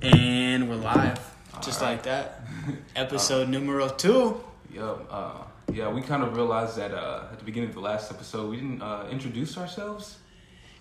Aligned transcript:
And 0.00 0.68
we're 0.70 0.76
live, 0.76 1.18
just 1.60 1.80
All 1.82 1.88
right. 1.88 1.94
like 1.94 2.04
that. 2.04 2.42
Episode 2.96 3.48
numero 3.48 3.88
two. 3.88 4.40
Yo, 4.72 5.04
uh, 5.10 5.42
yeah, 5.72 5.90
we 5.92 6.02
kind 6.02 6.22
of 6.22 6.36
realized 6.36 6.76
that 6.76 6.92
uh, 6.92 7.24
at 7.32 7.38
the 7.40 7.44
beginning 7.44 7.70
of 7.70 7.74
the 7.74 7.80
last 7.80 8.12
episode, 8.12 8.48
we 8.48 8.56
didn't 8.56 8.80
uh, 8.80 9.08
introduce 9.10 9.58
ourselves. 9.58 10.18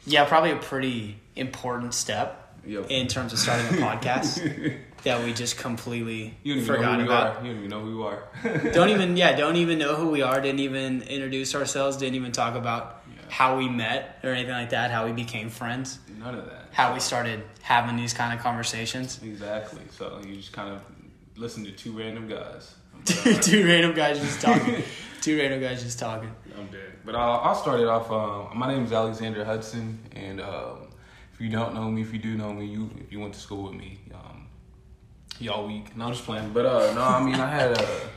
Yeah, 0.05 0.25
probably 0.25 0.51
a 0.51 0.57
pretty 0.57 1.17
important 1.35 1.95
step 1.95 2.46
Yep. 2.67 2.88
in 2.89 3.07
terms 3.07 3.31
of 3.33 3.39
starting 3.39 3.65
a 3.67 3.81
podcast 3.85 4.75
that 5.03 5.23
we 5.23 5.33
just 5.33 5.57
completely 5.57 6.35
You 6.44 6.55
don't 6.55 6.63
even 6.63 6.67
know 6.67 6.75
forgot 6.75 7.01
about. 7.01 7.37
are. 7.37 7.43
You 7.46 7.49
don't 7.53 7.57
even 7.60 7.69
know 7.69 7.79
who 7.81 7.97
we 7.97 8.03
are. 8.03 8.71
Don't 8.74 8.89
even 8.89 9.15
yeah, 9.17 9.35
don't 9.37 9.55
even 9.55 9.79
know 9.79 9.96
who 9.96 10.10
we 10.10 10.21
are. 10.21 10.42
Didn't 10.42 10.60
even 10.60 11.01
introduce 11.03 11.56
ourselves. 11.56 11.97
Didn't 11.97 12.15
even 12.15 12.31
talk 12.31 12.56
about 12.56 13.03
Yeah. 13.10 13.21
how 13.29 13.57
we 13.57 13.69
met 13.69 14.19
or 14.24 14.31
anything 14.31 14.51
like 14.53 14.71
that. 14.71 14.92
How 14.92 15.06
we 15.06 15.13
became 15.13 15.49
friends. 15.49 15.99
None 16.20 16.35
of 16.35 16.45
that. 16.45 16.66
How 16.71 16.93
we 16.93 16.99
started 16.99 17.43
having 17.61 17.95
these 17.95 18.13
kind 18.13 18.34
of 18.38 18.43
conversations. 18.43 19.20
Exactly. 19.23 19.81
So 19.91 20.20
you 20.27 20.35
just 20.35 20.52
kind 20.52 20.73
of 20.73 20.81
listen 21.38 21.63
to 21.65 21.71
two 21.71 21.97
random 21.97 22.27
guys. 22.27 22.75
Two 23.41 23.65
random 23.65 23.93
guys 23.93 24.20
just 24.20 24.41
talking. 24.41 24.84
Two 25.21 25.38
random 25.39 25.61
guys 25.61 25.84
just 25.84 25.99
talking. 25.99 26.31
I'm 26.57 26.67
dead. 26.67 26.93
But 27.05 27.15
I'll, 27.15 27.39
I'll 27.39 27.55
start 27.55 27.79
it 27.79 27.88
off. 27.88 28.11
Uh, 28.11 28.53
my 28.55 28.67
name 28.73 28.84
is 28.84 28.91
Alexander 28.91 29.45
Hudson, 29.45 29.99
and 30.15 30.41
um, 30.41 30.86
if 31.37 31.41
you 31.41 31.49
don't 31.49 31.75
know 31.75 31.91
me, 31.91 32.01
if 32.01 32.11
you 32.11 32.17
do 32.17 32.35
know 32.35 32.51
me, 32.51 32.65
you 32.65 32.89
if 32.97 33.11
you 33.11 33.19
went 33.19 33.35
to 33.35 33.39
school 33.39 33.65
with 33.69 33.73
me, 33.73 33.99
um, 34.11 34.47
y'all 35.39 35.67
weak. 35.67 35.95
No, 35.95 36.05
I'm 36.05 36.13
just 36.13 36.25
playing. 36.25 36.51
But 36.51 36.65
uh, 36.65 36.93
no, 36.95 37.03
I 37.03 37.23
mean 37.23 37.35
I 37.35 37.49
had 37.49 37.71
a. 37.71 37.87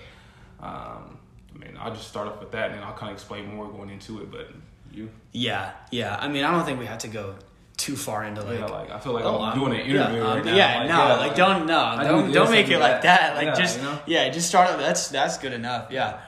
Um, 0.63 1.17
I 1.55 1.59
mean, 1.59 1.79
I'll 1.81 1.95
just 1.95 2.07
start 2.09 2.29
off 2.29 2.39
with 2.39 2.51
that, 2.53 2.67
and 2.67 2.75
then 2.75 2.85
I'll 2.87 2.93
kind 2.93 3.11
of 3.11 3.17
explain 3.17 3.55
more 3.55 3.67
going 3.67 3.89
into 3.89 4.21
it. 4.21 4.31
But 4.31 4.51
you, 4.93 5.09
Yeah, 5.33 5.71
yeah. 5.91 6.19
I 6.21 6.29
mean, 6.29 6.45
I 6.45 6.51
don't 6.51 6.67
think 6.67 6.79
we 6.79 6.85
have 6.85 6.99
to 6.99 7.09
go 7.09 7.35
too 7.79 7.97
far 7.97 8.25
into 8.25 8.43
like. 8.43 8.59
yeah, 8.59 8.67
like 8.67 8.91
I 8.91 8.99
feel 9.01 9.15
like 9.15 9.25
oh, 9.25 9.41
I'm 9.41 9.59
doing 9.59 9.73
an 9.73 9.81
interview 9.87 10.19
yeah, 10.21 10.27
um, 10.29 10.37
right 10.37 10.45
now. 10.45 10.55
Yeah, 10.55 10.79
Like, 10.81 10.89
no, 10.91 10.97
yeah, 10.99 11.17
like 11.17 11.35
don't 11.35 11.67
no, 11.67 11.79
I 11.81 12.05
don't 12.05 12.27
do 12.27 12.35
don't 12.35 12.51
make 12.51 12.69
it 12.69 12.79
like 12.79 13.01
that. 13.03 13.37
Like 13.37 13.47
Yeah, 13.47 13.55
just 13.55 13.79
you 13.79 13.85
know? 13.85 13.99
yeah, 14.05 14.29
just 14.29 14.49
start. 14.49 14.79
That's 14.79 15.09
that's 15.09 15.39
good 15.39 15.55
enough. 15.55 15.91
Yeah. 15.91 16.21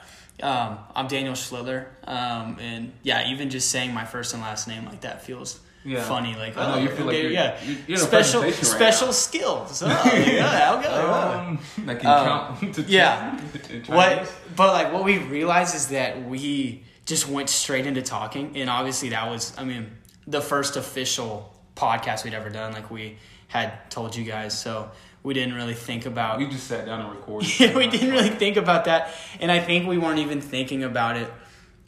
Um, 0.42 0.78
I'm 0.94 1.08
Daniel 1.08 1.34
Schliller, 1.34 1.88
um, 2.04 2.56
and 2.58 2.92
yeah, 3.02 3.28
even 3.30 3.50
just 3.50 3.70
saying 3.70 3.92
my 3.92 4.06
first 4.06 4.32
and 4.32 4.42
last 4.42 4.66
name 4.66 4.86
like 4.86 5.02
that 5.02 5.22
feels 5.26 5.60
Yeah. 5.84 6.02
funny. 6.04 6.34
Like 6.36 6.54
oh, 6.56 6.78
you 6.78 6.88
feel 6.88 7.06
like 7.06 7.14
okay, 7.16 7.22
you're- 7.22 7.34
yeah, 7.34 7.58
you're- 7.64 7.82
you're 7.88 7.98
special 7.98 8.42
right 8.42 8.54
special 8.54 9.08
now. 9.08 9.12
skills. 9.12 9.82
Oh, 9.86 9.88
yeah, 10.14 10.74
okay. 10.78 10.88
Um, 10.88 11.58
that 11.86 11.98
can 12.00 12.08
Um, 12.10 12.26
count 12.58 12.74
to 12.74 12.82
yeah. 12.82 13.30
10 13.52 13.76
in 13.76 13.82
Chinese. 13.82 13.88
What, 13.88 14.32
but 14.56 14.72
like 14.72 14.92
what 14.92 15.04
we 15.04 15.18
realized 15.18 15.74
is 15.74 15.88
that 15.88 16.24
we 16.24 16.84
just 17.04 17.28
went 17.28 17.48
straight 17.50 17.86
into 17.86 18.00
talking, 18.02 18.56
and 18.56 18.70
obviously 18.70 19.08
that 19.10 19.28
was, 19.28 19.52
I 19.58 19.64
mean, 19.64 19.90
the 20.26 20.40
first 20.40 20.76
official 20.76 21.52
podcast 21.74 22.22
we'd 22.24 22.34
ever 22.34 22.48
done. 22.48 22.72
Like 22.72 22.90
we 22.90 23.18
had 23.48 23.90
told 23.90 24.14
you 24.14 24.24
guys, 24.24 24.56
so 24.58 24.90
we 25.24 25.34
didn't 25.34 25.54
really 25.54 25.74
think 25.74 26.06
about. 26.06 26.38
We 26.38 26.46
just 26.46 26.66
sat 26.68 26.86
down 26.86 27.00
and 27.00 27.10
recorded. 27.10 27.48
yeah, 27.60 27.76
we 27.76 27.88
didn't 27.88 28.10
really 28.10 28.30
think 28.30 28.56
about 28.56 28.84
that, 28.84 29.10
and 29.40 29.50
I 29.50 29.58
think 29.58 29.88
we 29.88 29.98
weren't 29.98 30.20
even 30.20 30.40
thinking 30.40 30.84
about 30.84 31.16
it 31.16 31.28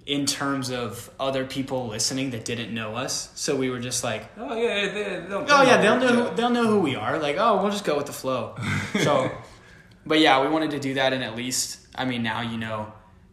in 0.07 0.27
terms 0.27 0.71
of 0.71 1.11
other 1.19 1.45
people 1.47 1.87
listening 1.89 2.31
that 2.31 2.45
didn't 2.45 2.75
know 2.75 2.95
us. 2.95 3.31
So 3.35 3.57
we 3.57 3.71
were 3.71 3.81
just 3.81 4.05
like, 4.05 4.25
Oh 4.37 4.55
yeah, 4.55 4.93
they, 4.93 5.27
they'll, 5.29 5.47
Oh 5.49 5.63
yeah, 5.63 5.79
they'll 5.81 5.99
know 5.99 6.09
who, 6.29 6.37
they'll 6.37 6.51
know 6.51 6.67
who 6.67 6.81
we 6.81 6.95
are. 6.95 7.19
Like, 7.19 7.37
oh, 7.39 7.63
we'll 7.63 7.71
just 7.73 7.85
go 7.85 7.97
with 7.97 8.07
the 8.07 8.13
flow. 8.13 8.55
So, 9.03 9.31
but 10.07 10.21
yeah, 10.21 10.43
we 10.43 10.49
wanted 10.49 10.71
to 10.73 10.79
do 10.81 10.95
that, 10.95 11.13
and 11.15 11.25
at 11.25 11.35
least, 11.35 11.79
I 11.95 12.05
mean, 12.05 12.23
now 12.23 12.43
you 12.43 12.59
know 12.59 12.93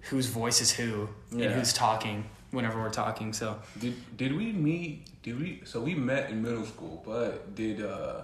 whose 0.09 0.27
voice 0.27 0.61
is 0.61 0.71
who 0.71 1.09
Yeah. 1.31 1.45
and 1.47 1.53
who's 1.55 1.73
talking 1.73 2.29
whenever 2.51 2.79
we're 2.79 2.89
talking. 2.89 3.33
So 3.33 3.59
Did 3.79 3.95
did 4.17 4.35
we 4.35 4.51
meet? 4.53 5.07
Did 5.23 5.39
we? 5.39 5.61
So 5.65 5.81
we 5.81 5.93
met 5.93 6.29
in 6.31 6.41
middle 6.41 6.65
school, 6.65 7.03
but 7.05 7.53
did 7.53 7.83
uh, 7.85 8.21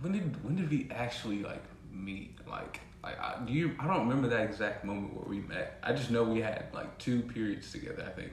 when 0.00 0.12
did 0.12 0.42
when 0.44 0.56
did 0.56 0.70
we 0.70 0.88
actually 0.90 1.42
like 1.42 1.62
meet? 1.92 2.38
Like, 2.48 2.80
like 3.02 3.18
I, 3.18 3.38
do 3.46 3.52
you? 3.52 3.74
I 3.80 3.86
don't 3.86 4.00
remember 4.08 4.28
that 4.28 4.42
exact 4.42 4.84
moment 4.84 5.14
where 5.14 5.24
we 5.28 5.40
met. 5.40 5.78
I 5.82 5.92
just 5.92 6.10
know 6.10 6.24
we 6.24 6.40
had 6.40 6.66
like 6.72 6.98
two 6.98 7.22
periods 7.22 7.70
together. 7.72 8.04
I 8.06 8.10
think. 8.10 8.32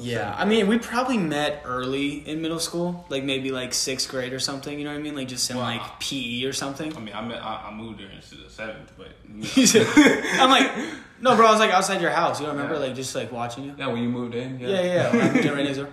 Yeah, 0.00 0.34
I 0.38 0.46
mean, 0.46 0.68
we 0.68 0.78
probably 0.78 1.18
met 1.18 1.60
early 1.66 2.26
in 2.26 2.40
middle 2.40 2.58
school, 2.60 3.04
like 3.10 3.24
maybe 3.24 3.50
like 3.50 3.74
sixth 3.74 4.08
grade 4.08 4.32
or 4.32 4.38
something. 4.38 4.78
You 4.78 4.84
know 4.86 4.90
what 4.92 4.98
I 4.98 5.02
mean? 5.02 5.14
Like 5.14 5.28
just 5.28 5.50
in 5.50 5.58
Wow. 5.58 5.64
like 5.64 6.00
PE 6.00 6.44
or 6.44 6.54
something. 6.54 6.96
I 6.96 7.00
mean, 7.00 7.14
I 7.14 7.20
met. 7.20 7.42
I, 7.44 7.68
I 7.68 7.74
moved 7.74 8.00
there 8.00 8.08
into 8.08 8.36
the 8.36 8.48
seventh, 8.48 8.90
but 8.96 9.08
you 9.28 9.66
know. 9.84 9.92
I'm 10.42 10.48
like, 10.48 10.72
no, 11.20 11.36
bro. 11.36 11.46
I 11.46 11.50
was 11.50 11.60
like 11.60 11.72
outside 11.72 12.00
your 12.00 12.10
house. 12.10 12.40
You 12.40 12.46
don't 12.46 12.56
remember, 12.56 12.76
Yeah. 12.80 12.86
like 12.86 12.94
just 12.94 13.14
like 13.14 13.30
watching 13.30 13.64
you. 13.64 13.74
yeah, 13.76 13.88
when 13.88 14.02
you 14.02 14.08
moved 14.08 14.34
in. 14.34 14.58
Yeah, 14.58 14.68
Yeah, 14.68 14.80
yeah. 15.12 15.16
yeah. 15.34 15.86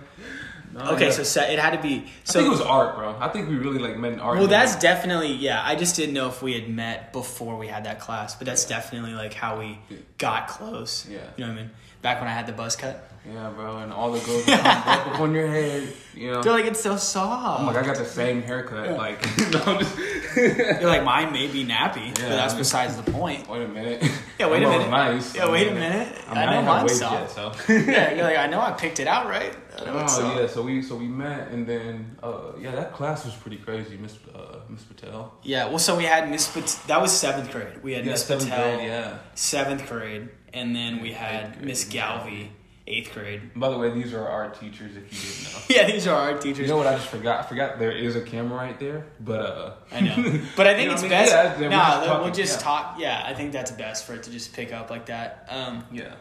When 0.72 0.82
I 0.82 0.90
moved 0.90 0.90
in 0.90 0.90
right 0.90 0.90
next 0.90 0.90
door. 0.90 0.90
No, 0.90 0.90
Okay, 0.96 1.04
yeah. 1.06 1.10
so 1.12 1.22
se- 1.22 1.52
it 1.52 1.58
had 1.58 1.70
to 1.76 1.82
be. 1.82 2.04
I 2.28 2.32
think 2.32 2.46
it 2.46 2.50
was 2.50 2.60
art, 2.60 2.96
bro. 2.96 3.16
I 3.20 3.28
think 3.28 3.48
we 3.48 3.56
really 3.56 3.78
like 3.78 3.96
met 3.98 4.12
in 4.12 4.20
art. 4.20 4.38
Well, 4.38 4.46
that's 4.46 4.76
definitely 4.76 5.32
yeah. 5.32 5.62
I 5.64 5.74
just 5.74 5.96
didn't 5.96 6.14
know 6.14 6.28
if 6.28 6.42
we 6.42 6.54
had 6.54 6.68
met 6.68 7.12
before 7.12 7.56
we 7.56 7.66
had 7.66 7.84
that 7.84 8.00
class, 8.00 8.34
but 8.36 8.46
that's 8.46 8.68
Yeah. 8.70 8.76
definitely 8.76 9.12
like 9.14 9.34
how 9.34 9.58
we 9.58 9.78
got 10.18 10.48
close. 10.48 11.06
Yeah. 11.08 11.18
you 11.36 11.44
know 11.44 11.52
what 11.52 11.58
I 11.58 11.62
mean. 11.62 11.70
Back 12.02 12.20
when 12.20 12.28
I 12.28 12.32
had 12.32 12.46
the 12.46 12.52
buzz 12.52 12.76
cut, 12.76 13.09
yeah, 13.26 13.50
bro, 13.50 13.78
and 13.78 13.92
all 13.92 14.12
the 14.12 14.20
girls 14.20 14.44
come 14.44 14.60
up 14.64 15.20
on 15.20 15.34
your 15.34 15.46
head. 15.48 15.88
You 16.14 16.32
know. 16.32 16.42
they're 16.42 16.52
like, 16.52 16.64
"It's 16.64 16.80
so 16.80 16.96
soft." 16.96 17.60
I'm 17.60 17.66
like, 17.66 17.76
I 17.76 17.82
got 17.86 17.96
the 17.96 18.04
same 18.04 18.42
haircut. 18.42 18.96
Like, 18.96 19.20
no, 19.52 19.60
I'm 19.66 19.78
just. 19.78 19.96
You're 20.36 20.86
like, 20.86 21.04
"Mine 21.04 21.32
may 21.32 21.46
be 21.46 21.64
nappy, 21.64 22.14
but 22.14 22.22
Yeah, 22.22 22.28
that's 22.30 22.52
I 22.52 22.56
mean- 22.56 22.60
besides 22.60 22.96
the 22.96 23.10
point." 23.12 23.48
Wait 23.48 23.62
a 23.62 23.68
minute. 23.68 24.02
Yeah, 24.38 24.48
wait 24.48 24.62
a 24.62 24.66
I'm 24.66 24.72
minute. 24.72 24.90
Nice. 24.90 25.34
Yeah, 25.36 25.50
wait 25.50 25.68
a 25.68 25.74
minute. 25.74 26.16
I, 26.28 26.32
I 26.32 26.46
know 26.46 26.52
had 26.52 26.64
mine's 26.64 26.82
waves 26.90 26.98
soft. 27.00 27.36
Yet, 27.38 27.66
so. 27.66 27.72
yeah, 27.92 28.14
you're 28.14 28.24
like, 28.24 28.38
"I 28.38 28.46
know 28.46 28.60
I 28.60 28.72
picked 28.72 29.00
it 29.00 29.06
out 29.06 29.26
right." 29.28 29.54
I 29.78 29.84
know 29.84 29.98
it's 30.00 30.16
Oh 30.18 30.20
soft." 30.22 30.40
yeah, 30.40 30.46
so 30.46 30.62
we 30.62 30.82
so 30.82 30.96
we 30.96 31.06
met 31.06 31.48
and 31.52 31.66
then 31.66 32.16
uh 32.22 32.52
yeah 32.58 32.72
that 32.72 32.92
class 32.94 33.24
was 33.24 33.34
pretty 33.34 33.58
crazy, 33.58 33.96
Miss 33.98 34.18
uh, 34.34 34.60
Miss 34.68 34.82
Patel. 34.82 35.34
Yeah, 35.42 35.68
well, 35.68 35.78
so 35.78 35.96
we 35.96 36.04
had 36.04 36.28
Miss 36.30 36.48
Pat- 36.50 36.78
that 36.88 37.00
was 37.00 37.12
seventh 37.12 37.52
grade. 37.52 37.82
We 37.82 37.92
had 37.92 38.04
Miss 38.06 38.24
seventh 38.24 38.48
Patel 38.50 38.76
grade, 38.76 38.88
yeah. 38.88 39.18
seventh 39.34 39.86
grade, 39.88 40.28
and 40.54 40.74
then 40.74 41.00
we 41.02 41.12
had 41.12 41.62
Miss. 41.62 41.84
Galvey 41.84 42.48
eighth 42.90 43.14
grade. 43.14 43.40
By 43.54 43.68
the 43.70 43.78
way, 43.78 43.90
these 43.90 44.12
are 44.12 44.26
our 44.26 44.50
teachers. 44.50 44.96
If 44.96 45.12
you 45.12 45.30
didn't 45.30 45.52
know. 45.52 45.60
Yeah, 45.76 45.86
these 45.90 46.06
are 46.06 46.14
our 46.16 46.38
teachers. 46.38 46.62
You 46.62 46.66
know 46.68 46.76
what 46.76 46.86
I 46.86 46.94
just 46.96 47.08
forgot? 47.08 47.44
I 47.44 47.48
forgot 47.48 47.78
there 47.78 47.92
is 47.92 48.16
a 48.16 48.20
camera 48.22 48.56
right 48.58 48.78
there, 48.78 49.06
but 49.20 49.40
uh. 49.40 49.72
I 49.92 50.00
know, 50.00 50.14
but 50.56 50.66
I 50.66 50.74
think 50.74 50.82
You 50.82 50.88
know 50.88 50.92
it's 50.94 51.00
I 51.00 51.02
mean? 51.02 51.10
best. 51.10 51.32
Yeah, 51.32 51.42
yeah, 51.54 51.60
we're 51.60 51.68
nah, 51.70 51.76
just 51.78 52.00
we'll 52.08 52.16
talking, 52.18 52.32
just 52.34 52.58
yeah. 52.58 52.64
talk. 52.64 52.96
Yeah, 52.98 53.22
I 53.26 53.34
think 53.34 53.52
that's 53.52 53.70
best 53.70 54.04
for 54.06 54.14
it 54.14 54.22
to 54.24 54.30
just 54.30 54.52
pick 54.52 54.72
up 54.72 54.90
like 54.90 55.06
that. 55.06 55.46
Um, 55.48 55.84
yeah. 55.92 56.14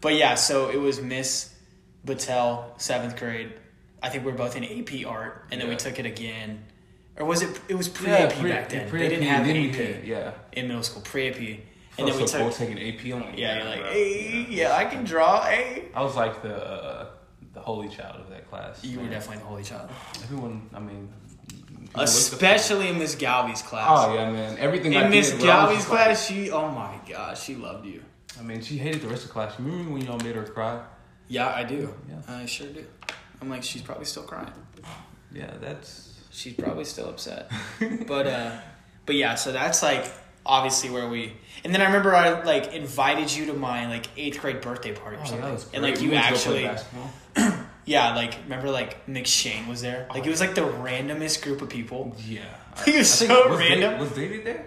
but 0.00 0.14
yeah, 0.14 0.34
so 0.36 0.70
it 0.70 0.78
was 0.80 1.00
Miss 1.02 1.52
Battelle, 2.06 2.80
seventh 2.80 3.16
grade. 3.16 3.52
I 4.02 4.08
think 4.08 4.24
we 4.24 4.32
were 4.32 4.38
both 4.38 4.56
in 4.56 4.64
AP 4.64 5.06
art, 5.06 5.46
and 5.52 5.60
then 5.60 5.68
we 5.68 5.76
took 5.76 5.98
it 6.00 6.06
again, 6.06 6.64
or 7.16 7.24
was 7.26 7.42
it? 7.42 7.60
It 7.68 7.74
was 7.76 7.88
pre 7.88 8.08
Yeah, 8.10 8.16
AP 8.24 8.32
pre- 8.34 8.50
back 8.50 8.68
then. 8.68 8.88
pre- 8.88 8.98
they 9.00 9.08
didn't 9.08 9.24
have 9.26 9.46
then 9.46 9.56
AP 9.70 10.04
Yeah. 10.04 10.32
in 10.52 10.66
middle 10.68 10.82
school. 10.82 11.02
Pre 11.02 11.28
AP, 11.28 11.60
and 11.98 12.08
then 12.08 12.16
we 12.16 12.24
took. 12.26 12.40
both 12.40 12.56
taking 12.56 12.78
AP. 12.78 13.04
I'm 13.14 13.20
like, 13.22 13.38
Yeah, 13.38 13.56
you're 13.58 13.64
like, 13.68 13.80
bro. 13.80 13.90
hey, 13.92 14.46
yeah, 14.48 14.76
I 14.76 14.84
can 14.86 15.04
draw. 15.04 15.42
Hey, 15.44 15.86
I 15.94 16.02
was 16.02 16.16
like 16.16 16.42
the 16.42 16.54
uh, 16.56 17.06
the 17.52 17.60
holy 17.60 17.88
child 17.88 18.20
of 18.20 18.30
that 18.30 18.48
class. 18.48 18.82
you 18.84 18.98
were 19.00 19.08
definitely 19.08 19.38
the 19.42 19.48
holy 19.48 19.62
child, 19.62 19.90
Everyone, 20.22 20.68
I 20.74 20.78
mean, 20.80 21.12
people 21.48 21.82
looked 21.82 21.92
up 21.92 21.92
to 21.92 21.98
me. 21.98 22.04
especially 22.04 22.88
in 22.88 22.98
Miss 22.98 23.14
Galvey's 23.14 23.62
class. 23.62 23.86
Oh 23.90 24.14
yeah, 24.14 24.30
man. 24.30 24.56
Everything 24.58 24.94
in 24.94 25.10
Miss 25.10 25.32
Galvey's 25.32 25.78
just 25.78 25.90
like- 25.90 26.04
class, 26.06 26.26
she, 26.26 26.50
oh 26.50 26.70
my 26.70 26.98
gosh, 27.08 27.42
she 27.42 27.54
loved 27.56 27.86
you. 27.86 28.02
I 28.38 28.42
mean, 28.42 28.62
she 28.62 28.78
hated 28.78 29.02
the 29.02 29.08
rest 29.08 29.22
of 29.24 29.28
the 29.28 29.32
class. 29.34 29.58
Remember 29.58 29.92
when 29.92 30.02
y'all 30.02 30.18
made 30.20 30.34
her 30.34 30.44
cry? 30.44 30.82
Yeah, 31.28 31.48
I 31.48 31.64
do. 31.64 31.94
Yeah. 32.08 32.16
I 32.26 32.46
sure 32.46 32.68
do. 32.68 32.84
I'm 33.42 33.50
like, 33.50 33.62
she's 33.62 33.82
probably 33.82 34.06
still 34.06 34.22
crying. 34.22 34.52
Yeah, 35.32 35.50
that's. 35.60 36.18
She's 36.30 36.54
probably 36.54 36.84
still 36.84 37.10
upset. 37.10 37.50
but 38.06 38.26
uh 38.26 38.56
but 39.04 39.14
yeah, 39.16 39.34
so 39.34 39.52
that's 39.52 39.82
like 39.82 40.10
obviously 40.44 40.90
where 40.90 41.08
we 41.08 41.32
and 41.64 41.72
then 41.74 41.80
I 41.80 41.86
remember 41.86 42.14
I 42.14 42.42
like 42.42 42.72
invited 42.74 43.32
you 43.34 43.46
to 43.46 43.52
my 43.52 43.88
like 43.88 44.06
eighth 44.16 44.40
grade 44.40 44.60
birthday 44.60 44.92
party 44.94 45.16
or 45.16 45.20
Oh, 45.22 45.24
something. 45.24 45.58
and 45.74 45.82
like 45.82 46.00
you 46.00 46.08
We 46.10 46.14
went 46.16 46.26
to 46.26 46.32
go 46.34 46.50
play 46.50 46.66
actually 46.66 47.58
yeah, 47.84 48.14
like 48.14 48.34
remember 48.44 48.70
like 48.70 49.06
McShane 49.06 49.66
was 49.68 49.80
there? 49.82 50.06
Like 50.10 50.26
it 50.26 50.30
was 50.30 50.40
like 50.40 50.54
the 50.54 50.60
randomest 50.62 51.42
group 51.42 51.62
of 51.62 51.68
people. 51.68 52.16
Yeah, 52.26 52.42
It 52.86 52.96
was 52.98 53.18
think- 53.18 53.30
so 53.30 53.48
was 53.48 53.58
random. 53.58 53.80
David, 53.80 54.00
was 54.00 54.10
David 54.12 54.44
there? 54.46 54.66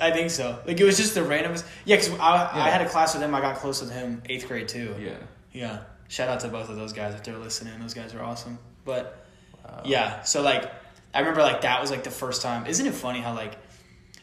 I 0.00 0.10
think 0.10 0.30
so. 0.30 0.58
Like 0.66 0.80
it 0.80 0.84
was 0.84 0.96
just 0.96 1.14
the 1.14 1.20
randomest 1.20 1.64
Yeah, 1.84 1.96
because 1.96 2.10
I, 2.18 2.50
I 2.66 2.70
had 2.70 2.80
a 2.82 2.88
class 2.88 3.14
with 3.14 3.22
him, 3.22 3.34
I 3.34 3.40
got 3.40 3.56
close 3.56 3.80
with 3.80 3.92
him 3.92 4.22
eighth 4.28 4.48
grade 4.48 4.68
too. 4.68 4.94
Yeah. 4.98 5.16
Yeah. 5.52 5.78
Shout 6.08 6.28
out 6.28 6.40
to 6.40 6.48
both 6.48 6.68
of 6.68 6.76
those 6.76 6.92
guys 6.92 7.14
if 7.14 7.22
they're 7.22 7.38
listening. 7.38 7.78
Those 7.80 7.94
guys 7.94 8.14
are 8.14 8.22
awesome. 8.22 8.58
But 8.84 9.24
Wow. 9.64 9.80
yeah, 9.84 10.22
so 10.22 10.42
like 10.42 10.70
I 11.14 11.20
remember 11.20 11.42
like 11.42 11.62
that 11.62 11.80
was 11.80 11.90
like 11.90 12.02
the 12.04 12.10
first 12.10 12.42
time. 12.42 12.66
Isn't 12.66 12.86
it 12.86 12.92
funny 12.94 13.20
how 13.20 13.34
like 13.34 13.54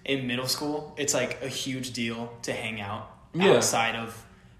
in 0.06 0.26
middle 0.28 0.48
school 0.48 0.94
it's 0.98 1.14
like 1.14 1.42
a 1.44 1.48
huge 1.48 1.92
deal 1.94 2.32
to 2.44 2.52
hang 2.54 2.82
out 2.82 3.10
Yeah. 3.34 3.52
outside 3.54 3.96
of 3.96 4.10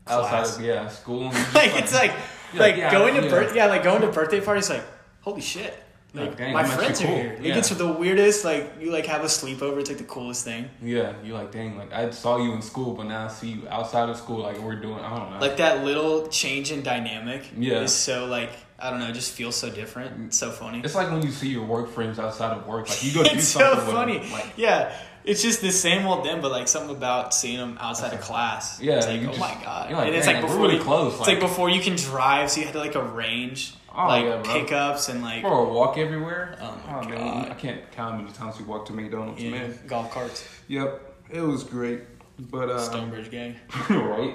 class. 0.06 0.34
Outside 0.48 0.60
of 0.60 0.66
yeah 0.66 0.88
school. 0.88 1.32
just, 1.32 1.56
like 1.56 1.72
it's 1.76 1.94
like 1.94 2.12
like 2.54 2.60
like, 2.60 2.78
yeah, 2.78 2.92
going 2.92 3.16
to 3.16 3.24
yeah. 3.24 3.30
birth 3.30 3.56
yeah 3.56 3.66
like 3.68 3.84
going 3.84 4.02
to 4.02 4.08
birthday 4.12 4.42
parties 4.42 4.70
like 4.70 4.84
holy 5.22 5.42
shit. 5.42 5.74
Like, 6.14 6.28
Like 6.32 6.38
dang, 6.40 6.54
my 6.54 6.66
friends 6.66 7.02
are 7.02 7.06
cool. 7.06 7.16
here. 7.16 7.32
It 7.40 7.42
Yeah. 7.46 7.56
gets 7.56 7.70
the 7.70 7.88
weirdest. 7.88 8.44
Like 8.44 8.74
you 8.82 8.92
like 8.92 9.06
have 9.06 9.22
a 9.24 9.28
sleepover. 9.28 9.80
It's 9.80 9.90
like 9.90 9.98
the 9.98 10.04
coolest 10.04 10.44
thing. 10.44 10.70
yeah, 10.84 11.14
you 11.24 11.34
like 11.34 11.52
dang 11.54 11.78
like 11.78 11.94
I 11.94 12.10
saw 12.12 12.36
you 12.38 12.52
in 12.54 12.62
school, 12.62 12.94
but 12.94 13.06
now 13.06 13.26
I 13.26 13.28
see 13.30 13.52
you 13.54 13.68
outside 13.70 14.10
of 14.10 14.18
school. 14.18 14.40
Like 14.40 14.58
we're 14.60 14.76
doing. 14.76 15.00
I 15.00 15.18
don't 15.18 15.32
know. 15.32 15.40
Like 15.40 15.58
that 15.58 15.86
little 15.86 16.28
change 16.28 16.70
in 16.74 16.82
dynamic 16.84 17.50
Yeah. 17.58 17.80
is 17.82 17.94
so 17.96 18.26
like 18.26 18.52
I 18.78 18.90
don't 18.90 19.00
know, 19.00 19.12
just 19.14 19.32
feels 19.34 19.56
so 19.56 19.70
different. 19.70 20.26
It's 20.26 20.38
so 20.38 20.50
funny. 20.52 20.82
It's 20.84 20.96
like 20.96 21.10
when 21.12 21.22
you 21.22 21.32
see 21.32 21.50
your 21.50 21.64
work 21.66 21.88
friends 21.90 22.20
outside 22.20 22.58
of 22.58 22.68
work. 22.68 22.90
Like 22.90 23.04
you 23.06 23.14
go 23.14 23.24
do 23.36 23.40
something 23.40 23.86
so 23.86 23.92
funny. 23.94 24.20
Like 24.32 24.52
yeah, 24.58 24.92
it's 25.24 25.42
just 25.42 25.62
the 25.62 25.72
same 25.72 26.06
old 26.06 26.26
them, 26.26 26.42
but 26.42 26.52
like 26.52 26.68
something 26.68 26.96
about 26.96 27.34
seeing 27.34 27.58
them 27.58 27.78
outside 27.80 28.14
of 28.14 28.22
class. 28.30 28.80
Yeah, 28.82 28.98
it's 28.98 29.08
like 29.08 29.22
oh 29.22 29.26
just- 29.28 29.40
my 29.40 29.58
god, 29.64 29.92
like, 29.92 30.08
and 30.08 30.16
it's 30.16 30.26
"Dang, 30.26 30.36
like 30.36 30.46
before 30.46 30.62
really 30.64 30.76
you, 30.78 30.82
close, 30.84 31.12
It's 31.14 31.20
like- 31.22 31.28
like 31.30 31.40
before 31.40 31.70
you 31.70 31.82
can 31.82 31.96
drive, 31.96 32.50
so 32.52 32.60
you 32.60 32.66
had 32.66 32.74
to 32.74 32.80
like 32.80 32.96
arrange 32.96 33.74
Oh, 33.94 34.08
like 34.08 34.24
yeah, 34.24 34.42
pickups 34.42 35.10
and 35.10 35.22
like 35.22 35.42
Bro, 35.42 35.74
walk 35.74 35.98
everywhere. 35.98 36.58
Oh 36.62 36.80
my 36.88 37.10
man, 37.10 37.18
God. 37.18 37.52
I 37.52 37.54
can't 37.56 37.92
count 37.92 38.14
how 38.14 38.18
many 38.22 38.32
times 38.32 38.58
we 38.58 38.64
walked 38.66 38.88
to 38.88 38.94
McDonald's, 38.94 39.42
yeah, 39.44 39.52
man. 39.52 39.80
golf 39.86 40.12
carts, 40.12 40.48
Yep, 40.70 41.02
it 41.30 41.42
was 41.42 41.64
great. 41.66 42.02
But 42.40 42.70
uh, 42.70 42.80
Stonebridge 42.80 43.30
gang. 43.30 43.58
right. 43.90 44.34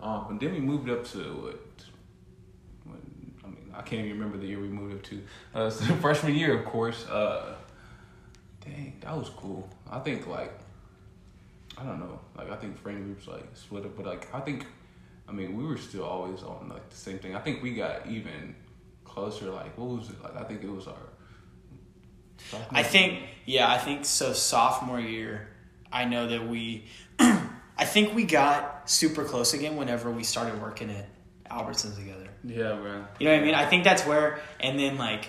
Um, 0.00 0.26
and 0.30 0.40
then 0.40 0.52
we 0.52 0.60
moved 0.60 0.88
up 0.88 1.04
to 1.08 1.18
what? 1.18 1.60
what? 2.84 2.98
I 3.44 3.46
mean, 3.48 3.72
I 3.76 3.82
can't 3.82 4.06
even 4.06 4.12
remember 4.18 4.38
the 4.38 4.46
year 4.46 4.58
we 4.60 4.68
moved 4.68 4.94
up 4.94 5.02
to. 5.04 5.22
Uh, 5.54 5.70
so 5.70 5.84
freshman 5.96 6.34
year, 6.34 6.58
of 6.58 6.64
course. 6.64 7.06
Uh, 7.06 7.56
dang, 8.70 8.96
that 9.00 9.16
was 9.16 9.30
cool. 9.30 9.68
I 9.90 9.98
think 10.00 10.26
like, 10.26 10.52
I 11.76 11.84
don't 11.84 12.00
know. 12.00 12.20
Like 12.36 12.50
I 12.50 12.56
think 12.56 12.78
friend 12.78 13.04
groups 13.04 13.26
like 13.26 13.46
split 13.54 13.84
up, 13.84 13.96
but 13.96 14.06
like 14.06 14.34
I 14.34 14.40
think, 14.40 14.66
I 15.28 15.32
mean, 15.32 15.56
we 15.56 15.64
were 15.64 15.76
still 15.76 16.04
always 16.04 16.42
on 16.42 16.68
like 16.68 16.88
the 16.90 16.96
same 16.96 17.18
thing. 17.18 17.34
I 17.34 17.40
think 17.40 17.62
we 17.62 17.74
got 17.74 18.06
even 18.06 18.54
closer. 19.04 19.50
Like 19.50 19.76
what 19.76 19.88
was 19.88 20.10
it? 20.10 20.22
Like 20.22 20.36
I 20.36 20.44
think 20.44 20.62
it 20.62 20.70
was 20.70 20.86
our. 20.86 20.94
sophomore 22.38 22.68
I 22.70 22.82
think, 22.82 23.20
yeah, 23.44 23.70
I 23.70 23.78
think 23.78 24.04
so. 24.04 24.32
Sophomore 24.32 25.00
year, 25.00 25.48
I 25.92 26.04
know 26.04 26.28
that 26.28 26.48
we, 26.48 26.84
I 27.18 27.84
think 27.84 28.14
we 28.14 28.24
got 28.24 28.90
super 28.90 29.24
close 29.24 29.54
again 29.54 29.76
whenever 29.76 30.10
we 30.10 30.24
started 30.24 30.60
working 30.60 30.90
at 30.90 31.08
Albertsons 31.50 31.96
together. 31.96 32.28
Yeah, 32.44 32.74
man. 32.76 33.06
You 33.18 33.26
know 33.26 33.34
what 33.34 33.42
I 33.42 33.44
mean? 33.44 33.54
I 33.54 33.66
think 33.66 33.84
that's 33.84 34.06
where, 34.06 34.40
and 34.60 34.78
then 34.78 34.98
like 34.98 35.28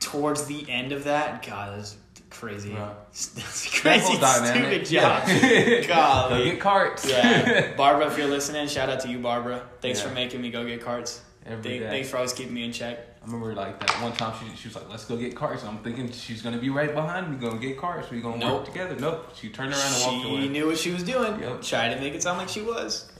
towards 0.00 0.46
the 0.46 0.68
end 0.70 0.92
of 0.92 1.04
that, 1.04 1.44
God, 1.44 1.78
that's 1.78 1.96
crazy. 2.38 2.72
Right. 2.72 2.94
That's 3.12 3.32
That 3.34 3.80
crazy, 3.80 4.18
dynamic. 4.18 4.86
stupid 4.86 4.86
job. 4.86 5.22
Yeah. 5.28 5.80
Golly. 5.86 6.38
Go 6.44 6.44
get 6.50 6.60
carts. 6.60 7.08
Yeah, 7.08 7.74
Barbara, 7.76 8.06
if 8.08 8.18
you're 8.18 8.26
listening, 8.28 8.66
shout 8.68 8.88
out 8.90 9.00
to 9.00 9.08
you, 9.08 9.18
Barbara. 9.18 9.62
Thanks 9.80 10.00
Yeah. 10.02 10.08
for 10.08 10.14
making 10.14 10.40
me 10.42 10.50
go 10.50 10.64
get 10.66 10.80
carts. 10.82 11.20
Every 11.46 11.78
Thank-. 11.78 11.90
Thanks 11.90 12.08
for 12.10 12.16
always 12.16 12.32
keeping 12.32 12.54
me 12.54 12.64
in 12.64 12.72
check. 12.72 12.98
I 13.22 13.26
remember 13.26 13.54
like 13.54 13.80
that 13.80 13.90
one 14.02 14.12
time 14.12 14.34
she, 14.38 14.56
she 14.56 14.68
was 14.68 14.76
like, 14.76 14.88
"Let's 14.90 15.04
go 15.06 15.16
get 15.16 15.34
carts." 15.34 15.62
And 15.62 15.70
I'm 15.70 15.78
thinking 15.84 16.10
she's 16.12 16.42
gonna 16.42 16.58
be 16.58 16.68
right 16.70 16.92
behind 16.94 17.30
me, 17.30 17.36
gonna 17.36 17.58
get 17.60 17.78
carts. 17.78 18.10
We 18.10 18.20
gonna 18.20 18.36
Nope. 18.38 18.52
work 18.60 18.64
together. 18.66 18.96
Nope. 18.98 19.30
She 19.34 19.48
turned 19.50 19.72
around 19.72 19.80
and 19.94 20.02
walked 20.04 20.22
She 20.26 20.30
away. 20.34 20.48
knew 20.48 20.66
what 20.66 20.78
she 20.78 20.90
was 20.92 21.02
doing. 21.02 21.40
Yep. 21.40 21.62
Tried 21.62 21.94
to 21.94 22.00
make 22.00 22.14
it 22.14 22.22
sound 22.22 22.38
like 22.38 22.48
she 22.50 22.60
was. 22.62 23.10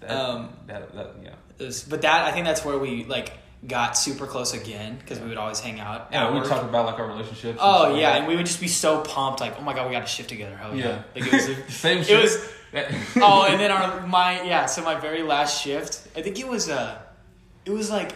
That, 0.00 0.10
Um, 0.12 0.50
that, 0.68 0.92
that, 0.94 1.14
yeah. 1.22 1.30
Was- 1.58 1.82
but 1.82 2.02
that 2.02 2.24
I 2.24 2.30
think 2.32 2.46
that's 2.46 2.64
where 2.64 2.78
we 2.78 3.04
like 3.04 3.32
got 3.66 3.96
super 3.98 4.26
close 4.26 4.54
again 4.54 4.96
because 4.98 5.18
we 5.20 5.28
would 5.28 5.36
always 5.36 5.58
hang 5.60 5.80
out. 5.80 6.08
Yeah, 6.12 6.30
we 6.32 6.38
work. 6.38 6.48
talk 6.48 6.62
about 6.62 6.86
like 6.86 6.98
our 6.98 7.06
relationships. 7.08 7.58
Oh 7.60 7.90
like 7.90 8.00
yeah, 8.00 8.12
that. 8.12 8.18
and 8.20 8.28
we 8.28 8.36
would 8.36 8.46
just 8.46 8.60
be 8.60 8.68
so 8.68 9.00
pumped, 9.00 9.40
like, 9.40 9.58
oh 9.58 9.62
my 9.62 9.74
god, 9.74 9.86
we 9.86 9.92
got 9.92 10.00
to 10.00 10.06
shift 10.06 10.28
together. 10.28 10.56
Hell 10.56 10.74
yeah! 10.76 10.84
Yeah. 11.14 11.22
Like, 11.24 11.26
it 11.26 11.32
was 11.32 11.48
a- 11.58 11.70
Same 11.70 11.98
It 11.98 12.06
shit. 12.06 12.22
was- 12.22 12.48
oh, 13.16 13.46
and 13.50 13.58
then 13.60 13.70
our 13.70 14.06
my 14.06 14.42
yeah. 14.42 14.66
So 14.66 14.82
my 14.82 14.94
very 14.94 15.22
last 15.22 15.62
shift, 15.62 16.06
I 16.16 16.22
think 16.22 16.38
it 16.38 16.46
was 16.46 16.68
uh 16.68 16.98
it 17.64 17.70
was 17.70 17.90
like 17.90 18.12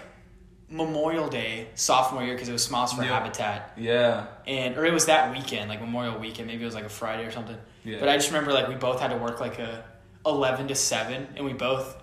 Memorial 0.71 1.29
Day 1.29 1.69
sophomore 1.75 2.23
year 2.23 2.35
because 2.35 2.49
it 2.49 2.53
was 2.53 2.65
Smiles 2.65 2.93
for 2.93 3.03
Yeah. 3.03 3.09
Habitat, 3.19 3.73
yeah, 3.77 4.27
and 4.47 4.77
or 4.79 4.87
it 4.87 4.93
was 4.93 5.06
that 5.06 5.33
weekend, 5.33 5.69
like 5.69 5.81
Memorial 5.81 6.19
weekend. 6.19 6.47
Maybe 6.49 6.62
it 6.62 6.67
was 6.67 6.75
like 6.75 6.85
a 6.85 6.89
Friday 6.91 7.25
or 7.25 7.31
something. 7.31 7.56
Yeah. 7.85 7.99
But 8.00 8.09
I 8.09 8.17
just 8.17 8.29
remember 8.29 8.53
like 8.53 8.69
we 8.69 8.75
both 8.75 9.00
had 9.00 9.09
to 9.11 9.17
work 9.17 9.41
like 9.41 9.59
a 9.59 9.85
eleven 10.25 10.69
to 10.69 10.75
seven, 10.75 11.27
and 11.37 11.44
we 11.44 11.53
both 11.53 11.97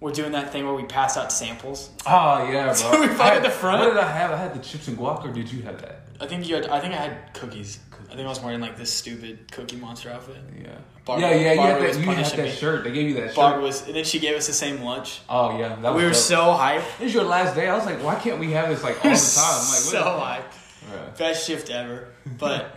were 0.00 0.12
doing 0.12 0.32
that 0.32 0.50
thing 0.52 0.64
where 0.64 0.74
we 0.74 0.84
pass 0.84 1.16
out 1.16 1.30
samples. 1.32 1.90
Oh 2.06 2.48
yeah, 2.50 2.64
bro. 2.66 2.74
So 2.74 3.00
we 3.00 3.08
fight 3.08 3.36
at 3.36 3.42
the 3.42 3.50
front? 3.50 3.80
What 3.80 3.94
did 3.94 4.02
I 4.02 4.10
have? 4.10 4.30
I 4.30 4.36
had 4.36 4.54
the 4.54 4.58
chips 4.60 4.88
and 4.88 4.96
guac, 4.98 5.24
or 5.24 5.32
did 5.32 5.52
you 5.52 5.62
have 5.62 5.80
that? 5.82 6.02
I 6.20 6.26
think 6.26 6.48
you 6.48 6.54
had. 6.56 6.68
I 6.68 6.80
think 6.80 6.94
I 6.94 6.98
had 6.98 7.34
cookies. 7.34 7.78
I 8.10 8.14
think 8.14 8.26
I 8.26 8.28
was 8.28 8.40
wearing 8.40 8.60
like 8.60 8.76
this 8.76 8.92
stupid 8.92 9.52
Cookie 9.52 9.76
Monster 9.76 10.10
outfit. 10.10 10.36
Yeah. 10.60 10.70
Barbara- 11.04 11.28
yeah, 11.30 11.34
yeah. 11.36 11.50
You 11.52 11.56
Barbara 11.58 11.86
had 11.86 11.94
that. 11.94 12.00
You 12.00 12.06
had 12.10 12.24
that 12.26 12.38
me. 12.44 12.50
shirt. 12.50 12.82
They 12.84 12.92
gave 12.92 13.08
you 13.08 13.14
that 13.14 13.26
shirt. 13.28 13.36
Barbara 13.36 13.62
was, 13.62 13.86
and 13.86 13.94
then 13.94 14.04
she 14.04 14.18
gave 14.18 14.36
us 14.36 14.46
the 14.48 14.52
same 14.52 14.82
lunch. 14.82 15.20
Oh 15.28 15.56
yeah, 15.58 15.76
that 15.76 15.92
was 15.94 15.96
We 15.96 16.02
were 16.04 16.10
dope. 16.10 16.18
so 16.18 16.36
hyped. 16.38 16.98
This 16.98 17.08
is 17.08 17.14
your 17.14 17.24
last 17.24 17.54
day. 17.54 17.68
I 17.68 17.76
was 17.76 17.86
like, 17.86 18.02
why 18.02 18.16
can't 18.16 18.38
we 18.40 18.50
have 18.52 18.68
this 18.68 18.82
like 18.82 18.96
all 19.04 19.10
the 19.10 19.16
time? 19.36 19.44
I'm 19.44 19.68
like, 19.68 19.78
so 19.78 20.02
hyped. 20.02 20.96
Right. 21.06 21.16
Best 21.18 21.46
shift 21.46 21.70
ever. 21.70 22.08
But 22.38 22.74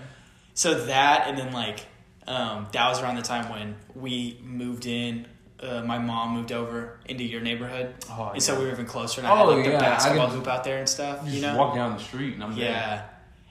so 0.53 0.85
that 0.85 1.27
and 1.27 1.37
then 1.37 1.51
like 1.51 1.85
um, 2.27 2.67
that 2.73 2.87
was 2.89 3.01
around 3.01 3.15
the 3.15 3.21
time 3.23 3.49
when 3.51 3.75
we 3.95 4.39
moved 4.43 4.85
in. 4.85 5.25
Uh, 5.63 5.81
my 5.83 5.97
mom 5.97 6.33
moved 6.33 6.51
over 6.51 6.99
into 7.05 7.23
your 7.23 7.39
neighborhood, 7.39 7.93
Oh, 8.09 8.31
and 8.33 8.43
so 8.43 8.59
we 8.59 8.65
were 8.65 8.71
even 8.71 8.85
closer. 8.85 9.21
And 9.21 9.27
I 9.27 9.35
had 9.37 9.45
Oh, 9.45 9.49
like 9.49 9.63
the 9.63 9.71
yeah, 9.71 9.77
I 9.77 9.81
basketball 9.81 10.27
hoop 10.27 10.47
out 10.47 10.63
there 10.65 10.79
and 10.79 10.89
stuff. 10.89 11.21
You 11.25 11.41
know, 11.41 11.55
walk 11.57 11.73
down 11.75 11.93
the 11.97 12.03
street 12.03 12.33
and 12.33 12.43
I'm 12.43 12.53
there. 12.55 12.69
yeah. 12.69 13.05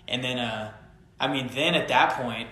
And 0.09 0.23
then, 0.23 0.38
uh, 0.38 0.73
I 1.19 1.29
mean, 1.29 1.49
then 1.55 1.75
at 1.75 1.88
that 1.88 2.12
point, 2.20 2.49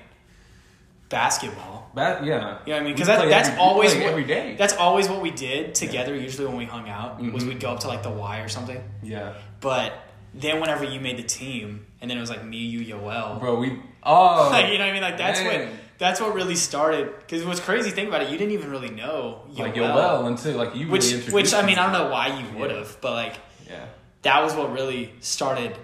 basketball. 1.09 1.91
That, 1.95 2.25
yeah. 2.25 2.35
You 2.35 2.41
know 2.41 2.57
what 2.65 2.69
I 2.69 2.81
mean? 2.81 2.95
Because 2.95 3.09
that, 3.09 3.29
that's 3.29 3.49
every- 3.49 3.61
always 3.61 3.95
what, 3.95 4.03
every 4.05 4.25
day. 4.25 4.55
That's 4.57 4.75
always 4.77 5.09
what 5.09 5.21
we 5.21 5.31
did 5.31 5.75
together. 5.75 6.15
Usually 6.15 6.47
when 6.47 6.57
we 6.57 6.65
hung 6.65 6.89
out, 6.89 7.21
was 7.21 7.45
Mhm. 7.45 7.49
we'd 7.49 7.61
go 7.61 7.71
up 7.73 7.81
to 7.81 7.89
like 7.89 8.03
the 8.03 8.11
Y 8.11 8.39
or 8.41 8.49
something. 8.49 8.83
Yeah. 9.03 9.35
But 9.61 9.93
then 10.33 10.61
whenever 10.61 10.85
you 10.85 11.01
made 11.01 11.17
the 11.17 11.23
team, 11.25 11.87
and 12.01 12.09
then 12.11 12.17
it 12.17 12.21
was 12.21 12.31
like 12.31 12.45
me, 12.45 12.59
you, 12.59 12.95
Yoel. 12.95 13.41
Bro, 13.41 13.57
we. 13.59 13.79
Oh. 14.03 14.49
Like, 14.51 14.67
you 14.73 14.79
know 14.79 14.85
what 14.85 14.91
I 14.91 14.93
mean? 14.93 15.03
Like 15.03 15.19
that's 15.19 15.41
man. 15.43 15.69
what 15.69 15.69
that's 16.01 16.21
what 16.21 16.35
really 16.35 16.57
started. 16.57 17.13
Because 17.21 17.45
what's 17.45 17.61
crazy, 17.61 17.91
think 17.91 18.09
about 18.09 18.23
it, 18.23 18.31
you 18.31 18.37
didn't 18.39 18.53
even 18.55 18.71
really 18.71 18.91
know 18.91 19.43
Yoel, 19.53 19.59
Like, 19.59 19.77
yo, 19.77 19.83
well, 19.95 20.27
until, 20.27 20.57
like, 20.57 20.75
you 20.75 20.89
which 20.89 21.13
really 21.13 21.31
which 21.33 21.55
I 21.55 21.63
mean 21.65 21.79
I 21.79 21.85
don't 21.85 21.93
know 21.93 22.11
why 22.11 22.27
you 22.41 22.59
would 22.59 22.71
have, 22.73 23.01
but 23.01 23.13
like 23.13 23.35
Yeah. 23.69 23.85
that 24.23 24.43
was 24.43 24.55
what 24.55 24.73
really 24.73 25.13
started. 25.21 25.77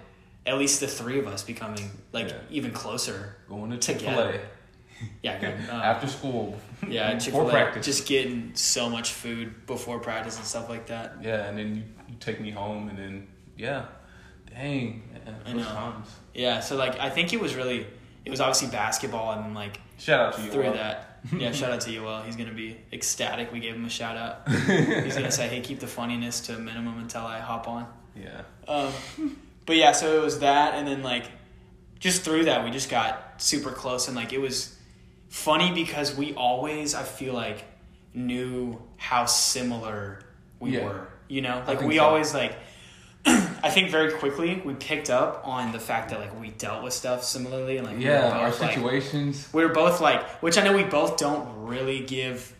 At 0.44 0.58
least 0.58 0.80
the 0.80 0.86
three 0.86 1.18
of 1.18 1.26
us 1.26 1.42
becoming 1.44 1.90
like 2.12 2.28
Yeah. 2.30 2.38
even 2.50 2.70
closer. 2.72 3.36
Going 3.48 3.70
to 3.70 3.78
Together. 3.78 4.40
Yeah, 5.22 5.38
good. 5.38 5.54
Um, 5.70 5.80
After 5.82 6.06
school. 6.08 6.58
yeah, 6.88 7.12
Before 7.14 7.20
Chick 7.20 7.32
Fil 7.34 7.48
A. 7.48 7.50
practice. 7.50 7.84
Just 7.86 8.06
getting 8.08 8.52
so 8.54 8.88
much 8.88 9.12
food 9.12 9.66
before 9.66 9.98
practice 10.00 10.36
and 10.36 10.44
stuff 10.46 10.68
like 10.70 10.86
that. 10.86 11.16
Yeah, 11.22 11.44
and 11.46 11.58
then 11.58 11.76
you, 11.76 11.82
you 12.08 12.14
take 12.20 12.40
me 12.40 12.50
home, 12.50 12.88
and 12.88 12.96
then, 12.98 13.26
yeah. 13.58 13.84
Dang. 14.48 15.02
Man, 15.12 15.34
I 15.44 15.52
know. 15.52 15.62
times. 15.64 16.08
Yeah, 16.32 16.60
so 16.60 16.76
like 16.76 16.98
I 16.98 17.10
think 17.10 17.32
it 17.34 17.40
was 17.40 17.54
really 17.54 17.86
it 18.24 18.30
was 18.30 18.40
obviously 18.40 18.68
basketball 18.68 19.32
and 19.38 19.54
like 19.54 19.78
Shout 19.98 20.20
out 20.20 20.34
to 20.34 20.42
you. 20.42 20.50
through 20.50 20.72
that. 20.72 21.02
Yeah, 21.36 21.50
shout 21.50 21.72
out 21.72 21.80
to 21.80 21.90
you, 21.90 22.02
Yoel. 22.02 22.24
He's 22.24 22.36
gonna 22.36 22.52
be 22.52 22.76
ecstatic. 22.92 23.52
We 23.52 23.58
gave 23.58 23.74
him 23.74 23.84
a 23.84 23.88
shout 23.90 24.16
out. 24.16 24.48
He's 24.48 25.16
gonna 25.16 25.32
say, 25.32 25.48
"Hey, 25.48 25.60
keep 25.60 25.80
the 25.80 25.88
funniness 25.88 26.38
to 26.42 26.54
a 26.54 26.58
minimum 26.58 27.00
until 27.00 27.22
I 27.22 27.40
hop 27.40 27.66
on." 27.66 27.88
Yeah. 28.14 28.42
Um, 28.68 28.92
but 29.64 29.74
yeah, 29.74 29.90
so 29.90 30.16
it 30.20 30.22
was 30.24 30.38
that, 30.38 30.74
and 30.74 30.86
then 30.86 31.02
like 31.02 31.24
just 31.98 32.22
through 32.22 32.44
that, 32.44 32.64
we 32.64 32.70
just 32.70 32.88
got 32.90 33.42
super 33.42 33.72
close, 33.72 34.06
and 34.06 34.16
like 34.16 34.32
it 34.32 34.38
was 34.38 34.78
funny 35.28 35.72
because 35.72 36.14
we 36.16 36.32
always, 36.34 36.94
I 36.94 37.02
feel 37.02 37.34
like, 37.34 37.64
knew 38.14 38.80
how 38.96 39.24
similar 39.24 40.20
we 40.60 40.76
Yeah. 40.76 40.84
were. 40.84 41.08
You 41.28 41.42
know, 41.42 41.64
like 41.66 41.80
we 41.80 41.96
so. 41.96 42.04
always 42.04 42.32
like. 42.34 42.56
I 43.66 43.70
think 43.70 43.90
very 43.90 44.12
quickly 44.12 44.62
we 44.64 44.74
picked 44.74 45.10
up 45.10 45.42
on 45.44 45.72
the 45.72 45.78
fact 45.78 46.10
that 46.10 46.20
like 46.20 46.38
we 46.40 46.50
dealt 46.50 46.82
with 46.84 46.92
stuff 46.92 47.24
similarly, 47.24 47.76
and 47.78 47.86
like 47.86 47.96
we 47.98 48.04
Yeah, 48.04 48.30
our 48.30 48.50
both, 48.50 48.60
like, 48.60 48.74
situations. 48.74 49.48
we 49.52 49.64
were 49.64 49.72
both 49.72 50.00
like, 50.00 50.22
which 50.42 50.56
I 50.58 50.62
know 50.64 50.72
we 50.72 50.84
both 50.84 51.16
don't 51.16 51.66
really 51.66 52.00
give 52.00 52.52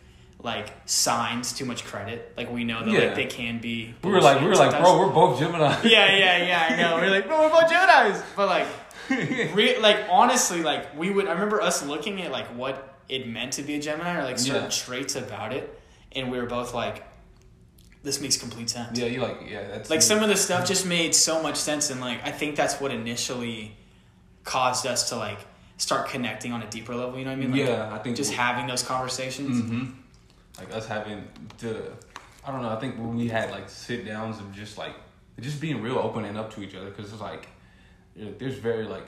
like 0.43 0.71
signs 0.85 1.53
too 1.53 1.65
much 1.65 1.85
credit. 1.85 2.33
Like 2.37 2.51
we 2.53 2.65
know 2.65 2.85
that 2.85 2.91
Yeah. 2.93 2.99
like 3.07 3.15
they 3.15 3.27
can 3.27 3.59
be. 3.61 3.95
we 4.05 4.11
were 4.11 4.21
like, 4.21 4.41
we 4.41 4.47
were 4.49 4.53
bullshit 4.55 4.73
like, 4.73 4.83
bro, 4.83 4.99
we're 5.01 5.13
both 5.13 5.39
Gemini. 5.39 5.81
Yeah, 5.85 6.15
yeah, 6.17 6.45
yeah. 6.47 6.69
I 6.71 6.77
know. 6.77 6.97
We're 6.97 7.11
like, 7.11 7.27
bro, 7.27 7.41
we're 7.43 7.51
both 7.51 7.71
Jedi's. 7.71 8.23
But 8.37 8.47
like, 8.49 8.67
re- 9.57 9.79
like 9.79 9.99
honestly, 10.11 10.63
like 10.63 10.97
we 10.99 11.11
would. 11.11 11.27
I 11.27 11.33
remember 11.33 11.61
us 11.63 11.85
looking 11.85 12.21
at 12.23 12.31
like 12.33 12.47
what 12.49 12.95
it 13.09 13.27
meant 13.29 13.53
to 13.55 13.63
be 13.63 13.75
a 13.77 13.81
Gemini 13.81 14.19
or 14.21 14.25
like 14.25 14.39
certain 14.39 14.65
Yeah. 14.65 14.69
traits 14.71 15.15
about 15.17 15.53
it, 15.53 15.81
and 16.13 16.31
we 16.31 16.39
were 16.39 16.47
both 16.47 16.75
like, 16.75 17.05
this 18.07 18.21
makes 18.21 18.37
complete 18.37 18.71
sense. 18.71 18.97
Yeah, 18.99 19.07
you 19.07 19.21
like, 19.21 19.41
yeah, 19.51 19.67
that's 19.67 19.91
Like 19.91 20.01
some 20.01 20.23
of 20.23 20.29
the 20.29 20.37
stuff 20.47 20.67
just 20.67 20.87
made 20.87 21.13
so 21.15 21.43
much 21.43 21.57
sense, 21.57 21.91
and 21.91 22.01
like 22.01 22.25
I 22.25 22.31
think 22.31 22.55
that's 22.55 22.81
what 22.81 22.93
initially 22.93 23.77
caused 24.45 24.87
us 24.87 25.09
to 25.11 25.17
like 25.17 25.41
start 25.77 26.09
connecting 26.09 26.53
on 26.53 26.63
a 26.63 26.71
deeper 26.71 26.95
level. 26.95 27.19
You 27.19 27.25
know 27.25 27.33
what 27.33 27.39
I 27.39 27.41
mean? 27.41 27.51
Like, 27.51 27.61
Yeah, 27.69 27.93
I 27.93 27.99
think 27.99 28.17
just 28.17 28.33
having 28.33 28.67
those 28.69 28.83
conversations. 28.85 29.61
hmm 29.61 29.87
Like 30.57 30.73
us 30.73 30.87
having 30.87 31.29
the, 31.59 31.91
I 32.45 32.53
don't 32.53 32.63
know. 32.63 32.71
I 32.71 32.77
think 32.77 32.97
when 32.97 33.17
we 33.17 33.29
had 33.29 33.51
like 33.51 33.69
sit 33.69 34.07
downs 34.07 34.39
of 34.39 34.53
just 34.55 34.79
like 34.79 34.95
just 35.41 35.61
being 35.61 35.83
real, 35.83 35.99
opening 35.99 36.37
up 36.37 36.55
to 36.55 36.63
each 36.63 36.75
other, 36.77 36.91
because 36.91 37.13
it's 37.13 37.21
like 37.21 37.49
you 38.15 38.27
know, 38.27 38.35
there's 38.39 38.55
very 38.57 38.85
like 38.87 39.07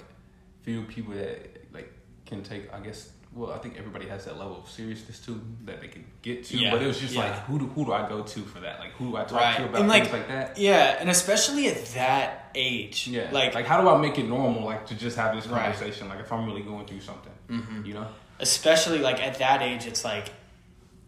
few 0.62 0.82
people 0.82 1.14
that 1.14 1.38
like 1.72 1.90
can 2.28 2.42
take. 2.42 2.72
I 2.72 2.78
guess. 2.80 3.10
Well, 3.34 3.52
I 3.52 3.58
think 3.58 3.76
everybody 3.76 4.06
has 4.08 4.24
that 4.24 4.38
level 4.38 4.56
of 4.62 4.70
seriousness 4.70 5.18
too 5.20 5.40
that 5.66 5.80
they 5.82 5.88
can 5.88 6.04
get 6.22 6.44
to. 6.46 6.56
Yeah, 6.56 6.70
But 6.70 6.82
it 6.82 6.86
was 6.86 6.98
just 6.98 7.12
yeah. 7.14 7.24
like, 7.24 7.34
who 7.44 7.58
do 7.58 7.66
who 7.66 7.84
do 7.84 7.92
I 7.92 8.08
go 8.08 8.22
to 8.22 8.40
for 8.40 8.60
that? 8.60 8.80
Like, 8.80 8.92
who 8.92 9.10
do 9.10 9.16
I 9.18 9.24
talk 9.24 9.32
Right. 9.40 9.56
to 9.58 9.64
about 9.66 9.80
And, 9.80 9.88
like, 9.88 10.04
things 10.04 10.12
like 10.14 10.28
that? 10.28 10.56
Yeah, 10.58 10.96
and 10.98 11.10
especially 11.10 11.68
at 11.68 11.84
that 11.94 12.50
age. 12.54 13.06
Yeah. 13.06 13.28
Like, 13.30 13.54
like 13.54 13.66
how 13.66 13.82
do 13.82 13.88
I 13.88 13.98
make 14.00 14.18
it 14.18 14.26
normal? 14.26 14.64
Like 14.64 14.86
to 14.86 14.94
just 14.94 15.16
have 15.18 15.34
this 15.36 15.46
Right. 15.46 15.62
conversation. 15.62 16.08
Like 16.08 16.20
if 16.20 16.32
I'm 16.32 16.46
really 16.46 16.62
going 16.62 16.86
through 16.86 17.00
something, 17.02 17.32
Mhm. 17.50 17.86
you 17.86 17.94
know. 17.94 18.06
especially 18.40 19.00
like 19.00 19.20
at 19.20 19.38
that 19.40 19.62
age, 19.62 19.84
it's 19.86 20.04
like 20.04 20.30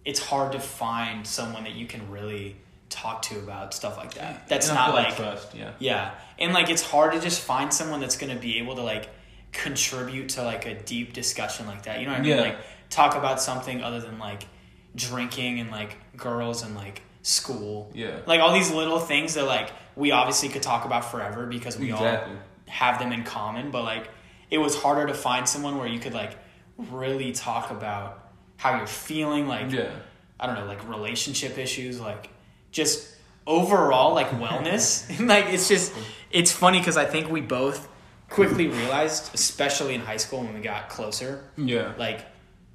it's 0.04 0.20
hard 0.20 0.52
to 0.52 0.58
find 0.60 1.26
someone 1.26 1.64
that 1.64 1.72
you 1.74 1.86
can 1.86 2.10
really 2.10 2.56
talk 2.90 3.22
to 3.22 3.38
about 3.38 3.72
stuff 3.72 3.96
like 3.96 4.14
that. 4.14 4.48
That's 4.48 4.66
And 4.68 4.74
not 4.76 4.86
feel 4.86 4.94
like 4.96 5.16
trust. 5.16 5.54
Yeah. 5.54 5.70
yeah, 5.78 6.10
and 6.38 6.52
like 6.52 6.68
it's 6.70 6.82
hard 6.82 7.12
to 7.12 7.20
just 7.20 7.40
find 7.40 7.72
someone 7.72 8.00
that's 8.00 8.16
gonna 8.18 8.34
be 8.36 8.58
able 8.58 8.74
to 8.76 8.82
like 8.82 9.08
contribute 9.52 10.30
to 10.30 10.42
like 10.42 10.66
a 10.66 10.75
deep 10.75 11.12
discussion 11.12 11.66
like 11.66 11.83
that. 11.85 12.00
You 12.00 12.07
know 12.07 12.12
what 12.12 12.21
I 12.21 12.23
mean? 12.23 12.37
Yeah. 12.37 12.42
Like 12.42 12.59
talk 12.88 13.16
about 13.16 13.40
something 13.40 13.83
other 13.83 14.00
than 14.00 14.19
like 14.19 14.47
drinking 14.95 15.61
and 15.61 15.71
like 15.71 15.97
girls 16.16 16.62
and 16.62 16.75
like 16.75 17.02
school. 17.23 17.90
Yeah. 17.95 18.19
Like 18.26 18.40
all 18.40 18.52
these 18.52 18.71
little 18.71 18.99
things 18.99 19.35
that 19.35 19.45
like 19.45 19.71
we 19.97 20.12
obviously 20.12 20.49
could 20.49 20.62
talk 20.62 20.85
about 20.85 21.11
forever 21.11 21.47
because 21.47 21.78
we 21.78 21.90
Exactly. 21.92 22.35
all 22.35 22.40
have 22.69 22.99
them 22.99 23.12
in 23.12 23.25
common, 23.25 23.71
but 23.71 23.83
like 23.85 24.09
it 24.50 24.59
was 24.59 24.76
harder 24.76 25.07
to 25.07 25.14
find 25.14 25.49
someone 25.49 25.78
where 25.78 25.87
you 25.88 25.99
could 25.99 26.14
like 26.14 26.37
really 26.78 27.33
talk 27.33 27.71
about 27.71 28.30
how 28.57 28.76
you're 28.76 28.87
feeling, 28.87 29.47
like 29.47 29.71
Yeah. 29.71 29.90
I 30.38 30.47
don't 30.47 30.54
know, 30.54 30.64
like 30.66 30.88
relationship 30.88 31.59
issues, 31.59 32.00
like 32.00 32.30
just 32.73 33.16
overall 33.47 34.14
like 34.14 34.30
wellness. 34.30 35.04
like 35.26 35.47
it's 35.47 35.69
just 35.69 35.92
it's 36.30 36.52
funny 36.52 36.78
because 36.78 36.97
I 36.97 37.04
think 37.04 37.30
we 37.30 37.40
both 37.40 37.88
quickly 38.30 38.68
realized, 38.68 39.34
especially 39.34 39.94
in 39.94 40.00
high 40.00 40.16
school 40.16 40.40
when 40.42 40.54
we 40.54 40.60
got 40.60 40.88
closer, 40.88 41.44
Yeah. 41.56 41.92
like 41.99 42.25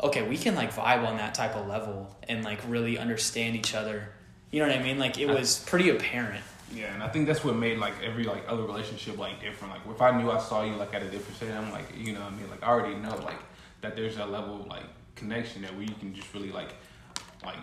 okay, 0.04 0.28
we 0.28 0.38
can 0.38 0.56
like 0.56 0.74
vibe 0.74 1.08
on 1.08 1.16
that 1.18 1.34
type 1.34 1.56
of 1.56 1.68
level 1.68 2.14
and 2.28 2.44
like 2.44 2.60
really 2.68 2.98
understand 2.98 3.56
each 3.56 3.74
other. 3.74 4.10
You 4.52 4.60
know 4.62 4.68
what 4.68 4.78
I 4.78 4.84
mean? 4.84 5.00
Like 5.00 5.18
it 5.18 5.26
was 5.28 5.60
pretty 5.60 5.90
apparent. 5.90 6.44
Yeah, 6.74 6.94
and 6.94 7.02
I 7.02 7.08
think 7.08 7.28
that's 7.28 7.44
what 7.46 7.56
made 7.56 7.78
like 7.78 7.94
every 8.04 8.26
like 8.26 8.44
other 8.48 8.64
relationship 8.64 9.18
like 9.18 9.40
different. 9.42 9.74
Like 9.74 9.82
if 9.96 10.02
I 10.02 10.12
knew 10.22 10.30
I 10.30 10.40
saw 10.40 10.64
you 10.64 10.76
like 10.76 10.94
at 10.94 11.02
a 11.02 11.10
different 11.10 11.38
setting, 11.40 11.56
I'm 11.56 11.72
like, 11.72 11.86
you 11.98 12.12
know, 12.14 12.20
what 12.22 12.34
I 12.34 12.36
mean, 12.36 12.50
like 12.50 12.62
I 12.64 12.68
already 12.68 12.96
know 12.96 13.16
like 13.24 13.40
that 13.82 13.96
there's 13.96 14.18
that 14.18 14.30
level 14.32 14.60
of 14.62 14.68
like 14.68 14.84
connection 15.16 15.62
that 15.62 15.74
where 15.74 15.84
you 15.84 15.96
can 16.00 16.14
just 16.14 16.32
really 16.34 16.52
like 16.52 16.74
like 17.46 17.58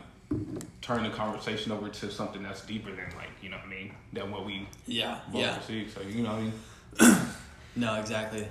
turn 0.80 1.02
the 1.02 1.10
conversation 1.10 1.70
over 1.72 1.90
to 1.90 2.10
something 2.10 2.42
that's 2.42 2.62
deeper 2.64 2.90
than 2.90 3.04
like 3.16 3.30
you 3.42 3.50
know 3.50 3.58
what 3.58 3.66
I 3.66 3.70
mean 3.70 3.94
than 4.14 4.30
what 4.30 4.46
we 4.46 4.66
Yeah. 4.86 5.18
both 5.30 5.58
perceive. 5.58 5.92
So 5.94 6.00
you 6.00 6.22
know 6.22 6.30
what 6.30 6.38
I 6.38 6.42
mean. 6.42 7.16
No, 7.74 7.98
exactly. 7.98 8.46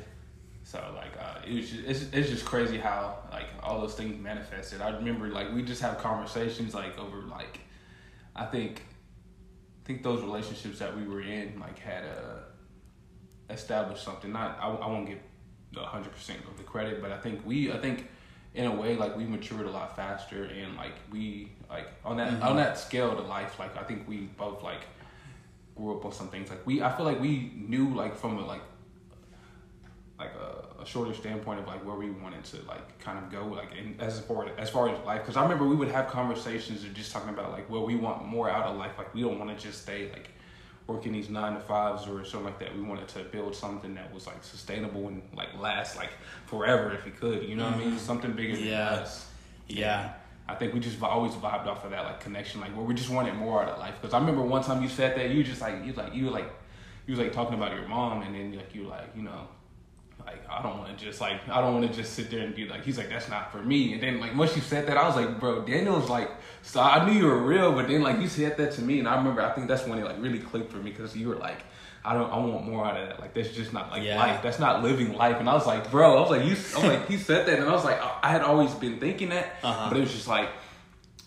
So 0.63 0.79
like 0.95 1.11
uh, 1.19 1.39
it 1.45 1.53
was 1.53 1.69
just, 1.69 1.85
it's 1.85 2.13
it's 2.13 2.29
just 2.29 2.45
crazy 2.45 2.77
how 2.77 3.17
like 3.31 3.47
all 3.61 3.81
those 3.81 3.93
things 3.93 4.21
manifested. 4.21 4.81
I 4.81 4.89
remember 4.89 5.27
like 5.27 5.53
we 5.53 5.63
just 5.63 5.81
have 5.81 5.97
conversations 5.97 6.73
like 6.73 6.97
over 6.97 7.17
like 7.23 7.59
I 8.35 8.45
think 8.45 8.83
I 9.83 9.87
think 9.87 10.03
those 10.03 10.21
relationships 10.21 10.79
that 10.79 10.95
we 10.95 11.07
were 11.07 11.21
in 11.21 11.59
like 11.59 11.79
had 11.79 12.05
uh, 12.05 13.53
established 13.53 14.03
something. 14.03 14.31
Not 14.31 14.57
I, 14.61 14.69
I 14.69 14.87
won't 14.87 15.07
give 15.07 15.19
the 15.73 15.81
hundred 15.81 16.13
percent 16.13 16.39
of 16.49 16.57
the 16.57 16.63
credit, 16.63 17.01
but 17.01 17.11
I 17.11 17.17
think 17.17 17.45
we 17.45 17.71
I 17.71 17.77
think 17.77 18.07
in 18.53 18.65
a 18.65 18.75
way 18.75 18.95
like 18.95 19.15
we 19.15 19.25
matured 19.25 19.65
a 19.65 19.71
lot 19.71 19.95
faster 19.95 20.43
and 20.43 20.75
like 20.75 20.93
we 21.11 21.51
like 21.69 21.87
on 22.03 22.17
that 22.17 22.41
on 22.41 22.55
that 22.57 22.77
scale 22.77 23.15
to 23.15 23.21
life 23.21 23.57
like 23.59 23.77
I 23.77 23.83
think 23.83 24.07
we 24.07 24.29
both 24.37 24.61
like 24.61 24.81
grew 25.75 25.97
up 25.97 26.05
on 26.05 26.11
some 26.11 26.27
things 26.27 26.49
like 26.49 26.65
we 26.65 26.81
I 26.81 26.95
feel 26.95 27.05
like 27.05 27.19
we 27.19 27.51
knew 27.55 27.93
like 27.95 28.15
from 28.15 28.37
a 28.37 28.45
like 28.45 28.61
like 30.21 30.33
a, 30.35 30.81
a 30.81 30.85
shorter 30.85 31.13
standpoint 31.13 31.59
of 31.59 31.67
like 31.67 31.85
where 31.85 31.95
we 31.95 32.09
wanted 32.09 32.43
to 32.43 32.57
like 32.67 32.99
kind 32.99 33.17
of 33.17 33.31
go 33.31 33.45
like 33.47 33.69
in, 33.77 33.95
as 33.99 34.19
far 34.19 34.47
as 34.57 34.69
far 34.69 34.89
as 34.89 35.05
life 35.05 35.21
because 35.21 35.37
I 35.37 35.43
remember 35.43 35.65
we 35.67 35.75
would 35.75 35.89
have 35.89 36.07
conversations 36.07 36.83
of 36.83 36.93
just 36.93 37.11
talking 37.11 37.29
about 37.29 37.51
like 37.51 37.69
where 37.69 37.81
we 37.81 37.95
want 37.95 38.25
more 38.25 38.49
out 38.49 38.65
of 38.65 38.77
life 38.77 38.93
like 38.97 39.13
we 39.13 39.21
don't 39.21 39.39
want 39.39 39.55
to 39.55 39.63
just 39.63 39.81
stay 39.81 40.09
like 40.11 40.29
working 40.87 41.11
these 41.13 41.29
nine 41.29 41.53
to 41.53 41.59
fives 41.59 42.07
or 42.07 42.23
something 42.25 42.45
like 42.45 42.59
that 42.59 42.75
we 42.75 42.81
wanted 42.81 43.07
to 43.07 43.19
build 43.25 43.55
something 43.55 43.93
that 43.95 44.13
was 44.13 44.27
like 44.27 44.43
sustainable 44.43 45.07
and 45.07 45.21
like 45.35 45.49
last 45.59 45.95
like 45.97 46.11
forever 46.45 46.93
if 46.93 47.03
we 47.05 47.11
could 47.11 47.43
you 47.43 47.55
know 47.55 47.65
what 47.65 47.73
I 47.73 47.77
mean 47.77 47.87
mm-hmm. 47.89 47.97
something 47.97 48.31
bigger 48.33 48.55
than 48.55 48.65
Yeah. 48.65 48.89
us 48.89 49.27
Yeah. 49.67 50.13
I 50.47 50.55
think 50.55 50.73
we 50.73 50.79
just 50.81 51.01
always 51.01 51.33
vibed 51.33 51.67
off 51.67 51.85
of 51.85 51.91
that 51.91 52.03
like 52.03 52.19
connection, 52.19 52.59
like 52.59 52.75
where 52.75 52.85
we 52.85 52.93
just 52.93 53.09
wanted 53.09 53.35
more 53.35 53.63
out 53.63 53.69
of 53.69 53.79
life. 53.79 53.95
Because 54.01 54.13
I 54.13 54.19
remember 54.19 54.41
one 54.41 54.61
time 54.61 54.81
you 54.83 54.89
said 54.89 55.17
that 55.17 55.29
you 55.29 55.43
just 55.43 55.61
like 55.61 55.85
you 55.85 55.93
like 55.93 56.13
you 56.13 56.25
were 56.25 56.31
like 56.31 56.49
you 57.07 57.11
was 57.11 57.19
like 57.19 57.31
talking 57.31 57.53
about 57.53 57.73
your 57.73 57.87
mom, 57.87 58.21
and 58.21 58.35
then 58.35 58.53
like 58.55 58.73
you 58.75 58.83
were 58.83 58.89
like 58.89 59.09
you 59.15 59.23
know 59.23 59.47
like 60.25 60.43
I 60.49 60.61
don't 60.61 60.77
want 60.79 60.97
to 60.97 61.05
just 61.05 61.19
like 61.21 61.47
I 61.49 61.61
don't 61.61 61.73
want 61.73 61.89
to 61.89 61.93
just 61.95 62.13
sit 62.13 62.29
there 62.31 62.39
and 62.41 62.53
be 62.55 62.67
like 62.67 62.83
he's 62.83 62.97
like 62.97 63.09
that's 63.09 63.29
not 63.29 63.51
for 63.51 63.61
me. 63.61 63.93
And 63.93 64.01
then 64.03 64.19
like 64.19 64.35
once 64.35 64.55
you 64.55 64.61
said 64.61 64.87
that, 64.87 64.97
I 64.97 65.07
was 65.07 65.15
like 65.15 65.39
bro, 65.39 65.61
Daniel's 65.63 66.09
like 66.09 66.29
so 66.61 66.79
I 66.81 67.05
knew 67.05 67.13
you 67.19 67.25
were 67.25 67.37
real, 67.39 67.71
but 67.73 67.87
then 67.87 68.01
like 68.01 68.19
you 68.19 68.27
said 68.27 68.57
that 68.57 68.71
to 68.73 68.81
me, 68.81 68.99
and 68.99 69.07
I 69.07 69.15
remember 69.17 69.41
I 69.41 69.51
think 69.53 69.67
that's 69.67 69.85
when 69.85 69.99
it 69.99 70.05
like 70.05 70.21
really 70.21 70.39
clicked 70.39 70.71
for 70.71 70.77
me 70.77 70.91
because 70.91 71.15
you 71.15 71.29
were 71.29 71.35
like. 71.37 71.59
I 72.03 72.15
don't. 72.15 72.31
I 72.31 72.37
want 72.39 72.65
more 72.65 72.83
out 72.83 72.99
of 72.99 73.07
that. 73.09 73.19
Like 73.19 73.35
that's 73.35 73.49
just 73.49 73.73
not 73.73 73.91
like 73.91 74.01
Yeah. 74.01 74.17
life. 74.17 74.41
That's 74.41 74.57
not 74.57 74.81
living 74.81 75.13
life. 75.13 75.37
And 75.39 75.47
I 75.47 75.53
was 75.53 75.67
like, 75.67 75.91
bro. 75.91 76.17
I 76.17 76.19
was 76.21 76.31
like, 76.31 76.41
you. 76.45 76.53
I 76.53 76.53
was 76.55 76.97
like, 76.97 77.07
he 77.07 77.15
said 77.15 77.45
that, 77.45 77.59
and 77.59 77.69
I 77.69 77.71
was 77.71 77.85
like, 77.85 78.01
I, 78.01 78.17
I 78.23 78.29
had 78.31 78.41
always 78.41 78.73
been 78.73 78.99
thinking 78.99 79.29
that, 79.29 79.53
Uh-huh. 79.61 79.87
but 79.87 79.97
it 79.97 80.01
was 80.01 80.11
just 80.11 80.27
like, 80.27 80.49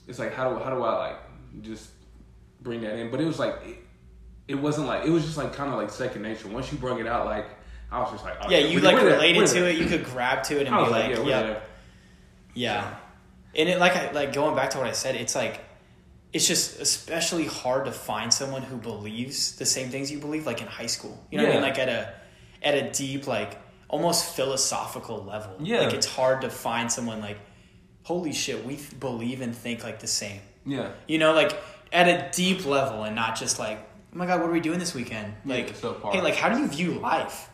it's 0.09 0.19
like 0.19 0.35
how 0.35 0.51
do 0.53 0.59
how 0.59 0.71
do 0.71 0.83
I 0.83 0.97
like 1.11 1.17
just 1.63 1.91
bring 2.61 2.81
that 2.81 2.97
in? 2.99 3.13
But 3.13 3.21
it 3.21 3.25
was 3.25 3.39
like 3.39 3.55
it, 3.65 3.77
it 4.49 4.57
wasn't 4.57 4.89
like 4.89 5.05
it 5.07 5.11
was 5.11 5.25
just 5.25 5.37
like 5.37 5.53
kind 5.55 5.71
of 5.73 5.79
like 5.79 5.91
second 5.91 6.23
nature. 6.23 6.49
Once 6.49 6.73
you 6.73 6.79
bring 6.79 6.99
it 6.99 7.07
out, 7.07 7.27
like 7.27 7.47
I 7.95 8.01
was 8.01 8.11
just 8.13 8.25
like, 8.25 8.37
oh, 8.43 8.51
Yeah, 8.51 8.59
you 8.59 8.81
like 8.81 8.97
there, 8.97 9.07
related 9.07 9.47
to 9.49 9.69
it. 9.69 9.79
You 9.79 9.87
could 9.87 10.05
grab 10.05 10.43
to 10.45 10.61
it 10.61 10.67
and 10.67 10.77
be 10.77 10.83
like, 10.83 11.17
like, 11.17 11.27
yeah, 11.27 11.41
yeah, 11.43 11.59
yeah. 12.55 12.95
And 13.57 13.69
it 13.69 13.79
like 13.79 13.95
I 13.97 14.11
like 14.13 14.33
going 14.33 14.57
back 14.57 14.71
to 14.71 14.79
what 14.79 14.87
I 14.87 14.93
said. 14.93 15.15
It's 15.15 15.35
like 15.35 15.61
it's 16.33 16.47
just 16.49 16.81
especially 16.81 17.47
hard 17.47 17.85
to 17.85 17.93
find 17.93 18.33
someone 18.35 18.63
who 18.63 18.77
believes 18.77 19.57
the 19.57 19.67
same 19.67 19.91
things 19.91 20.11
you 20.11 20.19
believe, 20.19 20.47
like 20.47 20.61
in 20.61 20.67
high 20.67 20.87
school. 20.87 21.25
You 21.31 21.39
know 21.39 21.45
what 21.45 21.53
I 21.53 21.55
mean? 21.55 21.63
Like 21.63 21.79
at 21.79 21.89
a 21.89 22.15
at 22.63 22.75
a 22.75 22.91
deep, 22.91 23.27
like 23.27 23.61
almost 23.89 24.35
philosophical 24.35 25.23
level. 25.23 25.55
Yeah. 25.61 25.81
Like 25.83 25.95
it's 25.95 26.07
hard 26.07 26.41
to 26.41 26.51
find 26.51 26.91
someone 26.91 27.21
like, 27.21 27.39
holy 28.03 28.33
shit, 28.33 28.65
we 28.67 28.79
believe 28.99 29.41
and 29.41 29.55
think 29.55 29.85
like 29.85 30.01
the 30.01 30.09
same. 30.09 30.41
Yeah, 30.67 30.93
You 31.07 31.19
know, 31.19 31.33
like 31.35 31.55
at 31.93 32.09
a 32.09 32.31
deep 32.35 32.65
level 32.65 33.05
and 33.05 33.15
not 33.15 33.37
just 33.37 33.59
like, 33.59 33.79
oh 33.79 34.17
my 34.17 34.27
god, 34.27 34.41
what 34.41 34.49
are 34.49 34.53
we 34.53 34.61
doing 34.61 34.79
this 34.79 34.95
weekend? 34.95 35.35
Yeah, 35.45 35.57
Like, 35.57 35.77
so 35.77 35.93
far. 35.95 36.11
hey, 36.13 36.23
like 36.23 36.35
how 36.35 36.49
do 36.49 36.59
you 36.59 36.67
view 36.67 36.93
life? 36.93 37.51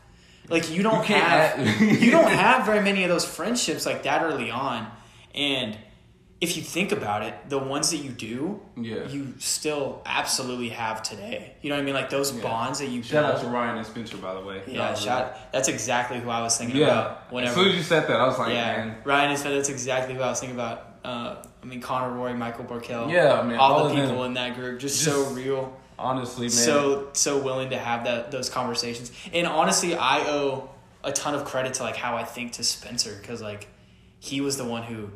Like 0.50 0.71
you 0.71 0.83
don't 0.83 1.09
You 1.09 1.14
have 1.14 1.80
you 2.02 2.11
don't 2.11 2.30
have 2.45 2.66
very 2.66 2.83
many 2.83 3.04
of 3.04 3.09
those 3.09 3.25
friendships 3.25 3.87
like 3.87 4.02
that 4.02 4.23
early 4.23 4.50
on, 4.50 4.87
and 5.35 5.76
if 6.40 6.57
you 6.57 6.62
think 6.62 6.90
about 6.90 7.23
it, 7.23 7.35
the 7.50 7.59
ones 7.59 7.90
that 7.90 7.99
you 7.99 8.09
do, 8.11 8.61
Yeah. 8.75 9.07
you 9.09 9.35
still 9.38 10.00
absolutely 10.07 10.71
have 10.71 11.02
today. 11.02 11.52
You 11.61 11.69
know 11.69 11.76
what 11.76 11.83
I 11.83 11.85
mean? 11.85 11.92
Like 11.95 12.09
those 12.09 12.35
Yeah. 12.35 12.42
bonds 12.42 12.78
that 12.78 12.87
you 12.88 13.02
shout 13.02 13.25
out 13.26 13.40
to 13.42 13.47
Ryan 13.47 13.76
and 13.76 13.87
Spencer 13.87 14.16
by 14.16 14.33
the 14.33 14.40
way. 14.40 14.62
yeah, 14.66 14.95
shout. 14.95 15.37
That's 15.52 15.69
exactly 15.69 16.19
who 16.19 16.30
I 16.30 16.40
was 16.40 16.57
thinking 16.57 16.80
Yeah, 16.80 16.87
about. 16.88 17.11
as 17.26 17.33
Whenever 17.33 17.54
soon 17.54 17.69
as 17.69 17.75
you 17.76 17.83
said 17.83 18.07
that, 18.09 18.19
I 18.19 18.26
was 18.26 18.38
like, 18.38 18.54
yeah, 18.54 18.76
man, 18.78 18.97
Ryan 19.04 19.33
is 19.33 19.42
that's 19.42 19.69
exactly 19.69 20.14
who 20.14 20.23
I 20.23 20.30
was 20.30 20.40
thinking 20.40 20.57
about. 20.59 20.87
Uh, 21.04 21.37
I 21.62 21.66
mean, 21.66 21.83
Connor 21.83 22.14
Roy, 22.14 22.33
Michael 22.33 22.64
Borkel. 22.64 23.11
Yeah, 23.12 23.42
man, 23.42 23.59
all, 23.59 23.73
all 23.75 23.78
the 23.85 23.90
of 23.90 23.97
them. 23.97 24.07
people 24.09 24.25
in 24.25 24.33
that 24.35 24.54
group, 24.54 24.80
just, 24.80 25.02
so 25.04 25.25
real, 25.35 25.76
honestly, 26.00 26.45
man, 26.47 26.50
so 26.50 27.09
so 27.12 27.38
willing 27.38 27.71
to 27.71 27.78
have 27.78 28.04
that 28.04 28.30
those 28.30 28.49
conversations. 28.50 29.12
And 29.33 29.47
honestly, 29.47 29.95
I 29.95 30.21
owe 30.28 30.71
a 31.04 31.12
ton 31.12 31.35
of 31.35 31.45
credit 31.45 31.75
to 31.75 31.83
like 31.83 31.97
how 31.97 32.16
I 32.16 32.25
think 32.25 32.52
to 32.52 32.64
Spencer 32.64 33.16
because 33.21 33.40
like 33.42 33.69
he 34.19 34.40
was 34.40 34.57
the 34.57 34.64
one 34.64 34.83
who, 34.83 35.11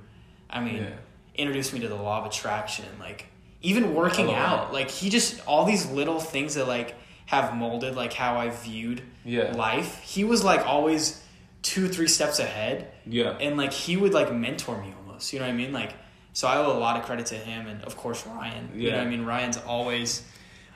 I 0.48 0.60
mean, 0.60 0.76
Yeah. 0.76 0.90
introduced 1.36 1.72
me 1.72 1.80
to 1.80 1.88
the 1.88 1.94
law 1.96 2.20
of 2.20 2.26
attraction. 2.26 2.86
Like 3.00 3.26
even 3.62 3.94
working 3.94 4.32
out, 4.32 4.72
like 4.72 4.90
he 4.90 5.10
just 5.10 5.40
all 5.46 5.64
these 5.64 5.90
little 5.90 6.20
things 6.20 6.54
that 6.54 6.68
like 6.68 6.94
have 7.26 7.54
molded 7.54 7.96
like 7.96 8.12
how 8.12 8.36
I 8.38 8.50
viewed 8.50 9.02
Yeah. 9.24 9.52
life. 9.52 10.00
He 10.02 10.24
was 10.24 10.44
like 10.44 10.66
always 10.66 11.20
two 11.62 11.88
three 11.88 12.08
steps 12.08 12.38
ahead 12.40 12.88
yeah, 13.06 13.30
and 13.40 13.56
like 13.56 13.72
he 13.72 13.96
would 13.96 14.12
like 14.12 14.30
mentor 14.30 14.76
me 14.82 14.92
almost 15.00 15.32
you 15.32 15.38
know 15.38 15.46
what 15.46 15.50
i 15.52 15.56
mean 15.56 15.72
like 15.72 15.94
so 16.34 16.46
i 16.46 16.58
owe 16.58 16.70
a 16.70 16.78
lot 16.78 16.98
of 17.00 17.06
credit 17.06 17.24
to 17.24 17.36
him 17.36 17.66
and 17.66 17.82
of 17.84 17.96
course 17.96 18.26
ryan 18.26 18.68
you 18.74 18.82
know 18.82 18.96
Yeah. 18.96 18.98
what 18.98 19.06
i 19.06 19.10
mean 19.10 19.24
ryan's 19.24 19.56
always 19.56 20.22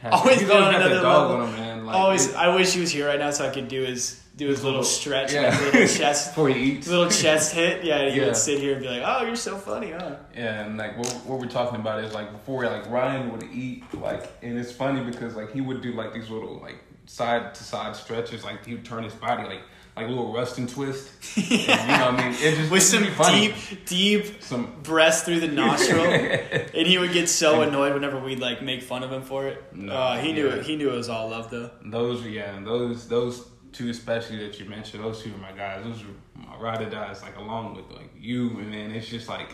Has- 0.02 0.12
always 0.12 0.38
he's 0.40 0.48
been 0.48 0.56
always 0.62 0.66
on 0.66 0.72
got 0.80 0.82
another 0.90 1.02
dog 1.02 1.30
level. 1.30 1.42
on 1.46 1.48
him, 1.48 1.54
man. 1.60 1.86
Like, 1.86 1.96
always 1.96 2.28
it- 2.28 2.36
i 2.36 2.54
wish 2.54 2.72
he 2.72 2.80
was 2.80 2.90
here 2.90 3.06
right 3.06 3.18
now 3.18 3.30
so 3.30 3.46
i 3.46 3.50
could 3.50 3.68
do 3.68 3.82
his 3.82 4.20
do 4.36 4.46
his 4.46 4.62
little 4.62 4.84
stretch 4.84 5.32
yeah, 5.32 5.50
his 5.50 5.60
little 5.74 5.88
chest 6.00 6.30
before 6.30 6.48
he 6.48 6.60
eats. 6.72 6.86
little 6.86 7.10
chest 7.10 7.52
hit 7.54 7.82
yeah 7.84 8.08
he 8.08 8.18
Yeah. 8.20 8.26
would 8.26 8.36
sit 8.36 8.60
here 8.60 8.74
and 8.74 8.82
be 8.82 8.88
like 8.88 9.02
oh 9.04 9.24
you're 9.26 9.34
so 9.34 9.56
funny 9.56 9.90
huh 9.90 10.14
Yeah, 10.36 10.64
and 10.64 10.76
like 10.78 10.96
what, 10.96 11.08
what 11.26 11.40
we're 11.40 11.46
talking 11.48 11.80
about 11.80 12.04
is 12.04 12.14
like 12.14 12.30
before 12.30 12.64
like 12.66 12.88
Ryan 12.88 13.32
would 13.32 13.42
eat 13.52 13.82
like, 13.94 14.30
and 14.42 14.56
it's 14.56 14.70
funny 14.70 15.02
because 15.02 15.34
like 15.34 15.50
he 15.52 15.60
would 15.60 15.80
do 15.82 15.92
like 15.92 16.12
these 16.14 16.30
little 16.30 16.58
like 16.60 16.76
side 17.06 17.54
to 17.54 17.64
side 17.64 17.96
stretches, 17.96 18.44
like 18.44 18.64
he 18.64 18.74
would 18.74 18.84
turn 18.84 19.02
his 19.02 19.14
body 19.14 19.42
like 19.44 19.62
like 19.98 20.06
a 20.06 20.10
little 20.10 20.32
Russian 20.32 20.66
twist. 20.66 21.10
And, 21.38 21.50
you 21.50 21.66
know 21.66 21.72
what 21.72 22.20
I 22.20 22.30
mean? 22.30 22.34
It 22.40 22.56
just 22.56 22.70
with 22.70 22.82
some 22.82 23.04
funny. 23.12 23.48
deep 23.48 23.86
deep 23.86 24.42
some 24.42 24.72
breath 24.82 25.24
through 25.24 25.40
the 25.40 25.48
nostril 25.48 26.04
and 26.78 26.86
he 26.86 26.98
would 26.98 27.12
get 27.12 27.28
so 27.28 27.62
annoyed 27.62 27.94
whenever 27.94 28.18
we'd 28.18 28.40
like 28.40 28.60
make 28.62 28.82
fun 28.82 29.02
of 29.04 29.12
him 29.12 29.22
for 29.22 29.46
it 29.46 29.62
No, 29.74 29.92
uh, 29.92 30.18
he 30.18 30.32
knew 30.32 30.48
yeah. 30.48 30.54
it 30.56 30.66
he 30.66 30.74
knew 30.76 30.90
it 30.90 30.96
was 30.96 31.08
all 31.08 31.28
love 31.30 31.50
though 31.50 31.70
those 31.84 32.24
yeah, 32.26 32.58
those 32.64 33.06
those 33.08 33.46
two 33.72 33.88
especially 33.90 34.38
that 34.44 34.58
you 34.58 34.68
mentioned, 34.68 35.04
those 35.04 35.22
two 35.22 35.32
are 35.32 35.38
my 35.38 35.52
guys. 35.52 35.84
Those 35.84 36.02
are 36.02 36.40
my 36.46 36.56
ride 36.56 36.80
or 36.82 36.88
dies, 36.90 37.22
like 37.22 37.36
along 37.36 37.76
with 37.76 37.88
like 37.96 38.10
you, 38.18 38.58
and 38.58 38.72
then 38.72 38.90
it's 38.90 39.06
just 39.08 39.28
like. 39.28 39.50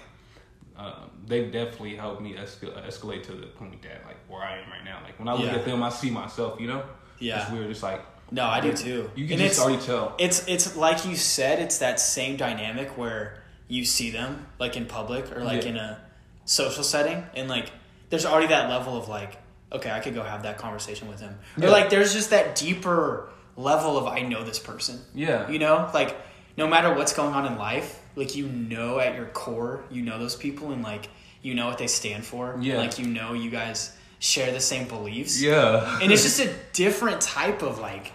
Um, 0.76 1.08
they 1.26 1.44
definitely 1.50 1.94
helped 1.94 2.20
me 2.20 2.34
escal- 2.34 2.74
escalate 2.84 3.22
to 3.24 3.32
the 3.32 3.46
point 3.46 3.80
that 3.82 4.02
like 4.06 4.16
where 4.28 4.42
I 4.42 4.58
am 4.58 4.68
right 4.70 4.84
now. 4.84 4.98
Like 5.04 5.16
when 5.20 5.28
I 5.28 5.32
look 5.34 5.44
Yeah. 5.46 5.54
at 5.58 5.64
them, 5.64 5.82
I 5.84 5.88
see 5.88 6.10
myself. 6.10 6.58
You 6.60 6.66
know, 6.66 6.82
Yeah. 7.20 7.42
it's 7.42 7.50
weird. 7.52 7.70
It's 7.70 7.82
like 7.82 8.00
no 8.30 8.44
i 8.44 8.60
do 8.60 8.72
too 8.72 9.10
You 9.14 9.26
can 9.26 9.34
And 9.40 9.48
just 9.48 9.58
it's- 9.58 9.60
already 9.60 9.82
tell. 9.84 10.14
It's 10.18 10.46
it's 10.48 10.76
like 10.76 11.04
you 11.06 11.16
said, 11.16 11.58
it's 11.60 11.78
that 11.78 12.00
same 12.00 12.36
dynamic 12.36 12.96
where 12.98 13.42
you 13.68 13.84
see 13.84 14.10
them 14.10 14.46
like 14.58 14.76
in 14.76 14.86
public 14.86 15.34
or 15.36 15.42
like 15.44 15.62
Yeah. 15.64 15.70
in 15.70 15.76
a 15.76 15.98
social 16.44 16.82
setting, 16.84 17.24
and 17.34 17.48
like 17.48 17.70
there's 18.10 18.26
already 18.26 18.48
that 18.48 18.68
level 18.68 18.96
of 18.96 19.08
like, 19.08 19.38
okay, 19.72 19.90
I 19.90 20.00
could 20.00 20.14
go 20.14 20.22
have 20.22 20.42
that 20.42 20.58
conversation 20.58 21.08
with 21.08 21.20
him. 21.20 21.38
Or 21.62 21.68
like 21.70 21.90
there's 21.90 22.12
just 22.12 22.30
that 22.30 22.54
deeper 22.54 23.28
level 23.56 23.96
of 23.96 24.06
I 24.06 24.20
know 24.20 24.44
this 24.44 24.58
person. 24.58 25.00
Yeah. 25.14 25.48
You 25.48 25.58
know, 25.58 25.90
like 25.94 26.16
no 26.56 26.66
matter 26.68 26.92
what's 26.94 27.12
going 27.14 27.34
on 27.34 27.46
in 27.46 27.56
life, 27.58 28.00
like 28.16 28.36
you 28.36 28.46
know 28.46 28.98
at 29.00 29.14
your 29.16 29.26
core, 29.26 29.84
you 29.90 30.02
know 30.02 30.18
those 30.18 30.36
people 30.36 30.72
and 30.72 30.82
like 30.82 31.08
you 31.42 31.54
know 31.54 31.66
what 31.66 31.78
they 31.78 31.86
stand 31.88 32.24
for. 32.24 32.56
Yeah. 32.60 32.78
Like 32.78 32.98
you 32.98 33.06
know 33.06 33.32
you 33.32 33.50
guys 33.50 33.96
share 34.24 34.50
the 34.52 34.60
same 34.60 34.88
beliefs. 34.88 35.40
Yeah. 35.40 35.98
And 36.00 36.10
it's 36.10 36.22
just 36.28 36.40
a 36.40 36.50
different 36.72 37.20
type 37.20 37.62
of 37.62 37.78
like 37.78 38.12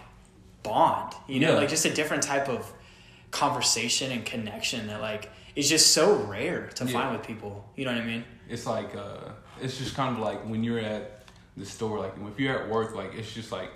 bond, 0.64 1.14
you 1.28 1.38
know, 1.40 1.52
Yeah. 1.52 1.58
like 1.58 1.68
just 1.68 1.84
a 1.84 1.94
different 1.94 2.22
type 2.24 2.48
of 2.48 2.70
conversation 3.30 4.10
and 4.10 4.24
connection 4.24 4.88
that 4.88 5.00
like 5.00 5.30
is 5.54 5.68
just 5.68 5.92
so 5.92 6.16
rare 6.24 6.66
to 6.74 6.84
Yeah. 6.84 6.92
find 6.92 7.16
with 7.16 7.26
people. 7.26 7.64
You 7.76 7.84
know 7.84 7.92
what 7.92 8.02
I 8.02 8.06
mean? 8.06 8.24
it's 8.48 8.66
like 8.66 8.96
uh 8.96 9.28
it's 9.62 9.78
just 9.78 9.94
kind 9.94 10.12
of 10.16 10.20
like 10.20 10.40
when 10.50 10.64
you're 10.64 10.80
at 10.80 11.22
the 11.56 11.64
store 11.64 12.00
like 12.00 12.12
if 12.32 12.40
you're 12.40 12.58
at 12.60 12.68
work 12.68 12.96
like 12.96 13.14
it's 13.14 13.32
just 13.32 13.52
like 13.52 13.70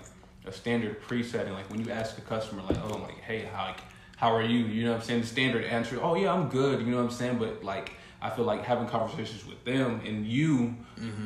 a 0.45 0.51
standard 0.51 1.01
preset 1.07 1.45
and 1.45 1.53
like 1.53 1.69
when 1.71 1.79
you 1.83 1.89
ask 1.93 2.17
a 2.17 2.21
customer 2.21 2.61
like 2.63 2.77
oh 2.83 2.93
I'm 2.95 3.01
like 3.03 3.19
hey 3.21 3.47
how 3.53 3.67
like 3.67 3.79
how 4.17 4.35
are 4.35 4.43
you 4.43 4.59
you 4.65 4.83
know 4.83 4.91
what 4.91 4.99
i'm 4.99 5.05
saying 5.07 5.21
the 5.21 5.27
standard 5.27 5.63
answer 5.63 5.97
oh 6.01 6.15
yeah 6.15 6.33
i'm 6.33 6.49
good 6.49 6.81
you 6.81 6.87
know 6.87 6.97
what 6.97 7.03
i'm 7.03 7.09
saying 7.21 7.37
but 7.37 7.63
like 7.63 7.93
i 8.25 8.29
feel 8.35 8.45
like 8.45 8.63
having 8.63 8.87
conversations 8.87 9.45
with 9.45 9.63
them 9.65 10.01
and 10.05 10.25
you 10.25 10.73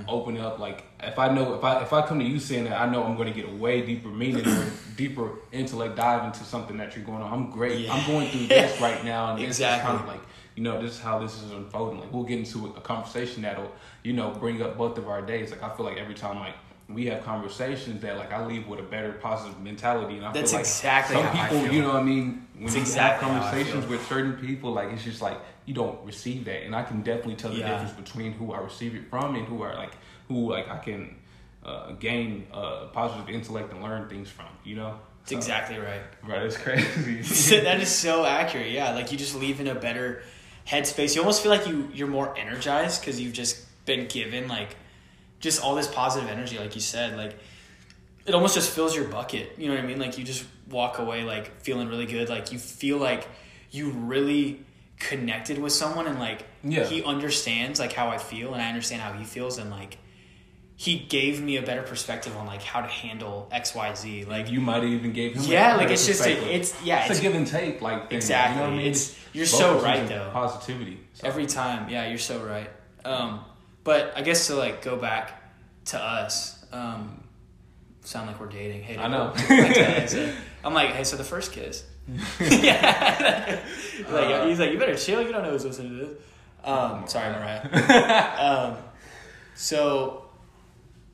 open 0.08 0.38
up 0.38 0.60
like 0.60 0.84
if 1.04 1.18
i 1.20 1.28
know 1.32 1.54
if 1.54 1.64
i 1.64 1.82
if 1.82 1.94
i 1.94 2.02
come 2.06 2.20
to 2.20 2.26
you 2.26 2.40
saying 2.40 2.64
that 2.66 2.80
i 2.82 2.86
know 2.92 3.04
i'm 3.04 3.16
going 3.16 3.32
to 3.34 3.34
get 3.42 3.50
a 3.50 3.56
way 3.56 3.82
deeper 3.82 4.10
meaning 4.10 4.46
or 4.48 4.66
deeper 4.98 5.32
intellect 5.52 5.96
dive 5.96 6.26
into 6.26 6.44
something 6.44 6.78
that 6.78 6.96
you're 6.96 7.06
going 7.06 7.22
on 7.22 7.32
i'm 7.32 7.52
great 7.52 7.80
Yeah. 7.80 7.94
i'm 7.94 8.06
going 8.08 8.28
through 8.30 8.48
this 8.56 8.80
right 8.82 9.04
now 9.06 9.34
and 9.34 9.44
Exactly. 9.44 9.78
it's 9.78 9.86
kind 9.88 10.00
of 10.02 10.08
like 10.08 10.22
you 10.56 10.64
know, 10.66 10.82
this 10.82 10.92
is 10.96 11.00
how 11.00 11.20
this 11.20 11.42
is 11.42 11.52
unfolding. 11.52 12.02
Like 12.02 12.12
we'll 12.12 12.26
get 12.26 12.38
into 12.40 12.66
a 12.76 12.82
conversation 12.82 13.44
that'll, 13.44 13.72
you 14.04 14.12
know, 14.12 14.32
bring 14.32 14.62
up 14.62 14.78
both 14.78 14.98
of 14.98 15.08
our 15.08 15.22
days. 15.22 15.52
Like 15.52 15.64
I 15.64 15.70
feel 15.74 15.86
like 15.86 15.96
every 15.98 16.16
time 16.16 16.38
like 16.38 16.56
we 16.90 17.06
have 17.06 17.24
conversations 17.24 18.02
that 18.02 18.18
like 18.18 18.34
I 18.34 18.46
leave 18.46 18.68
with 18.68 18.82
a 18.82 18.84
better 18.84 19.14
positive 19.14 19.58
mentality 19.62 20.18
and 20.18 20.26
I 20.26 20.34
That's 20.34 20.52
feel 20.52 20.60
like 20.60 20.66
exactly 20.66 21.16
some 21.16 21.32
people, 21.32 21.74
you 21.74 21.82
know 21.84 21.94
what 21.94 21.98
I 21.98 22.04
mean? 22.04 22.46
When 22.56 22.66
It's 22.66 22.76
you 22.76 22.82
exactly 22.82 23.30
have 23.30 23.42
conversations 23.44 23.88
with 23.88 24.06
certain 24.08 24.34
people, 24.34 24.74
like 24.74 24.90
it's 24.92 25.04
just 25.06 25.22
like 25.22 25.38
you 25.70 25.76
don't 25.76 26.04
receive 26.04 26.46
that. 26.46 26.64
And 26.66 26.76
I 26.76 26.82
can 26.82 27.04
definitely 27.04 27.36
tell 27.36 27.52
the 27.52 27.58
Yeah. 27.60 27.70
difference 27.70 27.92
between 27.92 28.32
who 28.34 28.54
I 28.54 28.58
receive 28.58 28.96
it 28.96 29.08
from 29.08 29.36
and 29.36 29.46
who 29.48 29.62
are 29.62 29.76
like 29.76 29.94
who 30.28 30.50
like 30.52 30.68
I 30.68 30.80
can 30.80 31.16
uh, 31.64 31.92
gain 31.92 32.48
uh, 32.52 32.88
positive 32.92 33.30
intellect 33.30 33.72
and 33.72 33.84
learn 33.84 34.10
things 34.10 34.30
from, 34.32 34.48
you 34.64 34.76
know? 34.76 35.00
It's 35.22 35.32
exactly 35.32 35.78
right. 35.78 36.02
Right, 36.28 36.42
it's 36.42 36.58
crazy. 36.58 37.60
that 37.60 37.80
is 37.82 37.90
so 37.90 38.26
accurate. 38.26 38.72
Yeah, 38.72 38.96
like 38.96 39.12
you 39.12 39.18
just 39.18 39.36
leave 39.36 39.60
in 39.62 39.68
a 39.68 39.76
better 39.76 40.24
headspace. 40.66 41.14
You 41.14 41.22
almost 41.22 41.44
feel 41.44 41.52
like 41.52 41.68
you 41.68 41.88
you're 41.94 42.08
more 42.08 42.36
energized 42.36 43.02
because 43.02 43.22
you've 43.22 43.34
just 43.34 43.64
been 43.86 44.08
given 44.08 44.48
like 44.48 44.76
just 45.40 45.62
all 45.64 45.76
this 45.76 45.88
positive 45.88 46.30
energy, 46.30 46.58
like 46.58 46.74
you 46.74 46.82
said. 46.82 47.16
Like 47.16 47.38
it 48.26 48.34
almost 48.34 48.56
just 48.56 48.72
fills 48.72 48.96
your 48.96 49.06
bucket. 49.06 49.54
You 49.60 49.68
know 49.68 49.76
what 49.76 49.84
I 49.84 49.88
mean? 49.88 50.00
Like 50.00 50.18
you 50.18 50.24
just 50.24 50.46
walk 50.68 50.98
away 50.98 51.24
like 51.24 51.62
feeling 51.62 51.90
really 51.90 52.08
good. 52.08 52.28
Like 52.28 52.52
you 52.52 52.58
feel 52.58 52.98
like 52.98 53.28
you 53.70 53.92
really 53.92 54.66
connected 55.00 55.58
with 55.58 55.72
someone 55.74 56.08
and 56.08 56.20
like 56.20 56.44
Yeah. 56.64 56.84
he 56.86 57.04
understands 57.04 57.80
like 57.80 57.94
how 57.94 58.10
I 58.10 58.18
feel 58.18 58.54
and 58.54 58.62
I 58.62 58.68
understand 58.68 59.02
how 59.02 59.14
he 59.14 59.24
feels 59.24 59.58
and 59.58 59.70
like 59.72 59.98
he 60.76 60.98
gave 60.98 61.42
me 61.42 61.58
a 61.58 61.62
better 61.62 61.82
perspective 61.82 62.36
on 62.38 62.46
like 62.46 62.62
how 62.64 62.82
to 62.82 62.88
handle 62.88 63.50
XYZ. 63.54 64.28
Like 64.28 64.44
Like 64.46 64.52
you 64.52 64.62
might 64.62 64.76
have 64.76 64.86
even 64.86 65.12
gave 65.14 65.36
him 65.36 65.44
Yeah, 65.44 65.76
a 65.76 65.78
like, 65.78 65.90
it's 65.90 66.06
just 66.06 66.26
a- 66.26 66.30
it's- 66.32 66.74
yeah, 66.84 67.00
it's, 67.00 67.06
it's- 67.06 67.20
a 67.20 67.22
give 67.22 67.36
and 67.36 67.48
take 67.48 67.82
like 67.82 68.10
thing, 68.10 68.18
Exactly. 68.18 68.56
You 68.56 68.62
know 68.62 68.68
what 68.72 68.74
I 68.74 68.78
mean? 68.78 68.88
It's- 68.92 69.16
you're 69.34 69.46
both 69.46 69.52
so 69.56 69.80
right, 69.82 70.08
though. 70.08 70.30
Positivity 70.34 71.00
so. 71.14 71.28
Every 71.28 71.46
time, 71.46 71.88
yeah, 71.90 72.08
you're 72.10 72.18
so 72.18 72.44
right. 72.44 72.70
Um, 73.06 73.42
but 73.84 74.14
I 74.16 74.22
guess 74.22 74.48
to 74.48 74.56
like 74.56 74.82
go 74.82 74.96
back 74.98 75.42
to 75.86 76.00
us, 76.00 76.66
um, 76.72 77.24
sound 78.02 78.28
like 78.28 78.40
we're 78.40 78.48
dating. 78.48 78.82
Hey, 78.84 78.98
I 78.98 79.08
know. 79.08 79.32
back 79.36 79.74
to 79.76 80.04
us, 80.04 80.34
I'm 80.64 80.74
like, 80.74 80.90
hey, 80.92 81.04
so 81.04 81.16
the 81.16 81.24
first 81.24 81.52
kiss. 81.52 81.84
yeah. 82.40 83.62
like 84.12 84.28
Uh, 84.28 84.48
he's 84.48 84.60
like, 84.60 84.72
you 84.72 84.80
better 84.80 84.96
chill. 84.96 85.22
You 85.22 85.32
don't 85.32 85.44
know 85.44 85.52
who's 85.52 85.66
listening 85.66 86.00
to 86.00 86.06
this. 86.06 86.18
Um, 86.64 87.08
sorry, 87.08 87.32
Mariah. 87.32 88.38
um, 88.40 88.78
so, 89.56 90.26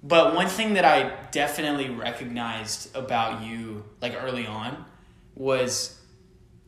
but 0.04 0.36
one 0.36 0.48
thing 0.48 0.76
that 0.76 0.86
I 0.86 1.15
definitely 1.32 1.89
recognized 1.89 2.96
about 2.96 3.43
you, 3.43 3.84
like 4.02 4.13
early 4.22 4.48
on, 4.48 4.86
was 5.36 6.00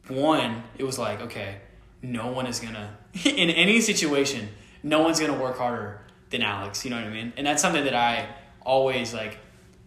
one. 0.07 0.63
It 0.77 0.83
was 0.83 0.99
like, 0.99 1.21
okay, 1.21 1.57
no 2.01 2.31
one 2.31 2.47
is 2.47 2.59
gonna 2.59 2.97
in 3.25 3.49
any 3.49 3.81
situation, 3.81 4.49
no 4.83 5.01
one's 5.01 5.19
gonna 5.19 5.39
work 5.39 5.57
harder 5.57 6.01
than 6.29 6.41
Alex. 6.41 6.83
You 6.83 6.91
know 6.91 6.97
what 6.97 7.05
I 7.05 7.09
mean? 7.09 7.33
And 7.37 7.47
that's 7.47 7.61
something 7.61 7.83
that 7.85 7.95
I 7.95 8.27
always 8.61 9.13
like 9.13 9.39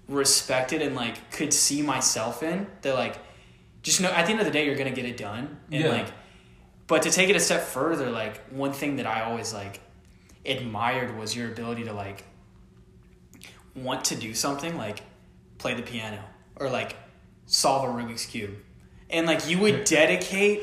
respected 0.08 0.82
and 0.82 0.96
like 0.96 1.30
could 1.30 1.52
see 1.52 1.82
myself 1.82 2.42
in. 2.42 2.66
That 2.82 2.94
like, 2.94 3.16
just 3.82 4.00
know 4.00 4.10
at 4.10 4.26
the 4.26 4.32
end 4.32 4.40
of 4.40 4.46
the 4.46 4.52
day, 4.52 4.66
you're 4.66 4.76
gonna 4.76 4.90
get 4.90 5.04
it 5.06 5.16
done. 5.16 5.58
And 5.70 5.84
Yeah. 5.84 5.90
like, 5.90 6.08
but 6.86 7.02
to 7.02 7.10
take 7.10 7.28
it 7.30 7.36
a 7.36 7.40
step 7.40 7.62
further, 7.62 8.10
like 8.10 8.44
one 8.50 8.72
thing 8.72 8.96
that 8.96 9.06
I 9.06 9.22
always 9.22 9.52
like 9.54 9.80
admired 10.44 11.16
was 11.16 11.36
your 11.36 11.48
ability 11.48 11.84
to 11.84 11.92
like 11.92 12.24
want 13.74 14.04
to 14.06 14.16
do 14.16 14.34
something 14.34 14.76
like 14.76 15.02
play 15.58 15.74
the 15.74 15.82
piano 15.82 16.22
or 16.56 16.68
like 16.70 16.96
solve 17.46 17.88
a 17.88 17.92
Rubik's 17.92 18.26
cube. 18.26 18.56
And 19.08 19.26
like 19.26 19.48
you 19.48 19.58
would 19.58 19.84
dedicate 19.84 20.62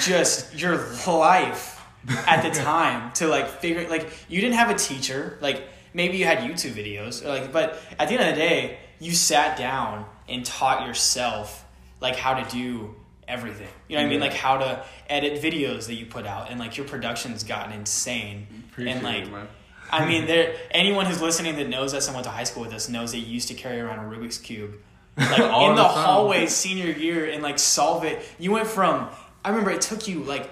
just 0.00 0.54
your 0.54 0.76
life 1.06 1.80
at 2.26 2.42
the 2.42 2.50
time 2.62 3.12
to 3.14 3.28
like 3.28 3.48
figure 3.60 3.88
like 3.88 4.08
you 4.28 4.40
didn't 4.40 4.56
have 4.56 4.70
a 4.70 4.74
teacher, 4.74 5.38
like 5.40 5.62
maybe 5.92 6.16
you 6.16 6.24
had 6.24 6.38
YouTube 6.38 6.72
videos 6.72 7.24
or 7.24 7.28
like 7.28 7.52
but 7.52 7.78
at 7.98 8.08
the 8.08 8.14
end 8.18 8.28
of 8.28 8.34
the 8.34 8.40
day, 8.40 8.78
you 8.98 9.12
sat 9.12 9.56
down 9.58 10.06
and 10.28 10.44
taught 10.44 10.86
yourself 10.86 11.63
like 12.00 12.16
how 12.16 12.34
to 12.34 12.50
do 12.50 12.94
everything. 13.26 13.68
You 13.88 13.96
know 13.96 14.02
what 14.02 14.06
I 14.06 14.10
mean? 14.10 14.20
Like 14.20 14.34
how 14.34 14.58
to 14.58 14.84
edit 15.08 15.42
videos 15.42 15.86
that 15.86 15.94
you 15.94 16.06
put 16.06 16.26
out 16.26 16.50
and 16.50 16.60
like 16.60 16.76
your 16.76 16.86
production's 16.86 17.44
gotten 17.44 17.72
insane. 17.72 18.46
Appreciate 18.70 18.92
and 18.94 19.02
like 19.02 19.24
it. 19.26 19.48
I 19.90 20.06
mean, 20.06 20.26
there 20.26 20.54
anyone 20.70 21.06
who's 21.06 21.20
listening 21.22 21.56
that 21.56 21.68
knows 21.68 21.94
us 21.94 22.06
and 22.06 22.14
went 22.14 22.24
to 22.24 22.30
high 22.30 22.44
school 22.44 22.62
with 22.62 22.72
us 22.74 22.88
knows 22.88 23.12
that 23.12 23.18
you 23.18 23.26
used 23.26 23.48
to 23.48 23.54
carry 23.54 23.80
around 23.80 23.98
a 24.00 24.02
Rubik's 24.16 24.38
cube, 24.38 24.74
like 25.16 25.40
All 25.40 25.70
in 25.70 25.76
the, 25.76 25.82
the 26.44 26.46
senior 26.50 26.90
year, 26.90 27.26
and 27.30 27.42
like 27.42 27.58
solve 27.58 28.04
it. 28.04 28.22
You 28.38 28.50
went 28.52 28.66
from 28.66 29.08
I 29.44 29.50
remember 29.50 29.70
it 29.70 29.80
took 29.80 30.08
you 30.08 30.22
like 30.24 30.50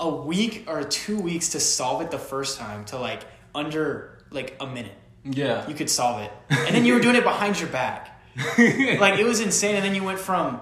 a 0.00 0.08
week 0.08 0.64
or 0.66 0.82
two 0.84 1.18
weeks 1.18 1.50
to 1.50 1.60
solve 1.60 2.02
it 2.02 2.10
the 2.10 2.18
first 2.18 2.58
time 2.58 2.84
to 2.86 2.98
like 2.98 3.22
under 3.54 4.18
like 4.30 4.56
a 4.60 4.66
minute 4.66 4.96
Yeah. 5.24 5.66
you 5.68 5.74
could 5.74 5.88
solve 5.88 6.20
it, 6.20 6.32
and 6.50 6.74
then 6.74 6.84
you 6.84 6.94
were 6.94 7.00
doing 7.00 7.14
it 7.16 7.22
behind 7.24 7.58
your 7.60 7.68
back, 7.70 8.20
like 8.58 9.18
it 9.18 9.24
was 9.24 9.40
insane. 9.40 9.76
And 9.76 9.84
then 9.84 9.94
you 9.94 10.02
went 10.04 10.18
from 10.18 10.60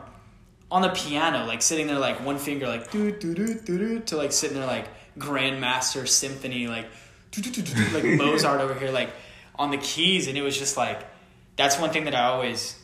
on 0.72 0.80
the 0.80 0.88
piano, 0.88 1.44
like 1.44 1.60
sitting 1.60 1.86
there 1.86 1.98
like 1.98 2.24
one 2.24 2.38
finger 2.38 2.66
like 2.66 2.90
do 2.90 3.12
do 3.12 3.34
do 3.34 3.54
do 3.54 3.78
do 3.78 4.00
to 4.00 4.16
like 4.16 4.32
sitting 4.32 4.56
there 4.56 4.66
like 4.66 4.88
Grandmaster 5.18 6.08
Symphony 6.08 6.66
like 6.66 6.86
do, 7.30 7.42
do, 7.42 7.50
do, 7.50 7.62
do, 7.62 7.88
like 7.94 8.04
Mozart 8.18 8.62
over 8.62 8.74
here 8.74 8.90
like 8.90 9.10
on 9.56 9.70
the 9.70 9.76
keys, 9.76 10.28
and 10.28 10.38
it 10.38 10.42
was 10.42 10.58
just 10.58 10.78
like 10.78 11.04
that's 11.56 11.78
one 11.78 11.90
thing 11.90 12.04
that 12.04 12.14
I 12.14 12.24
always 12.24 12.78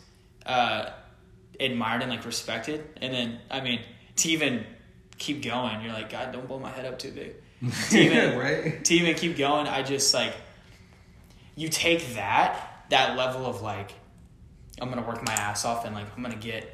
uh, 0.44 0.90
admired 1.58 2.02
and 2.02 2.10
like 2.10 2.26
respected. 2.26 2.86
And 2.98 3.14
then 3.14 3.40
I 3.50 3.62
mean 3.62 3.80
to 4.16 4.28
even 4.28 4.66
keep 5.16 5.42
going, 5.42 5.80
you're 5.80 5.94
like 5.94 6.10
God, 6.10 6.30
don't 6.30 6.46
blow 6.46 6.58
my 6.58 6.70
head 6.70 6.84
up 6.84 6.98
too 6.98 7.10
big. 7.10 7.36
To 7.90 7.98
even 7.98 8.38
right? 8.38 8.84
to 8.84 8.94
even 8.94 9.14
keep 9.14 9.38
going, 9.38 9.66
I 9.66 9.82
just 9.82 10.12
like 10.12 10.34
you 11.56 11.70
take 11.70 12.14
that 12.16 12.84
that 12.90 13.16
level 13.16 13.46
of 13.46 13.62
like 13.62 13.92
I'm 14.78 14.90
gonna 14.90 15.06
work 15.08 15.24
my 15.26 15.32
ass 15.32 15.64
off 15.64 15.86
and 15.86 15.94
like 15.94 16.06
I'm 16.14 16.22
gonna 16.22 16.36
get 16.36 16.70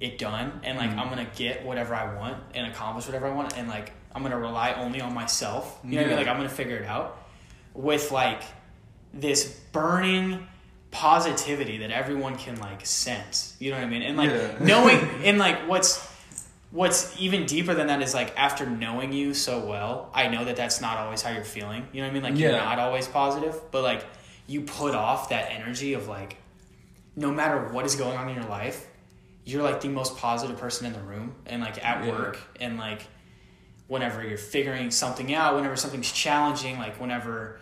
it 0.00 0.18
done 0.18 0.60
and 0.62 0.78
like 0.78 0.90
mm. 0.90 0.98
I'm 0.98 1.08
gonna 1.08 1.28
get 1.34 1.64
whatever 1.64 1.94
I 1.94 2.14
want 2.14 2.42
and 2.54 2.70
accomplish 2.70 3.06
whatever 3.06 3.26
I 3.26 3.34
want 3.34 3.56
and 3.56 3.68
like 3.68 3.92
I'm 4.14 4.22
gonna 4.22 4.38
rely 4.38 4.72
only 4.74 5.00
on 5.00 5.12
myself. 5.12 5.78
You 5.84 5.92
know 5.92 5.96
what 5.96 6.04
I 6.04 6.08
mean? 6.08 6.16
Like 6.18 6.28
I'm 6.28 6.36
gonna 6.36 6.48
figure 6.48 6.76
it 6.76 6.86
out 6.86 7.18
with 7.74 8.10
like 8.10 8.42
this 9.12 9.60
burning 9.72 10.46
positivity 10.90 11.78
that 11.78 11.90
everyone 11.90 12.36
can 12.36 12.58
like 12.60 12.86
sense. 12.86 13.56
You 13.58 13.70
know 13.70 13.78
what 13.78 13.86
I 13.86 13.88
mean? 13.88 14.02
And 14.02 14.16
like 14.16 14.30
Yeah. 14.30 14.56
knowing 14.60 14.98
and 15.24 15.38
like 15.38 15.68
what's 15.68 16.06
what's 16.70 17.18
even 17.20 17.46
deeper 17.46 17.74
than 17.74 17.86
that 17.88 18.02
is 18.02 18.14
like 18.14 18.38
after 18.38 18.66
knowing 18.66 19.12
you 19.12 19.34
so 19.34 19.64
well, 19.64 20.10
I 20.14 20.28
know 20.28 20.44
that 20.44 20.56
that's 20.56 20.80
not 20.80 20.98
always 20.98 21.22
how 21.22 21.30
you're 21.30 21.44
feeling. 21.44 21.88
You 21.92 22.02
know 22.02 22.08
what 22.08 22.10
I 22.10 22.14
mean? 22.14 22.22
Like 22.22 22.38
you're 22.38 22.52
not 22.52 22.78
always 22.78 23.08
positive, 23.08 23.60
but 23.70 23.82
like 23.82 24.04
you 24.46 24.62
put 24.62 24.94
off 24.94 25.30
that 25.30 25.50
energy 25.50 25.94
of 25.94 26.08
like 26.08 26.36
no 27.16 27.32
matter 27.32 27.68
what 27.72 27.84
is 27.84 27.96
going 27.96 28.16
on 28.16 28.28
in 28.28 28.36
your 28.36 28.44
life, 28.44 28.86
you're 29.48 29.62
like 29.62 29.80
the 29.80 29.88
most 29.88 30.16
positive 30.18 30.58
person 30.58 30.86
in 30.86 30.92
the 30.92 31.00
room 31.00 31.34
and 31.46 31.62
like 31.62 31.82
at 31.84 32.04
Yeah. 32.04 32.10
work 32.12 32.38
and 32.60 32.76
like 32.76 33.06
whenever 33.86 34.22
you're 34.22 34.36
figuring 34.36 34.90
something 34.90 35.32
out, 35.32 35.54
whenever 35.54 35.74
something's 35.76 36.12
challenging, 36.12 36.78
like 36.78 37.00
whenever 37.00 37.58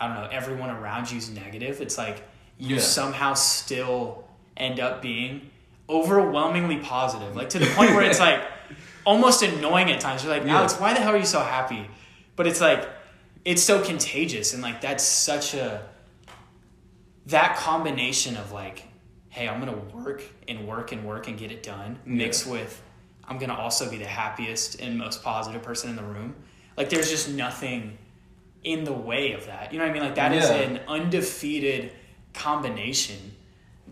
I 0.00 0.06
don't 0.06 0.16
know, 0.16 0.28
everyone 0.30 0.70
around 0.70 1.10
you's 1.12 1.28
negative, 1.28 1.80
it's 1.82 1.98
like 1.98 2.22
you 2.56 2.76
Yeah. 2.76 2.80
somehow 2.82 3.34
still 3.34 4.24
end 4.56 4.80
up 4.80 5.02
being 5.02 5.50
overwhelmingly 5.90 6.78
positive. 6.78 7.36
Like 7.36 7.50
to 7.50 7.58
the 7.58 7.66
point 7.66 7.90
where 7.94 8.04
it's 8.04 8.20
like 8.20 8.40
almost 9.04 9.42
annoying 9.42 9.90
at 9.90 10.00
times. 10.00 10.24
You're 10.24 10.32
like, 10.32 10.44
Yeah. 10.46 10.56
Alex, 10.58 10.74
why 10.80 10.94
the 10.94 11.00
hell 11.00 11.12
are 11.14 11.18
you 11.18 11.26
so 11.26 11.40
happy? 11.40 11.86
But 12.36 12.46
it's 12.46 12.60
like 12.62 12.88
it's 13.44 13.62
so 13.62 13.82
contagious 13.84 14.54
and 14.54 14.62
like 14.62 14.80
that's 14.80 15.04
such 15.04 15.52
a 15.54 15.82
that 17.26 17.56
combination 17.56 18.36
of 18.38 18.52
like, 18.52 18.84
hey, 19.38 19.48
I'm 19.48 19.60
gonna 19.60 19.76
work 19.94 20.22
and 20.48 20.66
work 20.66 20.90
and 20.90 21.04
work 21.06 21.28
and 21.28 21.38
get 21.38 21.52
it 21.52 21.62
done, 21.62 21.98
mixed 22.04 22.44
with 22.46 22.82
I'm 23.24 23.38
gonna 23.38 23.54
also 23.54 23.88
be 23.90 23.98
the 23.98 24.06
happiest 24.06 24.80
and 24.80 24.98
most 24.98 25.22
positive 25.22 25.62
person 25.62 25.90
in 25.90 25.96
the 25.96 26.02
room. 26.02 26.34
Like 26.76 26.88
there's 26.90 27.10
just 27.10 27.28
nothing 27.30 27.98
in 28.64 28.84
the 28.84 28.92
way 28.92 29.32
of 29.32 29.46
that. 29.46 29.72
You 29.72 29.78
know 29.78 29.84
what 29.84 29.90
I 29.90 29.94
mean? 29.94 30.02
Like 30.02 30.16
that 30.16 30.32
is 30.32 30.48
Yeah. 30.48 30.56
an 30.56 30.80
undefeated 30.88 31.92
combination 32.34 33.34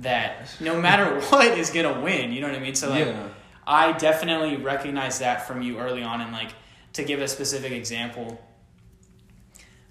that 0.01 0.51
no 0.61 0.81
matter 0.81 1.21
what 1.29 1.57
is 1.59 1.71
gonna 1.71 2.01
win. 2.01 2.33
You 2.33 2.41
know 2.41 2.49
what 2.49 2.57
I 2.57 2.61
mean? 2.61 2.75
So 2.75 2.91
like 2.91 3.07
Yeah. 3.07 3.29
I 3.67 3.93
definitely 3.93 4.57
recognize 4.57 5.19
that 5.21 5.47
from 5.47 5.63
you 5.63 5.79
early 5.79 6.03
on 6.03 6.21
and 6.23 6.33
like 6.33 6.51
to 6.95 7.05
give 7.05 7.21
a 7.21 7.29
specific 7.29 7.73
example 7.73 8.41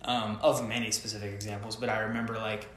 um, 0.04 0.38
of 0.42 0.68
many 0.68 0.92
specific 0.92 1.34
examples, 1.34 1.76
but 1.76 1.90
I 1.90 2.00
remember 2.00 2.36
like 2.36 2.68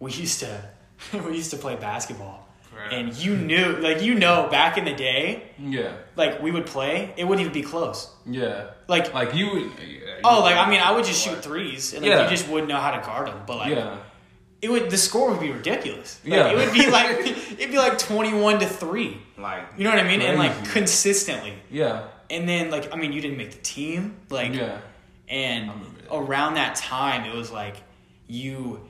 we 0.00 0.12
used 0.12 0.40
to 0.40 0.68
we 1.12 1.36
used 1.36 1.50
to 1.50 1.56
play 1.56 1.76
basketball. 1.76 2.46
Right. 2.76 2.92
And 2.92 3.14
you 3.16 3.36
knew 3.36 3.76
like 3.78 4.02
you 4.02 4.14
know 4.14 4.48
back 4.50 4.78
in 4.78 4.84
the 4.84 4.94
day, 4.94 5.42
Yeah. 5.58 5.92
like 6.16 6.40
we 6.40 6.50
would 6.52 6.66
play, 6.66 7.12
it 7.16 7.24
wouldn't 7.24 7.40
even 7.46 7.52
be 7.52 7.66
close. 7.66 8.08
Yeah. 8.26 8.70
Like 8.86 9.12
Like 9.14 9.34
you 9.34 9.50
would. 9.50 9.62
Yeah, 9.64 10.20
oh, 10.24 10.40
like 10.40 10.56
I 10.56 10.68
mean, 10.70 10.80
I 10.80 10.92
would 10.92 11.04
just 11.04 11.20
shoot 11.24 11.42
threes, 11.42 11.92
and 11.92 12.02
like 12.02 12.10
Yeah. 12.10 12.24
you 12.24 12.30
just 12.30 12.48
wouldn't 12.48 12.68
know 12.68 12.76
how 12.78 12.92
to 12.92 13.04
guard 13.04 13.26
them. 13.28 13.40
But 13.46 13.56
like, 13.56 13.70
Yeah. 13.74 13.96
it 14.62 14.70
would 14.70 14.90
the 14.90 14.96
score 14.98 15.30
would 15.30 15.40
be 15.40 15.50
ridiculous. 15.50 16.20
Like, 16.24 16.32
Yeah. 16.34 16.48
it 16.52 16.56
would 16.56 16.72
be 16.72 16.88
like 16.90 17.18
it'd 17.58 17.70
be 17.72 17.78
like 17.78 17.98
twenty 17.98 18.32
one 18.32 18.60
to 18.60 18.66
three. 18.66 19.18
Like. 19.36 19.64
You 19.76 19.84
know 19.84 19.90
what 19.90 19.98
I 19.98 20.06
mean? 20.06 20.22
And 20.22 20.38
like 20.38 20.64
consistently. 20.70 21.54
Yeah. 21.70 22.04
And 22.30 22.48
then 22.48 22.70
like 22.70 22.92
I 22.92 22.96
mean, 22.96 23.12
you 23.12 23.20
didn't 23.20 23.38
make 23.38 23.50
the 23.52 23.58
team. 23.62 24.18
Like 24.30 24.54
Yeah. 24.54 24.78
and 25.28 25.68
that. 25.70 26.14
around 26.14 26.54
that 26.54 26.76
time, 26.76 27.24
it 27.28 27.34
was 27.34 27.50
like 27.50 27.76
you 28.28 28.87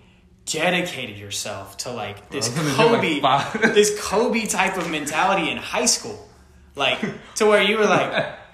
dedicated 0.50 1.16
yourself 1.18 1.76
to 1.78 1.90
like 1.90 2.30
this 2.30 2.46
I 2.48 2.62
was 2.62 2.76
gonna 2.76 2.90
do, 2.90 2.96
Kobe, 2.96 3.20
like, 3.20 3.52
this 3.74 3.98
Kobe 4.00 4.46
type 4.46 4.76
of 4.76 4.90
mentality 4.90 5.50
in 5.50 5.56
high 5.58 5.86
school, 5.86 6.28
like 6.74 7.00
to 7.36 7.46
where 7.46 7.62
you 7.62 7.78
were 7.78 7.86
like. 7.86 8.34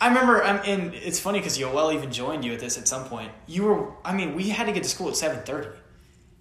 I 0.00 0.08
remember, 0.08 0.44
um, 0.44 0.60
and 0.66 0.92
it's 0.92 1.18
funny 1.18 1.38
because 1.38 1.56
Yoel 1.56 1.94
even 1.94 2.12
joined 2.12 2.44
you 2.44 2.52
at 2.52 2.60
this 2.60 2.76
at 2.76 2.86
some 2.86 3.04
point. 3.04 3.30
You 3.46 3.62
were, 3.64 3.90
I 4.04 4.12
mean, 4.12 4.34
we 4.34 4.50
had 4.50 4.66
to 4.66 4.72
get 4.72 4.82
to 4.82 4.88
school 4.88 5.08
at 5.08 5.16
seven 5.16 5.42
thirty, 5.44 5.70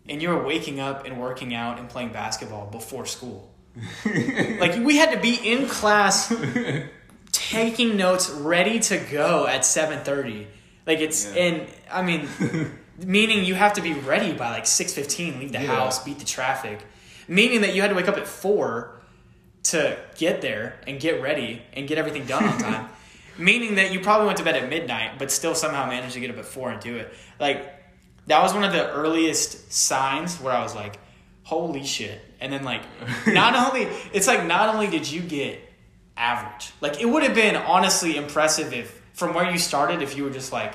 and 0.10 0.22
you 0.22 0.30
were 0.30 0.44
waking 0.44 0.82
up 0.82 1.06
and 1.06 1.22
working 1.22 1.54
out 1.54 1.80
and 1.80 1.88
playing 1.88 2.12
basketball 2.12 2.66
before 2.70 3.06
school. 3.06 3.50
like 4.06 4.76
we 4.84 4.98
had 4.98 5.12
to 5.14 5.20
be 5.20 5.36
in 5.36 5.68
class, 5.68 6.34
taking 7.32 7.96
notes, 7.96 8.30
ready 8.30 8.80
to 8.82 8.98
go 8.98 9.48
at 9.48 9.64
seven 9.66 10.04
thirty. 10.04 10.48
Like 10.86 11.00
it's, 11.00 11.34
Yeah. 11.34 11.44
and 11.44 11.68
I 11.90 12.02
mean, 12.02 12.28
meaning 12.98 13.44
you 13.46 13.56
have 13.56 13.74
to 13.74 13.82
be 13.82 13.94
ready 13.94 14.34
by 14.34 14.50
like 14.52 14.66
six 14.68 14.94
fifteen, 14.94 15.40
leave 15.40 15.52
the 15.52 15.62
Yeah. 15.62 15.68
house, 15.76 16.04
beat 16.04 16.20
the 16.20 16.26
traffic. 16.26 16.80
Meaning 17.28 17.62
that 17.62 17.74
you 17.74 17.82
had 17.82 17.90
to 17.90 17.96
wake 17.96 18.08
up 18.08 18.18
at 18.18 18.28
four 18.28 19.00
to 19.64 19.98
get 20.18 20.42
there 20.42 20.76
and 20.86 21.00
get 21.00 21.22
ready 21.22 21.62
and 21.74 21.88
get 21.88 21.98
everything 21.98 22.26
done 22.26 22.44
on 22.44 22.58
time. 22.58 22.90
Meaning 23.38 23.76
that 23.76 23.92
you 23.92 24.00
probably 24.02 24.28
went 24.28 24.38
to 24.40 24.44
bed 24.44 24.56
at 24.56 24.70
midnight, 24.70 25.18
but 25.18 25.32
still 25.32 25.56
somehow 25.56 25.88
managed 25.88 26.14
to 26.14 26.20
get 26.20 26.30
up 26.30 26.38
at 26.38 26.46
four 26.46 26.70
and 26.70 26.80
do 26.82 26.98
it. 26.98 27.14
Like 27.40 27.66
that 28.28 28.42
was 28.42 28.54
one 28.54 28.64
of 28.64 28.74
the 28.74 28.92
earliest 28.92 29.72
signs 29.72 30.40
where 30.40 30.54
I 30.54 30.62
was 30.62 30.76
like, 30.76 31.00
"Holy 31.44 31.84
shit!" 31.84 32.20
And 32.40 32.52
then 32.54 32.64
like, 32.64 32.82
not 33.28 33.56
only 33.56 33.88
it's 34.14 34.28
like 34.28 34.46
not 34.46 34.74
only 34.76 34.88
did 34.88 35.10
you 35.10 35.22
get 35.22 35.60
average, 36.16 36.72
like 36.82 37.02
it 37.02 37.06
would 37.06 37.24
have 37.24 37.34
been 37.34 37.56
honestly 37.56 38.18
impressive 38.18 38.72
if 38.74 39.02
from 39.14 39.34
where 39.34 39.50
you 39.50 39.58
started, 39.58 40.02
if 40.02 40.16
you 40.18 40.24
were 40.26 40.30
just 40.30 40.52
like, 40.52 40.74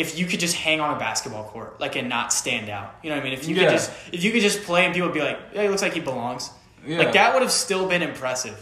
if 0.00 0.18
you 0.18 0.26
could 0.26 0.40
just 0.40 0.56
hang 0.56 0.80
on 0.80 0.94
a 0.96 0.98
basketball 0.98 1.44
court, 1.44 1.80
like 1.80 1.94
and 1.96 2.08
not 2.08 2.32
stand 2.32 2.68
out. 2.68 2.94
You 3.02 3.10
know 3.10 3.16
what 3.16 3.22
I 3.22 3.24
mean? 3.24 3.32
If 3.34 3.46
you 3.48 3.54
Yeah. 3.54 3.64
could 3.64 3.70
just 3.72 3.90
if 4.12 4.24
you 4.24 4.32
could 4.32 4.42
just 4.42 4.62
play 4.64 4.84
and 4.84 4.94
people 4.94 5.08
would 5.08 5.14
be 5.14 5.20
like, 5.20 5.38
"Yeah, 5.54 5.62
he 5.62 5.68
looks 5.68 5.82
like 5.82 5.94
he 5.94 6.00
belongs." 6.00 6.50
Yeah. 6.86 6.98
Like 6.98 7.12
that 7.12 7.32
would 7.34 7.42
have 7.42 7.52
still 7.52 7.86
been 7.88 8.02
impressive. 8.02 8.56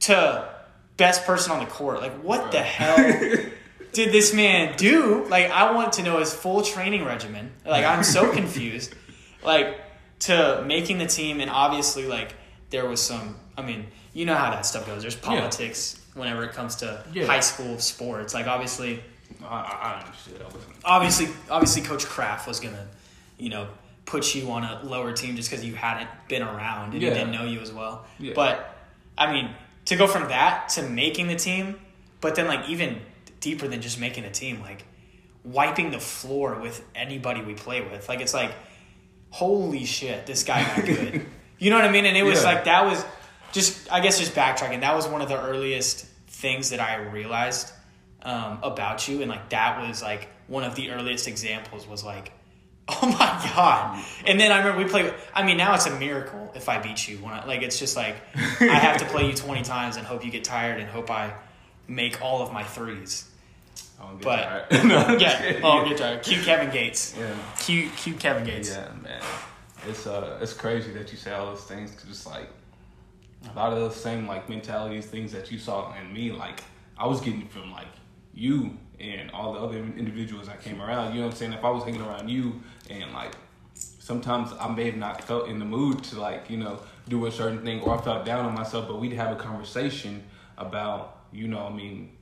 To 0.00 0.48
best 0.96 1.24
person 1.24 1.52
on 1.52 1.60
the 1.60 1.66
court, 1.66 2.00
like 2.00 2.12
what 2.22 2.52
the 2.52 2.60
hell 2.62 2.96
did 3.92 4.12
this 4.12 4.32
man 4.34 4.74
do? 4.76 5.24
Like 5.28 5.50
I 5.50 5.72
want 5.72 5.94
to 5.94 6.02
know 6.02 6.18
his 6.18 6.32
full 6.32 6.62
training 6.62 7.04
regimen. 7.04 7.52
Like 7.66 7.84
I'm 7.84 8.04
so 8.04 8.30
confused. 8.38 8.94
Like 9.42 9.80
to 10.20 10.62
making 10.66 10.98
the 10.98 11.06
team 11.06 11.40
and 11.40 11.50
obviously 11.50 12.06
like 12.06 12.34
there 12.70 12.86
was 12.86 13.00
some 13.00 13.36
I 13.56 13.62
mean, 13.62 13.86
you 14.12 14.24
know 14.26 14.34
how 14.34 14.50
that 14.50 14.66
stuff 14.66 14.86
goes. 14.86 15.02
There's 15.02 15.16
politics 15.16 15.98
whenever 16.14 16.44
it 16.44 16.52
comes 16.52 16.76
to 16.76 17.02
Yeah. 17.12 17.26
high 17.26 17.40
school 17.40 17.78
sports. 17.78 18.34
Like 18.34 18.46
obviously 18.46 19.02
I, 19.44 19.46
I 20.00 20.02
understood. 20.04 20.40
I 20.40 20.44
wasn't. 20.44 20.64
obviously 20.84 21.28
obviously 21.50 21.82
coach 21.82 22.04
Kraft 22.06 22.46
was 22.48 22.60
going 22.60 22.74
to, 22.74 22.86
you 23.38 23.50
know, 23.50 23.68
put 24.04 24.34
you 24.34 24.50
on 24.50 24.64
a 24.64 24.82
lower 24.84 25.12
team 25.12 25.36
just 25.36 25.50
cuz 25.50 25.64
you 25.64 25.74
hadn't 25.74 26.08
been 26.28 26.42
around 26.42 26.94
and 26.94 27.02
he 27.02 27.08
didn't 27.10 27.30
know 27.30 27.44
you 27.44 27.60
as 27.60 27.70
well. 27.72 28.06
Yeah. 28.18 28.32
But 28.34 28.74
I 29.16 29.32
mean, 29.32 29.50
to 29.86 29.96
go 29.96 30.06
from 30.06 30.28
that 30.28 30.68
to 30.70 30.82
making 30.82 31.28
the 31.28 31.36
team, 31.36 31.78
but 32.20 32.34
then 32.34 32.46
like 32.46 32.68
even 32.68 33.00
deeper 33.40 33.68
than 33.68 33.80
just 33.80 33.98
making 34.00 34.24
the 34.24 34.30
team, 34.30 34.60
like 34.60 34.84
wiping 35.44 35.90
the 35.90 36.00
floor 36.00 36.58
with 36.60 36.84
anybody 36.94 37.40
we 37.42 37.54
play 37.54 37.80
with. 37.80 38.08
Like 38.08 38.20
it's 38.20 38.34
like 38.34 38.52
holy 39.30 39.84
shit, 39.84 40.26
this 40.26 40.42
guy 40.42 40.62
got 40.64 40.84
good. 40.86 41.26
you 41.58 41.70
know 41.70 41.76
what 41.76 41.84
I 41.84 41.90
mean? 41.90 42.06
And 42.06 42.16
it 42.16 42.22
was 42.22 42.40
Yeah. 42.42 42.52
like 42.54 42.64
that 42.64 42.84
was 42.86 43.04
just 43.52 43.90
I 43.92 44.00
guess 44.00 44.18
just 44.18 44.34
backtracking. 44.34 44.80
That 44.80 44.94
was 44.96 45.06
one 45.06 45.20
of 45.22 45.28
the 45.28 45.40
earliest 45.40 46.06
things 46.28 46.70
that 46.70 46.80
I 46.80 46.96
realized 46.96 47.72
um, 48.22 48.58
about 48.62 49.08
you, 49.08 49.20
and 49.22 49.30
like 49.30 49.48
that 49.50 49.80
was 49.86 50.02
like 50.02 50.28
one 50.46 50.64
of 50.64 50.74
the 50.74 50.90
earliest 50.90 51.28
examples 51.28 51.86
was 51.86 52.04
like, 52.04 52.32
oh 52.88 53.06
my 53.06 53.50
god. 53.54 54.04
And 54.26 54.40
then 54.40 54.50
I 54.52 54.58
remember 54.58 54.82
we 54.84 54.88
played. 54.90 55.14
I 55.34 55.44
mean, 55.44 55.56
now 55.56 55.74
it's 55.74 55.86
a 55.86 55.98
miracle 55.98 56.52
if 56.54 56.68
I 56.68 56.78
beat 56.80 57.06
you. 57.08 57.18
When 57.18 57.32
I, 57.34 57.44
like 57.46 57.62
it's 57.62 57.78
just 57.78 57.96
like 57.96 58.16
I 58.60 58.64
have 58.78 58.96
to 58.98 59.04
play 59.06 59.26
you 59.26 59.32
twenty 59.44 59.62
times 59.62 59.96
and 59.96 60.06
hope 60.06 60.24
you 60.24 60.30
get 60.30 60.44
tired 60.44 60.80
and 60.80 60.88
hope 60.88 61.10
I 61.10 61.32
make 61.86 62.20
all 62.22 62.42
of 62.42 62.52
my 62.52 62.62
threes. 62.64 63.24
I 64.00 64.04
don't 64.04 64.18
get 64.18 64.24
But- 64.24 64.70
tired. 64.70 64.84
No, 64.84 65.16
Yeah. 65.18 65.60
Oh, 65.62 65.88
get 65.88 65.98
tired. 65.98 66.22
Cute 66.22 66.44
Kevin 66.44 66.70
Gates. 66.70 67.14
Yeah. 67.18 67.34
Cute, 67.58 67.94
cute 67.96 68.18
Kevin 68.20 68.44
Gates. 68.44 68.70
Yeah, 68.70 68.90
man. 69.02 69.20
It's 69.88 70.06
uh, 70.06 70.38
it's 70.40 70.52
crazy 70.52 70.92
that 70.92 71.10
you 71.12 71.18
say 71.18 71.32
all 71.32 71.46
those 71.46 71.64
things 71.64 71.90
because 71.92 72.08
it's 72.10 72.26
like 72.26 72.48
a 73.52 73.56
lot 73.56 73.72
of 73.72 73.78
those 73.78 73.96
same 73.96 74.26
like 74.26 74.48
mentalities, 74.48 75.06
things 75.06 75.32
that 75.32 75.50
you 75.52 75.58
saw 75.58 75.94
in 76.00 76.12
me. 76.12 76.30
Like 76.32 76.62
I 76.96 77.06
was 77.06 77.20
getting 77.20 77.46
from 77.48 77.70
like 77.72 77.86
you 78.38 78.76
and 79.00 79.30
all 79.32 79.52
the 79.52 79.60
other 79.60 79.76
individuals 79.76 80.46
that 80.46 80.62
came 80.62 80.80
around. 80.80 81.12
You 81.12 81.20
know 81.20 81.26
what 81.26 81.32
I'm 81.32 81.38
saying? 81.38 81.52
If 81.52 81.64
I 81.64 81.70
was 81.70 81.84
hanging 81.84 82.02
around 82.02 82.28
you 82.28 82.60
and 82.90 83.12
like 83.12 83.32
sometimes 83.74 84.52
I 84.58 84.68
may 84.68 84.86
have 84.86 84.96
not 84.96 85.22
felt 85.22 85.48
in 85.48 85.58
the 85.58 85.64
mood 85.64 86.02
to 86.04 86.20
like 86.20 86.48
you 86.48 86.56
know 86.56 86.80
do 87.08 87.26
a 87.26 87.32
certain 87.32 87.62
thing 87.64 87.80
or 87.80 87.98
I 87.98 88.00
felt 88.00 88.24
down 88.24 88.46
on 88.46 88.54
myself, 88.54 88.88
but 88.88 89.00
we'd 89.00 89.12
have 89.12 89.32
a 89.32 89.36
conversation 89.36 90.24
about 90.56 91.18
you 91.32 91.48
know 91.48 91.66
I 91.66 91.72
mean 91.72 92.12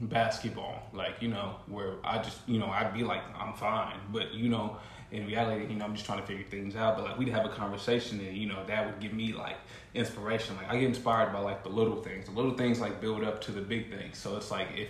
basketball, 0.00 0.82
like 0.92 1.20
you 1.20 1.28
know, 1.28 1.56
where 1.66 1.94
I 2.04 2.18
just 2.18 2.38
you 2.46 2.58
know 2.58 2.66
I'd 2.66 2.94
be 2.94 3.04
like 3.04 3.22
I'm 3.38 3.54
fine, 3.54 3.96
but 4.12 4.34
you 4.34 4.48
know 4.48 4.76
in 5.14 5.26
reality, 5.26 5.66
you 5.72 5.78
know 5.78 5.84
I'm 5.84 5.94
just 5.94 6.06
trying 6.06 6.20
to 6.20 6.26
figure 6.26 6.44
things 6.44 6.76
out. 6.76 6.96
But 6.96 7.04
like 7.04 7.18
we'd 7.18 7.28
have 7.28 7.44
a 7.44 7.48
conversation, 7.48 8.20
and 8.20 8.36
you 8.36 8.46
know 8.46 8.64
that 8.66 8.86
would 8.86 9.00
give 9.00 9.12
me 9.12 9.32
like 9.32 9.56
inspiration. 9.94 10.56
Like 10.56 10.70
I 10.70 10.76
get 10.78 10.84
inspired 10.84 11.32
by 11.32 11.40
like 11.40 11.62
the 11.62 11.70
little 11.70 12.02
things. 12.02 12.26
The 12.26 12.32
little 12.32 12.54
things 12.54 12.80
like 12.80 13.00
build 13.00 13.24
up 13.24 13.40
to 13.42 13.52
the 13.52 13.60
big 13.60 13.90
things. 13.90 14.18
So 14.18 14.36
it's 14.36 14.50
like 14.50 14.68
if 14.76 14.88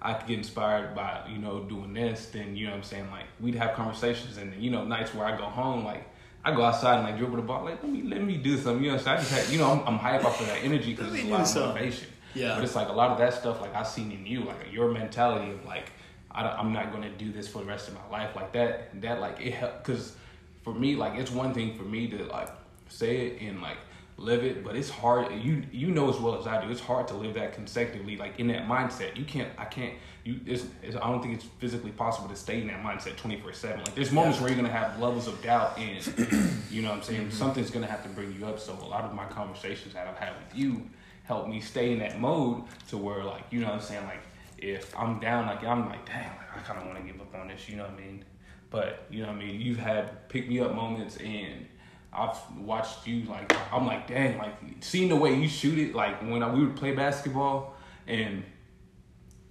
I 0.00 0.14
could 0.14 0.28
get 0.28 0.38
inspired 0.38 0.94
by 0.94 1.22
you 1.30 1.38
know 1.38 1.64
doing 1.64 1.92
this, 1.92 2.26
then 2.26 2.56
you 2.56 2.66
know 2.66 2.72
what 2.72 2.78
I'm 2.78 2.84
saying 2.84 3.10
like 3.10 3.26
we'd 3.40 3.56
have 3.56 3.74
conversations, 3.74 4.36
and 4.36 4.54
you 4.62 4.70
know 4.70 4.84
nights 4.84 5.14
where 5.14 5.26
I 5.26 5.36
go 5.36 5.44
home 5.44 5.84
like. 5.84 6.04
I 6.44 6.54
go 6.54 6.62
outside 6.62 6.94
and 6.94 7.02
like 7.02 7.18
dribble 7.18 7.36
the 7.36 7.42
ball. 7.42 7.64
Like 7.64 7.82
let 7.82 7.92
me 7.92 8.02
let 8.02 8.22
me 8.22 8.36
do 8.36 8.56
something. 8.56 8.82
You 8.82 8.92
know, 8.92 8.96
so 8.96 9.10
I 9.10 9.16
just 9.16 9.30
had, 9.30 9.48
you 9.52 9.58
know 9.58 9.70
I'm, 9.70 9.86
I'm 9.86 9.98
hype 9.98 10.24
off 10.24 10.40
of 10.40 10.46
that 10.46 10.62
energy 10.62 10.94
because 10.94 11.12
it's 11.12 11.24
a 11.24 11.26
lot 11.26 11.40
of 11.40 11.54
motivation. 11.54 12.08
Yeah. 12.34 12.54
But 12.54 12.64
it's 12.64 12.74
like 12.74 12.88
a 12.88 12.92
lot 12.92 13.10
of 13.10 13.18
that 13.18 13.34
stuff, 13.34 13.60
like 13.60 13.74
I've 13.74 13.88
seen 13.88 14.12
in 14.12 14.26
you, 14.26 14.44
like 14.44 14.72
your 14.72 14.90
mentality 14.90 15.50
of 15.50 15.64
like, 15.64 15.90
I 16.38 16.56
I'm 16.58 16.72
not 16.72 16.92
gonna 16.92 17.10
do 17.10 17.32
this 17.32 17.48
for 17.48 17.58
the 17.58 17.66
rest 17.66 17.88
of 17.88 17.94
my 17.94 18.08
life, 18.10 18.36
like 18.36 18.52
that. 18.52 19.00
That 19.00 19.20
like 19.20 19.40
it 19.40 19.52
helped 19.52 19.84
because 19.84 20.14
for 20.62 20.72
me, 20.72 20.96
like 20.96 21.18
it's 21.18 21.30
one 21.30 21.52
thing 21.52 21.76
for 21.76 21.84
me 21.84 22.08
to 22.08 22.24
like 22.24 22.48
say 22.88 23.26
it 23.26 23.42
and 23.42 23.60
like 23.60 23.78
live 24.16 24.44
it, 24.44 24.64
but 24.64 24.76
it's 24.76 24.90
hard. 24.90 25.32
You 25.32 25.62
you 25.72 25.90
know 25.90 26.10
as 26.10 26.18
well 26.18 26.38
as 26.38 26.46
I 26.46 26.64
do, 26.64 26.70
it's 26.70 26.80
hard 26.80 27.08
to 27.08 27.14
live 27.14 27.34
that 27.34 27.54
consecutively, 27.54 28.16
like 28.16 28.38
in 28.38 28.48
that 28.48 28.68
mindset. 28.68 29.16
You 29.16 29.24
can't. 29.24 29.50
I 29.58 29.64
can't. 29.64 29.94
You. 30.24 30.40
It's, 30.46 30.64
it's, 30.82 30.96
I 30.96 31.10
don't 31.10 31.22
think 31.22 31.34
it's 31.34 31.44
physically 31.58 31.92
possible 31.92 32.28
to 32.28 32.36
stay 32.36 32.60
in 32.60 32.66
that 32.68 32.82
mindset 32.82 33.16
24 33.16 33.52
seven. 33.52 33.78
Like 33.80 33.94
there's 33.94 34.12
moments 34.12 34.40
where 34.40 34.50
you're 34.50 34.56
gonna 34.56 34.72
have 34.72 35.00
levels 35.00 35.28
of 35.28 35.40
doubt, 35.42 35.78
and 35.78 36.06
you 36.70 36.82
know 36.82 36.90
what 36.90 36.98
I'm 36.98 37.02
saying. 37.02 37.22
Mm-hmm. 37.22 37.30
Something's 37.30 37.70
gonna 37.70 37.86
have 37.86 38.02
to 38.02 38.08
bring 38.10 38.34
you 38.38 38.46
up. 38.46 38.58
So 38.58 38.72
a 38.74 38.88
lot 38.88 39.04
of 39.04 39.14
my 39.14 39.26
conversations 39.26 39.94
that 39.94 40.06
I've 40.06 40.18
had 40.18 40.32
with 40.32 40.58
you 40.58 40.88
help 41.24 41.46
me 41.46 41.60
stay 41.60 41.92
in 41.92 41.98
that 41.98 42.18
mode 42.18 42.62
to 42.88 42.96
where 42.96 43.22
like 43.22 43.44
you 43.50 43.60
know 43.60 43.66
what 43.66 43.74
I'm 43.74 43.80
saying 43.82 44.04
like 44.04 44.22
if 44.58 44.96
I'm 44.98 45.18
down 45.20 45.46
like 45.46 45.64
I'm 45.64 45.88
like 45.88 46.06
damn 46.06 46.32
I 46.54 46.58
kind 46.60 46.80
of 46.80 46.86
want 46.86 46.98
to 46.98 47.04
give 47.04 47.20
up 47.20 47.34
on 47.34 47.48
this 47.48 47.68
you 47.68 47.76
know 47.76 47.84
what 47.84 47.92
I 47.92 47.96
mean 47.96 48.24
but 48.70 49.06
you 49.10 49.22
know 49.22 49.28
what 49.28 49.36
I 49.36 49.38
mean 49.38 49.60
you've 49.60 49.78
had 49.78 50.28
pick 50.28 50.48
me 50.48 50.60
up 50.60 50.74
moments 50.74 51.16
and 51.16 51.66
I've 52.12 52.36
watched 52.58 53.06
you 53.06 53.24
like 53.24 53.54
I'm 53.72 53.86
like 53.86 54.06
dang 54.06 54.38
like 54.38 54.54
seeing 54.80 55.08
the 55.08 55.16
way 55.16 55.34
you 55.34 55.48
shoot 55.48 55.78
it 55.78 55.94
like 55.94 56.20
when 56.22 56.42
I, 56.42 56.52
we 56.52 56.64
would 56.64 56.76
play 56.76 56.92
basketball 56.92 57.74
and 58.06 58.44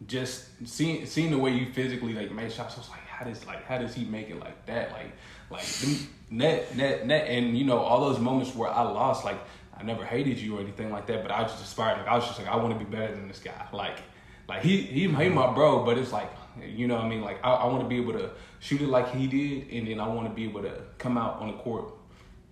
just 0.05 0.45
seeing 0.65 1.05
seeing 1.05 1.31
the 1.31 1.37
way 1.37 1.51
you 1.51 1.65
physically 1.65 2.13
like 2.13 2.31
made 2.31 2.51
shots, 2.51 2.75
I 2.75 2.79
was 2.79 2.89
like, 2.89 3.05
how 3.07 3.25
does 3.25 3.45
like 3.47 3.65
how 3.65 3.77
does 3.77 3.95
he 3.95 4.05
make 4.05 4.29
it 4.29 4.39
like 4.39 4.65
that? 4.67 4.91
Like 4.91 5.11
like 5.49 5.65
net 6.29 6.75
net 6.75 7.07
net, 7.07 7.27
and 7.27 7.57
you 7.57 7.65
know 7.65 7.79
all 7.79 8.01
those 8.01 8.19
moments 8.19 8.53
where 8.55 8.69
I 8.69 8.83
lost, 8.83 9.25
like 9.25 9.39
I 9.75 9.83
never 9.83 10.05
hated 10.05 10.37
you 10.37 10.57
or 10.57 10.61
anything 10.61 10.91
like 10.91 11.07
that, 11.07 11.23
but 11.23 11.31
I 11.31 11.43
just 11.43 11.63
aspired. 11.63 11.97
Like 11.97 12.07
I 12.07 12.15
was 12.15 12.25
just 12.27 12.39
like, 12.39 12.47
I 12.47 12.55
want 12.57 12.77
to 12.77 12.85
be 12.85 12.89
better 12.89 13.15
than 13.15 13.27
this 13.27 13.39
guy. 13.39 13.67
Like 13.73 13.97
like 14.47 14.61
he 14.63 14.81
he 14.81 15.07
he 15.07 15.29
my 15.29 15.53
bro, 15.53 15.83
but 15.83 15.97
it's 15.97 16.11
like 16.11 16.31
you 16.65 16.87
know 16.87 16.95
what 16.95 17.05
I 17.05 17.09
mean. 17.09 17.21
Like 17.21 17.39
I, 17.43 17.51
I 17.51 17.65
want 17.67 17.81
to 17.83 17.87
be 17.87 17.97
able 17.97 18.13
to 18.13 18.31
shoot 18.59 18.81
it 18.81 18.87
like 18.87 19.13
he 19.13 19.27
did, 19.27 19.71
and 19.71 19.87
then 19.87 19.99
I 19.99 20.07
want 20.07 20.27
to 20.27 20.33
be 20.33 20.45
able 20.45 20.61
to 20.61 20.73
come 20.97 21.17
out 21.17 21.39
on 21.39 21.47
the 21.47 21.53
court 21.53 21.93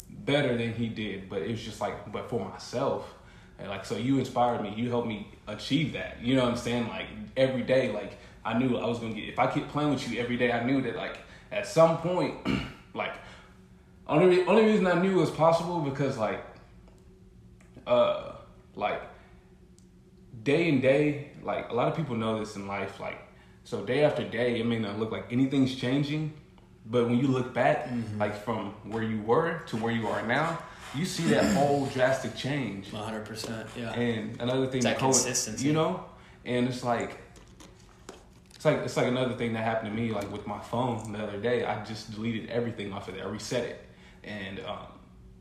better 0.09 0.57
than 0.57 0.73
he 0.73 0.87
did. 0.87 1.29
But 1.29 1.41
it 1.41 1.51
was 1.51 1.63
just 1.63 1.81
like, 1.81 2.11
but 2.11 2.29
for 2.29 2.43
myself. 2.47 3.13
And 3.57 3.69
like 3.69 3.85
so, 3.85 3.95
you 3.95 4.19
inspired 4.19 4.61
me. 4.61 4.73
You 4.75 4.89
helped 4.89 5.07
me 5.07 5.31
achieve 5.47 5.93
that. 5.93 6.21
You 6.21 6.35
know 6.35 6.43
what 6.43 6.51
I'm 6.51 6.57
saying? 6.57 6.87
Like 6.89 7.07
every 7.37 7.61
day, 7.61 7.91
like 7.91 8.17
I 8.43 8.57
knew 8.57 8.77
I 8.77 8.85
was 8.85 8.99
gonna 8.99 9.13
get. 9.13 9.29
If 9.29 9.39
I 9.39 9.47
keep 9.47 9.69
playing 9.69 9.91
with 9.91 10.09
you 10.09 10.19
every 10.19 10.35
day, 10.35 10.51
I 10.51 10.63
knew 10.63 10.81
that 10.81 10.95
like 10.97 11.19
at 11.51 11.65
some 11.65 11.97
point, 11.99 12.35
like 12.93 13.13
only 14.07 14.45
only 14.45 14.65
reason 14.65 14.85
I 14.87 15.01
knew 15.01 15.11
it 15.17 15.21
was 15.21 15.31
possible 15.31 15.79
because 15.79 16.17
like 16.17 16.45
uh 17.87 18.33
like 18.75 19.01
day 20.45 20.69
and 20.69 20.81
day, 20.81 21.31
like 21.43 21.69
a 21.69 21.73
lot 21.73 21.89
of 21.89 21.97
people 21.97 22.15
know 22.15 22.39
this 22.39 22.55
in 22.55 22.67
life, 22.67 22.99
like 23.01 23.19
so 23.65 23.83
day 23.83 24.05
after 24.05 24.23
day, 24.23 24.59
it 24.59 24.65
may 24.65 24.79
not 24.79 24.97
look 24.97 25.11
like 25.11 25.25
anything's 25.31 25.75
changing, 25.75 26.31
but 26.85 27.05
when 27.05 27.17
you 27.17 27.27
look 27.27 27.53
back, 27.53 27.87
mm-hmm. 27.87 28.19
like 28.19 28.45
from 28.45 28.67
where 28.83 29.03
you 29.03 29.21
were 29.23 29.59
to 29.67 29.77
where 29.77 29.91
you 29.91 30.07
are 30.07 30.25
now, 30.25 30.57
you 30.93 31.03
see 31.03 31.23
that 31.29 31.53
whole 31.57 31.87
drastic 31.87 32.35
change. 32.37 32.93
One 32.93 33.03
hundred 33.03 33.25
percent, 33.25 33.67
yeah. 33.75 33.91
And 33.93 34.39
another 34.39 34.67
thing, 34.67 34.77
it's 34.77 34.85
that 34.85 34.99
consistency, 34.99 35.65
you 35.65 35.73
know, 35.73 36.05
and 36.45 36.67
it's 36.67 36.83
like 36.83 37.17
it's 38.53 38.63
like 38.63 38.77
it's 38.77 38.95
like 38.95 39.07
another 39.07 39.33
thing 39.33 39.53
that 39.53 39.63
happened 39.63 39.89
to 39.89 40.01
me 40.01 40.11
like 40.11 40.31
with 40.31 40.45
my 40.45 40.59
phone 40.59 41.11
the 41.11 41.19
other 41.19 41.39
day. 41.39 41.65
I 41.65 41.83
just 41.83 42.11
deleted 42.11 42.49
everything 42.51 42.93
off 42.93 43.07
of 43.07 43.15
there. 43.15 43.25
I 43.25 43.29
reset 43.29 43.63
it, 43.63 43.83
and 44.23 44.59
um, 44.59 44.85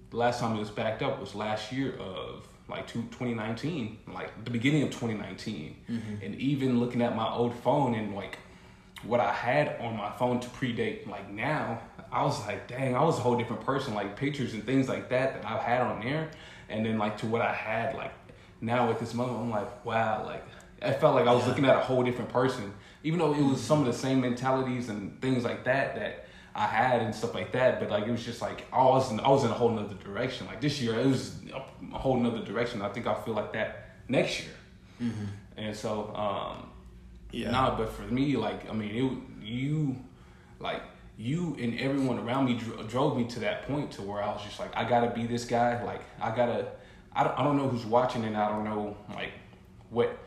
the 0.08 0.16
last 0.16 0.40
time 0.40 0.56
it 0.56 0.58
was 0.58 0.70
backed 0.70 1.02
up 1.02 1.20
was 1.20 1.34
last 1.34 1.72
year 1.72 1.94
of 1.98 2.48
like 2.68 2.86
2019, 2.86 3.98
like 4.12 4.44
the 4.44 4.50
beginning 4.50 4.82
of 4.82 4.90
2019, 4.90 5.76
mm-hmm. 5.88 6.24
and 6.24 6.34
even 6.36 6.80
looking 6.80 7.02
at 7.02 7.14
my 7.14 7.28
old 7.28 7.54
phone 7.56 7.94
and 7.94 8.14
like 8.14 8.38
what 9.02 9.20
I 9.20 9.32
had 9.32 9.80
on 9.80 9.96
my 9.96 10.10
phone 10.12 10.40
to 10.40 10.48
predate 10.48 11.06
like 11.06 11.30
now, 11.30 11.80
I 12.10 12.22
was 12.22 12.40
like, 12.46 12.68
dang, 12.68 12.96
I 12.96 13.02
was 13.02 13.18
a 13.18 13.20
whole 13.20 13.36
different 13.36 13.64
person. 13.64 13.94
Like 13.94 14.16
pictures 14.16 14.54
and 14.54 14.64
things 14.64 14.88
like 14.88 15.10
that 15.10 15.34
that 15.34 15.50
I've 15.50 15.60
had 15.62 15.82
on 15.82 16.00
there, 16.00 16.30
and 16.68 16.84
then 16.84 16.98
like 16.98 17.18
to 17.18 17.26
what 17.26 17.42
I 17.42 17.52
had 17.52 17.94
like 17.94 18.12
now 18.60 18.88
with 18.88 18.98
this 19.00 19.14
moment, 19.14 19.38
I'm 19.38 19.50
like, 19.50 19.84
wow, 19.84 20.24
like 20.24 20.44
I 20.80 20.92
felt 20.92 21.14
like 21.14 21.26
I 21.26 21.32
was 21.32 21.42
yeah. 21.42 21.48
looking 21.48 21.64
at 21.64 21.76
a 21.76 21.80
whole 21.80 22.02
different 22.02 22.30
person 22.30 22.72
even 23.04 23.18
though 23.18 23.34
it 23.34 23.42
was 23.42 23.60
some 23.60 23.80
of 23.80 23.86
the 23.86 23.92
same 23.92 24.22
mentalities 24.22 24.88
and 24.88 25.20
things 25.20 25.44
like 25.44 25.64
that 25.64 25.94
that 25.94 26.26
I 26.56 26.66
had 26.66 27.02
and 27.02 27.14
stuff 27.14 27.34
like 27.34 27.50
that, 27.52 27.80
but 27.80 27.90
like 27.90 28.06
it 28.06 28.12
was 28.12 28.24
just 28.24 28.40
like 28.40 28.64
I 28.72 28.82
was 28.84 29.10
in, 29.10 29.18
I 29.18 29.28
was 29.28 29.44
in 29.44 29.50
a 29.50 29.54
whole 29.54 29.70
nother 29.70 29.94
direction. 29.94 30.46
Like 30.46 30.60
this 30.60 30.80
year, 30.80 30.98
it 30.98 31.06
was 31.06 31.34
a, 31.52 31.96
whole 31.96 32.16
nother 32.16 32.44
direction. 32.44 32.80
I 32.80 32.88
think 32.90 33.06
I 33.08 33.14
feel 33.14 33.34
like 33.34 33.52
that 33.54 33.96
next 34.08 34.40
year, 34.40 34.54
mm-hmm. 35.02 35.24
and 35.56 35.76
so 35.76 36.14
um, 36.14 36.70
yeah. 37.32 37.50
Nah, 37.50 37.76
but 37.76 37.90
for 37.90 38.02
me, 38.02 38.36
like 38.36 38.70
I 38.70 38.72
mean, 38.72 38.90
it 39.42 39.44
you 39.44 39.96
like 40.60 40.82
you 41.18 41.56
and 41.60 41.78
everyone 41.80 42.20
around 42.20 42.44
me 42.44 42.54
dro- 42.54 42.84
drove 42.84 43.16
me 43.16 43.24
to 43.24 43.40
that 43.40 43.66
point 43.66 43.90
to 43.92 44.02
where 44.02 44.22
I 44.22 44.32
was 44.32 44.44
just 44.44 44.60
like 44.60 44.70
I 44.76 44.88
gotta 44.88 45.10
be 45.10 45.26
this 45.26 45.44
guy. 45.44 45.82
Like 45.82 46.02
I 46.20 46.34
gotta. 46.34 46.68
I 47.16 47.22
don't, 47.22 47.38
I 47.38 47.44
don't 47.44 47.56
know 47.56 47.68
who's 47.68 47.86
watching 47.86 48.24
and 48.24 48.36
I 48.36 48.48
don't 48.48 48.64
know 48.64 48.96
like 49.14 49.30
what 49.90 50.18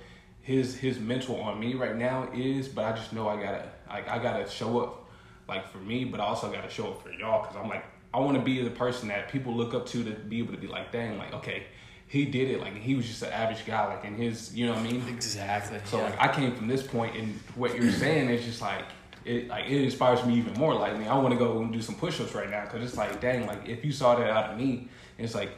his 0.42 0.78
his 0.78 1.00
mental 1.00 1.40
on 1.42 1.60
me 1.60 1.74
right 1.74 1.96
now 1.96 2.30
is, 2.34 2.68
but 2.70 2.86
I 2.86 2.94
just 2.94 3.12
know 3.12 3.28
I 3.28 3.36
gotta 3.36 3.70
like 3.90 4.10
I 4.10 4.20
gotta 4.20 4.50
show 4.50 4.80
up 4.80 5.07
like 5.48 5.70
for 5.72 5.80
me, 5.80 6.06
but 6.06 6.20
I 6.20 6.24
also 6.24 6.52
gotta 6.52 6.70
show 6.70 6.92
up 6.92 7.04
for 7.04 7.12
y'all 7.12 7.42
because 7.42 7.56
I'm 7.56 7.70
like 7.70 7.86
I 8.14 8.20
want 8.20 8.38
to 8.38 8.44
be 8.44 8.62
the 8.62 8.70
person 8.70 9.10
that 9.10 9.30
people 9.32 9.54
look 9.54 9.74
up 9.74 9.86
to 9.88 10.04
to 10.04 10.12
be 10.12 10.40
able 10.40 10.54
to 10.54 10.60
be 10.60 10.68
like, 10.68 10.92
dang, 10.92 11.18
like 11.18 11.34
okay, 11.34 11.64
he 12.08 12.26
did 12.26 12.50
it. 12.50 12.62
Like 12.62 12.76
he 12.76 12.96
was 12.96 13.06
just 13.06 13.22
an 13.22 13.32
average 13.32 13.66
guy, 13.66 13.86
like 13.94 14.06
in 14.06 14.16
his, 14.16 14.56
you 14.56 14.66
know 14.66 14.74
what 14.74 14.82
I 14.82 14.92
mean? 14.92 15.04
Exactly. 15.08 15.80
So 15.86 15.98
yeah. 15.98 16.06
like 16.06 16.20
I 16.20 16.34
came 16.34 16.56
from 16.56 16.68
this 16.68 16.84
point, 16.84 17.16
and 17.16 17.40
what 17.56 17.76
you're 17.76 17.92
saying 18.04 18.30
is 18.30 18.46
just 18.46 18.62
like 18.62 18.86
it, 19.26 19.48
like 19.48 19.66
it 19.66 19.82
inspires 19.84 20.26
me 20.26 20.36
even 20.36 20.54
more. 20.54 20.74
Like 20.74 20.94
I, 20.94 20.98
mean, 20.98 21.08
I 21.08 21.18
want 21.18 21.34
to 21.34 21.40
go 21.40 21.60
and 21.62 21.72
do 21.72 21.82
some 21.82 21.96
push-ups 21.96 22.34
right 22.34 22.50
now 22.50 22.64
because 22.64 22.84
it's 22.84 22.98
like, 22.98 23.20
dang, 23.20 23.46
like 23.46 23.68
if 23.68 23.84
you 23.84 23.92
saw 23.92 24.16
that 24.16 24.30
out 24.30 24.52
of 24.52 24.58
me, 24.58 24.88
it's 25.18 25.36
like 25.36 25.52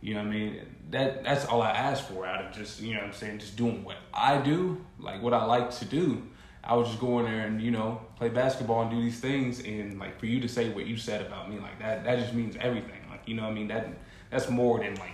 you 0.00 0.14
know 0.14 0.20
what 0.20 0.28
I 0.28 0.30
mean? 0.30 0.60
That 0.90 1.24
that's 1.24 1.44
all 1.46 1.62
I 1.62 1.70
ask 1.70 2.06
for 2.06 2.26
out 2.26 2.44
of 2.44 2.52
just, 2.52 2.80
you 2.80 2.94
know 2.94 3.00
what 3.00 3.08
I'm 3.08 3.12
saying, 3.12 3.38
just 3.40 3.56
doing 3.56 3.82
what 3.82 3.96
I 4.14 4.38
do, 4.38 4.84
like 5.00 5.22
what 5.22 5.34
I 5.34 5.44
like 5.44 5.70
to 5.78 5.84
do. 5.84 6.22
I 6.66 6.74
would 6.74 6.86
just 6.86 6.98
go 6.98 7.20
in 7.20 7.26
there 7.26 7.46
and, 7.46 7.62
you 7.62 7.70
know, 7.70 8.00
play 8.16 8.28
basketball 8.28 8.82
and 8.82 8.90
do 8.90 9.00
these 9.00 9.20
things 9.20 9.60
and 9.60 10.00
like 10.00 10.18
for 10.18 10.26
you 10.26 10.40
to 10.40 10.48
say 10.48 10.68
what 10.70 10.86
you 10.86 10.96
said 10.96 11.24
about 11.24 11.48
me 11.48 11.60
like 11.60 11.78
that, 11.78 12.04
that 12.04 12.18
just 12.18 12.34
means 12.34 12.56
everything. 12.60 13.00
Like, 13.08 13.22
you 13.26 13.34
know 13.34 13.44
what 13.44 13.52
I 13.52 13.54
mean? 13.54 13.68
That 13.68 13.88
that's 14.30 14.50
more 14.50 14.80
than 14.80 14.96
like 14.96 15.12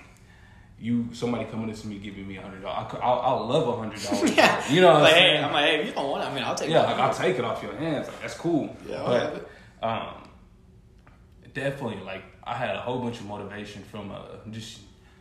you 0.81 1.09
somebody 1.13 1.45
coming 1.45 1.73
to 1.73 1.87
me 1.87 1.99
giving 1.99 2.27
me 2.27 2.39
a 2.39 2.43
hundred 2.43 2.63
dollars. 2.63 2.95
I'll, 3.03 3.21
I'll 3.21 3.47
love 3.47 3.69
a 3.69 3.77
hundred 3.77 4.03
dollars. 4.03 4.35
yeah. 4.37 4.73
You 4.73 4.81
know, 4.81 4.95
what 4.95 5.03
like, 5.03 5.15
I'm 5.15 5.19
hey, 5.19 5.39
I'm 5.39 5.53
like, 5.53 5.65
hey, 5.67 5.81
if 5.81 5.87
you 5.89 5.93
don't 5.93 6.11
want 6.11 6.25
it, 6.25 6.27
I 6.27 6.35
mean, 6.35 6.43
I'll 6.43 6.55
take 6.55 6.71
yeah, 6.71 6.79
it. 6.79 6.83
Yeah, 6.83 6.91
like, 6.93 7.01
I'll 7.01 7.15
take 7.15 7.39
it 7.39 7.45
off 7.45 7.63
your 7.63 7.77
hands. 7.77 8.09
Like, 8.09 8.21
that's 8.23 8.35
cool. 8.35 8.75
Yeah, 8.89 9.03
but 9.81 9.87
um, 9.87 10.29
definitely, 11.53 12.03
like, 12.03 12.25
I 12.43 12.55
had 12.55 12.75
a 12.75 12.81
whole 12.81 12.99
bunch 12.99 13.21
of 13.21 13.27
motivation 13.27 13.83
from 13.85 14.11
uh, 14.11 14.21
just 14.51 14.81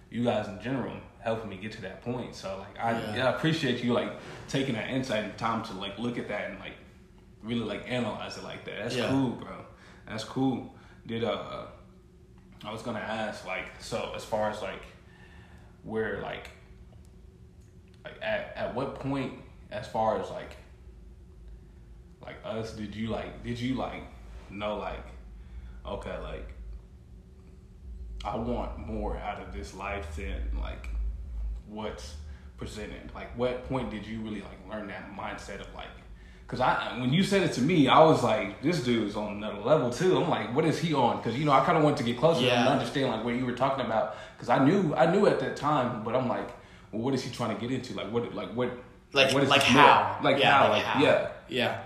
you 0.10 0.24
guys 0.24 0.48
in 0.48 0.62
general 0.62 0.96
helping 1.22 1.50
me 1.50 1.58
get 1.58 1.72
to 1.74 1.82
that 1.82 2.02
point. 2.04 2.36
So 2.36 2.58
like 2.60 2.84
I, 2.84 3.16
yeah. 3.16 3.28
I 3.28 3.36
appreciate 3.36 3.84
you 3.84 3.94
like 3.94 4.12
taking 4.48 4.76
that 4.76 4.90
insight 4.90 5.24
and 5.24 5.38
time 5.38 5.64
to 5.66 5.74
like 5.74 5.98
look 6.00 6.18
at 6.18 6.28
that 6.28 6.50
and 6.50 6.60
like 6.60 6.74
really 7.44 7.62
like 7.62 7.90
analyze 7.90 8.38
it 8.38 8.44
like 8.44 8.66
that. 8.66 8.76
That's 8.84 8.96
yeah. 8.96 9.10
cool, 9.10 9.30
bro. 9.32 9.66
That's 10.08 10.24
cool. 10.24 10.74
Did 11.06 11.24
uh 11.24 11.66
I 12.64 12.72
was 12.72 12.82
gonna 12.82 13.00
ask 13.00 13.46
like 13.46 13.66
so 13.80 14.14
as 14.16 14.24
far 14.24 14.50
as 14.50 14.62
like 14.62 14.84
where 15.84 16.22
like 16.22 16.50
like 18.04 18.16
at 18.22 18.54
at 18.56 18.76
what 18.76 18.96
point 18.96 19.34
as 19.72 19.88
far 19.88 20.20
as 20.20 20.30
like 20.30 20.58
like 22.22 22.38
us 22.44 22.74
did 22.74 22.96
you 22.96 23.08
like 23.08 23.44
did 23.44 23.60
you 23.60 23.76
like 23.76 24.04
know 24.50 24.78
like 24.78 25.06
okay 25.88 26.18
like 26.20 26.54
I 28.24 28.36
want 28.36 28.78
more 28.78 29.18
out 29.18 29.42
of 29.42 29.54
this 29.54 29.74
life 29.74 30.16
than 30.16 30.42
like 30.60 30.90
what's 31.72 32.16
presented. 32.58 33.12
Like, 33.16 33.36
what 33.38 33.68
point 33.68 33.90
did 33.90 34.06
you 34.06 34.20
really 34.22 34.42
like 34.42 34.70
learn 34.70 34.88
that 34.88 35.12
mindset 35.16 35.62
of 35.62 35.74
like? 35.74 35.88
Because 36.46 36.60
I, 36.60 37.00
when 37.00 37.14
you 37.14 37.24
said 37.24 37.44
it 37.44 37.54
to 37.54 37.62
me, 37.62 37.88
I 37.88 38.04
was 38.04 38.24
like, 38.24 38.62
this 38.62 38.84
dude's 38.84 39.16
on 39.16 39.38
another 39.38 39.62
level 39.62 39.90
too. 39.90 40.22
I'm 40.22 40.30
like, 40.30 40.54
what 40.54 40.66
is 40.66 40.80
he 40.80 40.94
on? 40.94 41.18
Because 41.18 41.38
you 41.40 41.46
know, 41.46 41.54
I 41.54 41.64
kind 41.64 41.78
of 41.78 41.84
wanted 41.84 41.98
to 42.00 42.04
get 42.04 42.18
closer 42.18 42.42
yeah. 42.42 42.60
and 42.60 42.70
understand 42.70 43.08
like 43.08 43.24
what 43.24 43.36
you 43.36 43.46
were 43.46 43.54
talking 43.54 43.86
about. 43.86 44.18
Because 44.36 44.50
I 44.50 44.64
knew, 44.64 44.94
I 44.96 45.10
knew 45.10 45.28
at 45.28 45.40
that 45.40 45.56
time, 45.56 46.04
but 46.04 46.14
I'm 46.14 46.28
like, 46.28 46.50
well, 46.92 47.04
what 47.04 47.14
is 47.14 47.24
he 47.24 47.32
trying 47.32 47.56
to 47.56 47.62
get 47.62 47.72
into? 47.72 47.94
Like, 47.94 48.12
what, 48.12 48.36
like 48.36 48.54
what, 48.54 48.70
like, 49.14 49.34
what 49.34 49.44
is 49.44 49.50
like 49.50 49.64
how, 49.64 50.20
like 50.22 50.40
yeah, 50.40 50.52
how, 50.52 50.70
like, 50.70 50.84
how. 50.84 51.02
yeah, 51.02 51.32
yeah. 51.48 51.84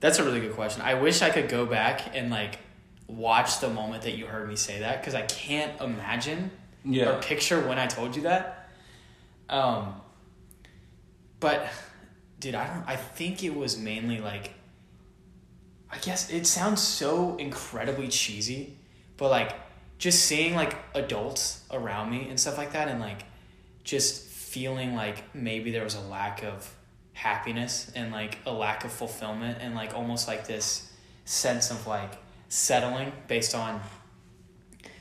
That's 0.00 0.18
a 0.18 0.24
really 0.24 0.40
good 0.40 0.54
question. 0.54 0.80
I 0.80 0.94
wish 0.94 1.20
I 1.20 1.28
could 1.28 1.50
go 1.50 1.66
back 1.66 2.16
and 2.16 2.30
like 2.30 2.60
watch 3.06 3.60
the 3.60 3.68
moment 3.68 4.04
that 4.04 4.16
you 4.16 4.24
heard 4.24 4.48
me 4.48 4.56
say 4.56 4.80
that 4.80 5.00
because 5.00 5.14
I 5.14 5.22
can't 5.22 5.78
imagine 5.82 6.50
yeah. 6.84 7.10
or 7.10 7.20
picture 7.20 7.60
when 7.60 7.78
I 7.78 7.86
told 7.86 8.16
you 8.16 8.22
that. 8.22 8.59
Um, 9.50 10.00
but 11.40 11.66
dude, 12.38 12.54
I 12.54 12.66
don't. 12.66 12.84
I 12.86 12.96
think 12.96 13.44
it 13.44 13.54
was 13.54 13.76
mainly 13.76 14.18
like. 14.18 14.54
I 15.92 15.98
guess 15.98 16.30
it 16.30 16.46
sounds 16.46 16.80
so 16.80 17.36
incredibly 17.36 18.06
cheesy, 18.08 18.78
but 19.16 19.28
like 19.28 19.54
just 19.98 20.24
seeing 20.24 20.54
like 20.54 20.76
adults 20.94 21.64
around 21.72 22.10
me 22.10 22.28
and 22.28 22.38
stuff 22.38 22.56
like 22.56 22.72
that, 22.72 22.88
and 22.88 23.00
like 23.00 23.24
just 23.82 24.22
feeling 24.22 24.94
like 24.94 25.34
maybe 25.34 25.72
there 25.72 25.84
was 25.84 25.96
a 25.96 26.00
lack 26.00 26.44
of 26.44 26.74
happiness 27.12 27.90
and 27.94 28.12
like 28.12 28.38
a 28.46 28.52
lack 28.52 28.84
of 28.84 28.92
fulfillment 28.92 29.58
and 29.60 29.74
like 29.74 29.94
almost 29.94 30.26
like 30.26 30.46
this 30.46 30.90
sense 31.24 31.70
of 31.70 31.86
like 31.86 32.12
settling 32.48 33.12
based 33.28 33.54
on 33.54 33.80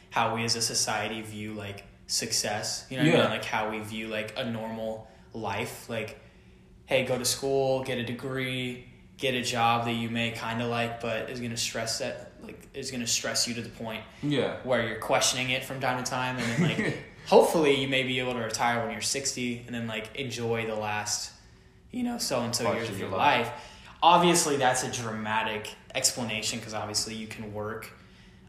how 0.09 0.35
we 0.35 0.43
as 0.43 0.55
a 0.55 0.61
society 0.61 1.21
view 1.21 1.53
like 1.53 1.85
success. 2.09 2.85
You 2.89 2.97
know 2.97 3.03
yeah. 3.03 3.13
I 3.13 3.21
mean? 3.21 3.29
Like 3.29 3.45
how 3.45 3.69
we 3.69 3.79
view 3.79 4.07
like 4.07 4.33
a 4.35 4.43
normal 4.43 5.07
life. 5.33 5.89
Like, 5.89 6.19
hey, 6.85 7.05
go 7.05 7.17
to 7.17 7.25
school, 7.25 7.83
get 7.83 7.97
a 7.97 8.03
degree, 8.03 8.85
get 9.17 9.35
a 9.35 9.41
job 9.41 9.85
that 9.85 9.93
you 9.93 10.09
may 10.09 10.31
kind 10.31 10.61
of 10.61 10.69
like, 10.69 10.99
but 10.99 11.29
is 11.29 11.39
gonna 11.39 11.55
stress 11.55 11.99
that 11.99 12.33
like 12.41 12.67
is 12.73 12.91
gonna 12.91 13.07
stress 13.07 13.47
you 13.47 13.53
to 13.53 13.61
the 13.61 13.69
point 13.69 14.01
yeah 14.23 14.55
where 14.63 14.87
you're 14.87 14.99
questioning 14.99 15.51
it 15.51 15.63
from 15.63 15.79
time 15.79 16.03
to 16.03 16.09
time, 16.09 16.37
and 16.37 16.51
then 16.51 16.77
like 16.77 16.97
hopefully 17.27 17.79
you 17.79 17.87
may 17.87 18.03
be 18.03 18.19
able 18.19 18.33
to 18.33 18.39
retire 18.39 18.81
when 18.81 18.91
you're 18.91 19.01
sixty, 19.01 19.63
and 19.65 19.75
then 19.75 19.87
like 19.87 20.15
enjoy 20.15 20.65
the 20.65 20.75
last 20.75 21.31
you 21.91 22.03
know 22.03 22.17
so 22.17 22.41
and 22.41 22.55
so 22.55 22.71
years 22.73 22.89
of 22.89 22.99
your 22.99 23.09
life. 23.09 23.47
life. 23.47 23.65
Obviously, 24.01 24.55
that's 24.55 24.83
a 24.83 24.91
dramatic 24.91 25.69
explanation 25.93 26.59
because 26.59 26.73
obviously 26.73 27.13
you 27.15 27.27
can 27.27 27.53
work 27.53 27.91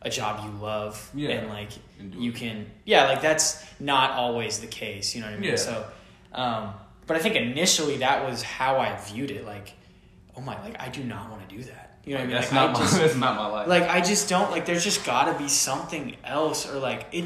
a 0.02 0.10
job 0.10 0.44
you 0.44 0.50
love 0.60 1.10
yeah. 1.14 1.30
and 1.30 1.48
like 1.48 1.70
and 1.98 2.14
you 2.14 2.32
can 2.32 2.66
yeah 2.84 3.04
like 3.04 3.20
that's 3.20 3.62
not 3.78 4.12
always 4.12 4.58
the 4.60 4.66
case 4.66 5.14
you 5.14 5.20
know 5.20 5.26
what 5.26 5.36
i 5.36 5.38
mean 5.38 5.50
yeah. 5.50 5.56
so 5.56 5.86
um 6.32 6.72
but 7.06 7.16
I 7.16 7.20
think 7.20 7.34
initially 7.34 7.96
that 7.98 8.24
was 8.24 8.40
how 8.40 8.76
I 8.78 8.94
viewed 8.96 9.32
it. 9.32 9.44
Like, 9.44 9.72
oh 10.36 10.40
my, 10.40 10.62
like 10.62 10.80
I 10.80 10.90
do 10.90 11.02
not 11.02 11.28
want 11.28 11.48
to 11.48 11.56
do 11.56 11.60
that. 11.64 11.98
You 12.04 12.14
know 12.14 12.20
what 12.20 12.22
I 12.22 12.26
mean? 12.28 12.36
That's 12.36 12.52
Like, 12.52 12.54
not 12.54 12.68
I 12.68 12.72
my 12.72 12.78
just, 12.86 12.98
that's 12.98 13.14
not 13.16 13.34
my 13.36 13.46
life. 13.48 13.66
like 13.66 13.82
I 13.82 14.00
just 14.00 14.28
don't 14.28 14.48
like. 14.52 14.64
There's 14.64 14.84
just 14.84 15.04
got 15.04 15.24
to 15.32 15.36
be 15.36 15.48
something 15.48 16.14
else, 16.22 16.70
or 16.70 16.78
like 16.78 17.06
it. 17.10 17.24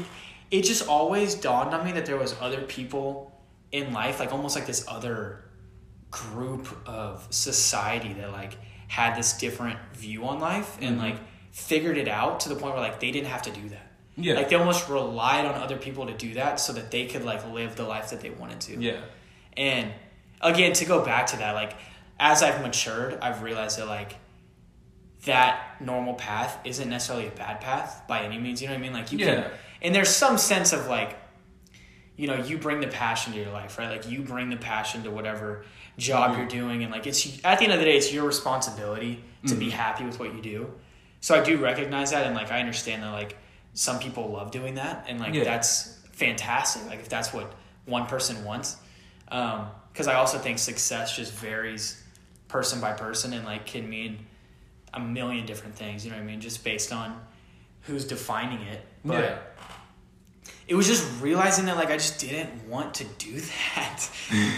It 0.49 0.63
just 0.63 0.87
always 0.87 1.35
dawned 1.35 1.71
on 1.75 1.85
me 1.85 1.91
that 1.91 2.07
there 2.07 2.17
was 2.17 2.33
other 2.41 2.61
people 2.63 3.31
in 3.71 3.93
life, 3.93 4.19
like 4.19 4.31
almost 4.31 4.55
like 4.55 4.65
this 4.65 4.83
other 4.87 5.43
group 6.09 6.67
of 6.87 7.27
society 7.29 8.13
that 8.13 8.31
like 8.31 8.57
had 8.87 9.15
this 9.15 9.33
different 9.37 9.77
view 9.93 10.25
on 10.25 10.39
life 10.39 10.77
and 10.81 10.97
Mhm. 10.97 11.01
like 11.03 11.17
figured 11.55 11.97
it 11.97 12.09
out 12.09 12.41
to 12.41 12.49
the 12.49 12.55
point 12.55 12.73
where 12.73 12.83
like 12.83 12.99
they 12.99 13.11
didn't 13.11 13.27
have 13.29 13.41
to 13.43 13.49
do 13.51 13.69
that. 13.69 13.87
yeah. 14.17 14.33
Like 14.33 14.49
they 14.49 14.57
almost 14.57 14.89
relied 14.89 15.45
on 15.45 15.55
other 15.55 15.77
people 15.77 16.05
to 16.07 16.13
do 16.13 16.33
that 16.33 16.59
so 16.59 16.73
that 16.73 16.91
they 16.91 17.05
could 17.05 17.23
like 17.23 17.49
live 17.53 17.77
the 17.77 17.83
life 17.85 18.09
that 18.09 18.19
they 18.19 18.29
wanted 18.29 18.59
to. 18.61 18.77
yeah. 18.77 18.99
And 19.55 19.91
again, 20.41 20.73
to 20.73 20.85
go 20.85 21.03
back 21.03 21.27
to 21.27 21.37
that, 21.37 21.53
like 21.55 21.73
as 22.19 22.43
I've 22.43 22.61
matured, 22.61 23.17
I've 23.21 23.41
realized 23.41 23.79
that 23.79 23.87
like 23.87 24.15
that 25.23 25.77
normal 25.81 26.13
path 26.15 26.59
isn't 26.65 26.89
necessarily 26.89 27.27
a 27.27 27.31
bad 27.31 27.61
path 27.61 28.03
by 28.05 28.23
any 28.23 28.37
means. 28.37 28.61
You 28.61 28.67
know 28.67 28.73
what 28.73 28.79
I 28.79 28.83
mean? 28.83 28.93
Like 28.93 29.11
you 29.13 29.19
Yeah. 29.19 29.25
can, 29.43 29.51
and 29.81 29.95
there's 29.95 30.09
some 30.09 30.37
sense 30.37 30.73
of 30.73 30.87
like, 30.87 31.17
you 32.17 32.27
know, 32.27 32.35
you 32.35 32.57
bring 32.57 32.81
the 32.81 32.87
passion 32.87 33.31
to 33.33 33.39
your 33.39 33.51
life, 33.51 33.77
right? 33.77 33.89
Like 33.89 34.09
you 34.09 34.21
bring 34.23 34.49
the 34.49 34.57
passion 34.57 35.03
to 35.03 35.09
whatever 35.11 35.63
job 35.97 36.31
Mhm. 36.31 36.37
you're 36.37 36.47
doing, 36.47 36.83
and 36.83 36.91
like 36.91 37.07
it's 37.07 37.25
at 37.45 37.59
the 37.59 37.63
end 37.63 37.73
of 37.73 37.79
the 37.79 37.85
day, 37.85 37.95
it's 37.95 38.11
your 38.11 38.25
responsibility 38.25 39.23
to 39.47 39.55
be 39.55 39.67
Mhm. 39.67 39.71
happy 39.71 40.03
with 40.03 40.19
what 40.19 40.33
you 40.35 40.41
do. 40.41 40.73
So 41.25 41.33
I 41.33 41.41
do 41.43 41.57
recognize 41.57 42.11
that, 42.11 42.27
and 42.27 42.35
like 42.35 42.51
I 42.51 42.59
understand 42.59 43.01
that 43.01 43.09
like 43.09 43.35
some 43.73 43.97
people 43.97 44.29
love 44.29 44.51
doing 44.51 44.75
that, 44.75 45.05
and 45.07 45.19
like 45.19 45.33
Yeah. 45.33 45.43
that's 45.43 45.97
fantastic. 46.11 46.85
Like 46.85 46.99
if 46.99 47.09
that's 47.09 47.33
what 47.33 47.51
one 47.85 48.05
person 48.05 48.45
wants, 48.45 48.77
um, 49.29 49.69
because 49.91 50.07
I 50.07 50.13
also 50.13 50.37
think 50.37 50.59
success 50.59 51.15
just 51.15 51.33
varies 51.33 51.99
person 52.47 52.79
by 52.79 52.91
person, 52.91 53.33
and 53.33 53.43
like 53.43 53.65
can 53.65 53.89
mean 53.89 54.19
a 54.93 54.99
million 54.99 55.47
different 55.47 55.73
things. 55.75 56.05
You 56.05 56.11
know 56.11 56.17
what 56.17 56.21
I 56.21 56.27
mean? 56.27 56.41
Just 56.41 56.63
based 56.63 56.93
on 56.93 57.19
who's 57.87 58.05
defining 58.05 58.61
it. 58.67 58.85
But 59.03 59.23
Yeah. 59.23 59.37
it 60.67 60.75
was 60.75 60.85
just 60.85 61.03
realizing 61.23 61.65
that 61.65 61.75
like 61.75 61.89
I 61.89 61.97
just 61.97 62.19
didn't 62.19 62.69
want 62.69 62.93
to 63.01 63.03
do 63.03 63.41
that. 63.75 64.07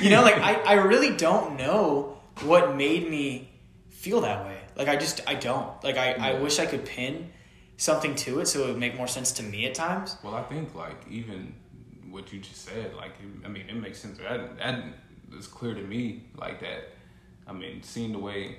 you 0.01 0.09
know, 0.09 0.21
like 0.21 0.35
I, 0.35 0.55
I 0.55 0.73
really 0.73 1.15
don't 1.15 1.55
know 1.55 2.17
what 2.41 2.75
made 2.75 3.09
me 3.09 3.51
feel 3.89 4.19
that 4.19 4.43
way. 4.43 4.56
Like 4.77 4.87
I 4.87 4.95
just 4.95 5.21
I 5.27 5.35
don't. 5.35 5.71
Like 5.83 5.97
I, 5.97 6.13
I 6.13 6.39
wish 6.39 6.59
I 6.59 6.65
could 6.65 6.85
pin 6.85 7.31
something 7.77 8.15
to 8.15 8.39
it 8.39 8.47
so 8.47 8.63
it 8.63 8.67
would 8.67 8.77
make 8.77 8.95
more 8.95 9.07
sense 9.07 9.31
to 9.33 9.43
me 9.43 9.65
at 9.65 9.75
times. 9.75 10.17
Well, 10.23 10.35
I 10.35 10.43
think 10.43 10.73
like 10.75 11.05
even 11.09 11.53
what 12.09 12.31
you 12.31 12.39
just 12.39 12.63
said, 12.65 12.93
like 12.95 13.11
it- 13.21 13.45
I 13.45 13.49
mean, 13.49 13.65
it 13.69 13.75
makes 13.75 13.99
sense. 13.99 14.17
That 14.19 14.57
that 14.57 14.83
is 15.37 15.47
clear 15.47 15.73
to 15.73 15.81
me. 15.81 16.23
Like 16.35 16.59
that. 16.61 16.89
I 17.47 17.53
mean, 17.53 17.81
seeing 17.83 18.11
the 18.11 18.19
way 18.19 18.57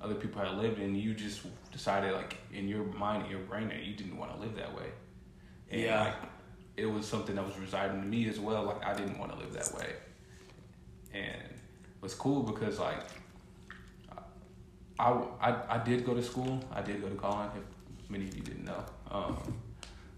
other 0.00 0.14
people 0.14 0.42
had 0.42 0.56
lived, 0.58 0.78
and 0.80 0.96
you 0.96 1.14
just 1.14 1.42
decided, 1.70 2.12
like 2.12 2.36
in 2.52 2.66
your 2.68 2.84
mind, 2.84 3.24
in 3.26 3.30
your 3.30 3.40
brain, 3.40 3.68
that 3.68 3.82
you 3.84 3.94
didn't 3.94 4.16
want 4.16 4.32
to 4.34 4.38
live 4.40 4.56
that 4.56 4.74
way. 4.76 4.86
And, 5.70 5.80
Yeah. 5.80 6.02
Like, 6.04 6.14
it 6.76 6.86
was 6.86 7.06
something 7.06 7.34
that 7.36 7.44
was 7.46 7.58
residing 7.58 8.00
to 8.00 8.06
me 8.06 8.28
as 8.28 8.40
well. 8.40 8.64
Like 8.64 8.84
I 8.84 8.94
didn't 8.94 9.18
want 9.18 9.30
to 9.32 9.38
live 9.38 9.52
that 9.52 9.72
way, 9.74 9.90
and 11.12 11.24
it 11.42 12.00
was 12.02 12.14
cool 12.14 12.42
because 12.42 12.78
like 12.78 13.00
I, 14.98 15.10
I, 15.40 15.76
I 15.76 15.78
did 15.78 16.04
go 16.04 16.14
to 16.14 16.22
school. 16.22 16.62
I 16.72 16.82
did 16.82 17.00
go 17.02 17.08
to 17.08 17.14
Collin. 17.14 17.48
If 17.56 18.10
many 18.10 18.28
of 18.28 18.36
you 18.36 18.42
didn't 18.42 18.64
know, 18.64 18.84
um, 19.10 19.36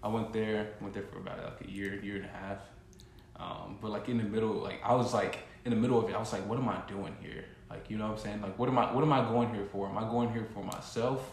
I 0.03 0.09
went 0.09 0.33
there. 0.33 0.73
Went 0.81 0.95
there 0.95 1.05
for 1.05 1.19
about 1.19 1.39
like 1.39 1.69
a 1.69 1.71
year, 1.71 1.95
year 2.03 2.17
and 2.17 2.25
a 2.25 2.29
half. 2.29 2.59
Um, 3.37 3.79
but 3.81 3.91
like 3.91 4.09
in 4.09 4.19
the 4.19 4.25
middle, 4.25 4.53
like 4.53 4.81
I 4.85 4.95
was 4.95 5.13
like 5.15 5.39
in 5.65 5.71
the 5.71 5.77
middle 5.77 5.99
of 5.99 6.09
it. 6.09 6.15
I 6.15 6.19
was 6.19 6.33
like, 6.33 6.47
what 6.47 6.59
am 6.59 6.69
I 6.69 6.81
doing 6.87 7.17
here? 7.21 7.45
Like 7.71 7.91
you 7.91 7.97
know 7.97 8.09
what 8.09 8.19
I'm 8.19 8.25
saying? 8.25 8.43
Like 8.43 8.59
what 8.59 8.69
am 8.69 8.79
I 8.79 8.93
what 8.93 9.03
am 9.03 9.13
I 9.13 9.25
going 9.25 9.53
here 9.53 9.67
for? 9.73 9.89
Am 9.89 9.99
I 9.99 10.09
going 10.09 10.33
here 10.33 10.47
for 10.55 10.63
myself, 10.63 11.33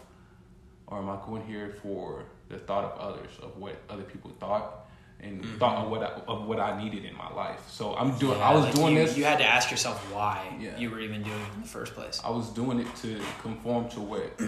or 0.86 0.98
am 0.98 1.08
I 1.08 1.18
going 1.24 1.44
here 1.46 1.74
for 1.82 2.24
the 2.48 2.58
thought 2.58 2.84
of 2.84 2.98
others 2.98 3.30
of 3.42 3.56
what 3.56 3.76
other 3.88 4.02
people 4.02 4.30
thought? 4.40 4.81
And 5.22 5.44
thought 5.60 5.84
of 5.84 5.90
what 5.90 6.02
I, 6.02 6.20
of 6.26 6.46
what 6.46 6.58
I 6.58 6.82
needed 6.82 7.04
in 7.04 7.16
my 7.16 7.32
life. 7.32 7.60
So 7.68 7.94
I'm 7.94 8.18
doing. 8.18 8.40
I 8.40 8.52
was 8.52 8.64
like, 8.64 8.74
doing 8.74 8.96
you, 8.96 9.06
this. 9.06 9.16
You 9.16 9.24
had 9.24 9.38
to 9.38 9.44
ask 9.46 9.70
yourself 9.70 9.98
why 10.12 10.56
Yeah. 10.60 10.76
you 10.76 10.90
were 10.90 10.98
even 10.98 11.22
doing 11.22 11.40
it 11.40 11.54
in 11.54 11.62
the 11.62 11.68
first 11.68 11.94
place. 11.94 12.20
I 12.24 12.30
was 12.30 12.48
doing 12.50 12.80
it 12.80 12.96
to 12.96 13.20
conform 13.40 13.88
to 13.90 14.00
what 14.00 14.40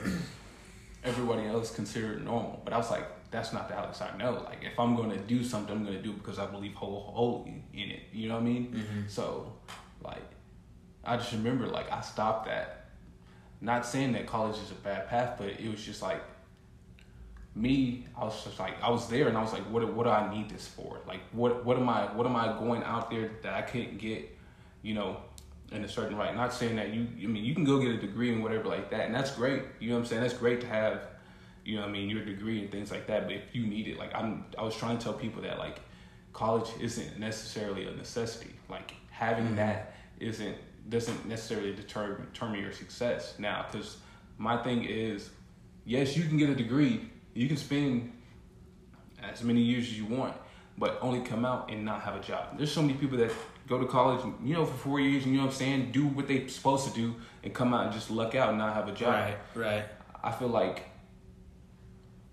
everybody 1.04 1.46
else 1.46 1.72
considered 1.74 2.24
normal. 2.24 2.60
But 2.64 2.72
I 2.72 2.76
was 2.78 2.90
like, 2.90 3.06
that's 3.30 3.52
not 3.52 3.68
the 3.68 3.76
Alex 3.76 4.00
I 4.00 4.16
know. 4.16 4.42
Like, 4.44 4.64
if 4.64 4.78
I'm 4.78 4.96
going 4.96 5.10
to 5.10 5.18
do 5.18 5.44
something, 5.44 5.76
I'm 5.76 5.84
going 5.84 5.96
to 5.96 6.02
do 6.02 6.10
it 6.10 6.18
because 6.22 6.38
I 6.38 6.46
believe 6.46 6.74
wholeheartedly 6.74 7.62
in 7.72 7.90
it. 7.90 8.02
You 8.12 8.28
know 8.28 8.34
what 8.34 8.40
I 8.40 8.44
mean? 8.44 8.72
Mhm. 8.74 9.10
So, 9.10 9.52
like, 10.02 10.22
I 11.04 11.16
just 11.16 11.32
remember, 11.32 11.66
like, 11.66 11.90
I 11.92 12.00
stopped 12.00 12.46
that. 12.46 12.86
Not 13.60 13.86
saying 13.86 14.12
that 14.12 14.26
college 14.26 14.56
is 14.58 14.70
a 14.70 14.74
bad 14.74 15.08
path, 15.08 15.34
but 15.38 15.48
it 15.48 15.70
was 15.70 15.82
just 15.84 16.02
like, 16.02 16.22
me, 17.54 18.06
I 18.16 18.24
was 18.24 18.44
just 18.44 18.58
like, 18.58 18.82
I 18.82 18.90
was 18.90 19.08
there, 19.08 19.28
and 19.28 19.36
I 19.36 19.42
was 19.42 19.52
like, 19.52 19.62
what, 19.70 19.92
what 19.92 20.04
do 20.04 20.10
I 20.10 20.34
need 20.34 20.50
this 20.50 20.66
for? 20.66 21.00
Like, 21.06 21.20
what, 21.32 21.64
what 21.64 21.76
am 21.76 21.88
I, 21.88 22.12
what 22.14 22.26
am 22.26 22.36
I 22.36 22.58
going 22.58 22.82
out 22.82 23.10
there 23.10 23.30
that 23.42 23.54
I 23.54 23.62
couldn't 23.62 23.98
get, 23.98 24.36
you 24.82 24.94
know, 24.94 25.18
in 25.72 25.84
a 25.84 25.88
certain 25.88 26.16
right? 26.16 26.34
Not 26.34 26.52
saying 26.52 26.76
that 26.76 26.92
you, 26.92 27.06
I 27.22 27.26
mean, 27.26 27.44
you 27.44 27.54
can 27.54 27.64
go 27.64 27.78
get 27.78 27.90
a 27.90 27.96
degree 27.96 28.32
and 28.32 28.42
whatever 28.42 28.68
like 28.68 28.90
that, 28.90 29.06
and 29.06 29.14
that's 29.14 29.30
great. 29.30 29.62
You 29.80 29.90
know 29.90 29.96
what 29.96 30.00
I'm 30.00 30.06
saying? 30.06 30.22
That's 30.22 30.34
great 30.34 30.60
to 30.62 30.66
have, 30.66 31.00
you 31.64 31.76
know, 31.76 31.82
what 31.82 31.90
I 31.90 31.92
mean, 31.92 32.10
your 32.10 32.24
degree 32.24 32.60
and 32.60 32.70
things 32.70 32.90
like 32.90 33.06
that. 33.06 33.26
But 33.26 33.36
if 33.36 33.54
you 33.54 33.66
need 33.66 33.88
it, 33.88 33.98
like 33.98 34.14
I'm, 34.14 34.46
I 34.58 34.62
was 34.62 34.76
trying 34.76 34.98
to 34.98 35.04
tell 35.04 35.14
people 35.14 35.42
that 35.42 35.58
like, 35.58 35.80
college 36.34 36.68
isn't 36.80 37.18
necessarily 37.18 37.86
a 37.86 37.92
necessity. 37.92 38.54
Like 38.68 38.92
having 39.10 39.46
mm-hmm. 39.46 39.56
that 39.56 39.94
isn't 40.18 40.56
doesn't 40.90 41.26
necessarily 41.26 41.72
deter 41.72 42.18
determine 42.18 42.60
your 42.60 42.72
success. 42.72 43.36
Now, 43.38 43.64
because 43.70 43.96
my 44.36 44.62
thing 44.62 44.84
is, 44.84 45.30
yes, 45.86 46.16
you 46.16 46.24
can 46.24 46.36
get 46.36 46.50
a 46.50 46.54
degree, 46.54 47.08
you 47.34 47.48
can 47.48 47.56
spend 47.56 48.12
as 49.22 49.42
many 49.42 49.60
years 49.60 49.84
as 49.84 49.98
you 49.98 50.06
want, 50.06 50.34
but 50.78 50.98
only 51.00 51.20
come 51.20 51.44
out 51.44 51.70
and 51.70 51.84
not 51.84 52.02
have 52.02 52.16
a 52.16 52.20
job. 52.20 52.56
There's 52.56 52.72
so 52.72 52.82
many 52.82 52.94
people 52.94 53.18
that 53.18 53.32
go 53.66 53.78
to 53.78 53.86
college, 53.86 54.24
you 54.42 54.54
know, 54.54 54.66
for 54.66 54.76
four 54.76 55.00
years, 55.00 55.24
and 55.24 55.32
you 55.32 55.38
know 55.38 55.46
what 55.46 55.52
I'm 55.52 55.58
saying, 55.58 55.92
do 55.92 56.06
what 56.06 56.28
they're 56.28 56.48
supposed 56.48 56.86
to 56.88 56.94
do, 56.94 57.14
and 57.42 57.54
come 57.54 57.72
out 57.74 57.84
and 57.84 57.92
just 57.92 58.10
luck 58.10 58.34
out 58.34 58.50
and 58.50 58.58
not 58.58 58.74
have 58.74 58.88
a 58.88 58.92
job. 58.92 59.14
Right, 59.14 59.36
right. 59.54 59.84
I 60.22 60.32
feel 60.32 60.48
like 60.48 60.84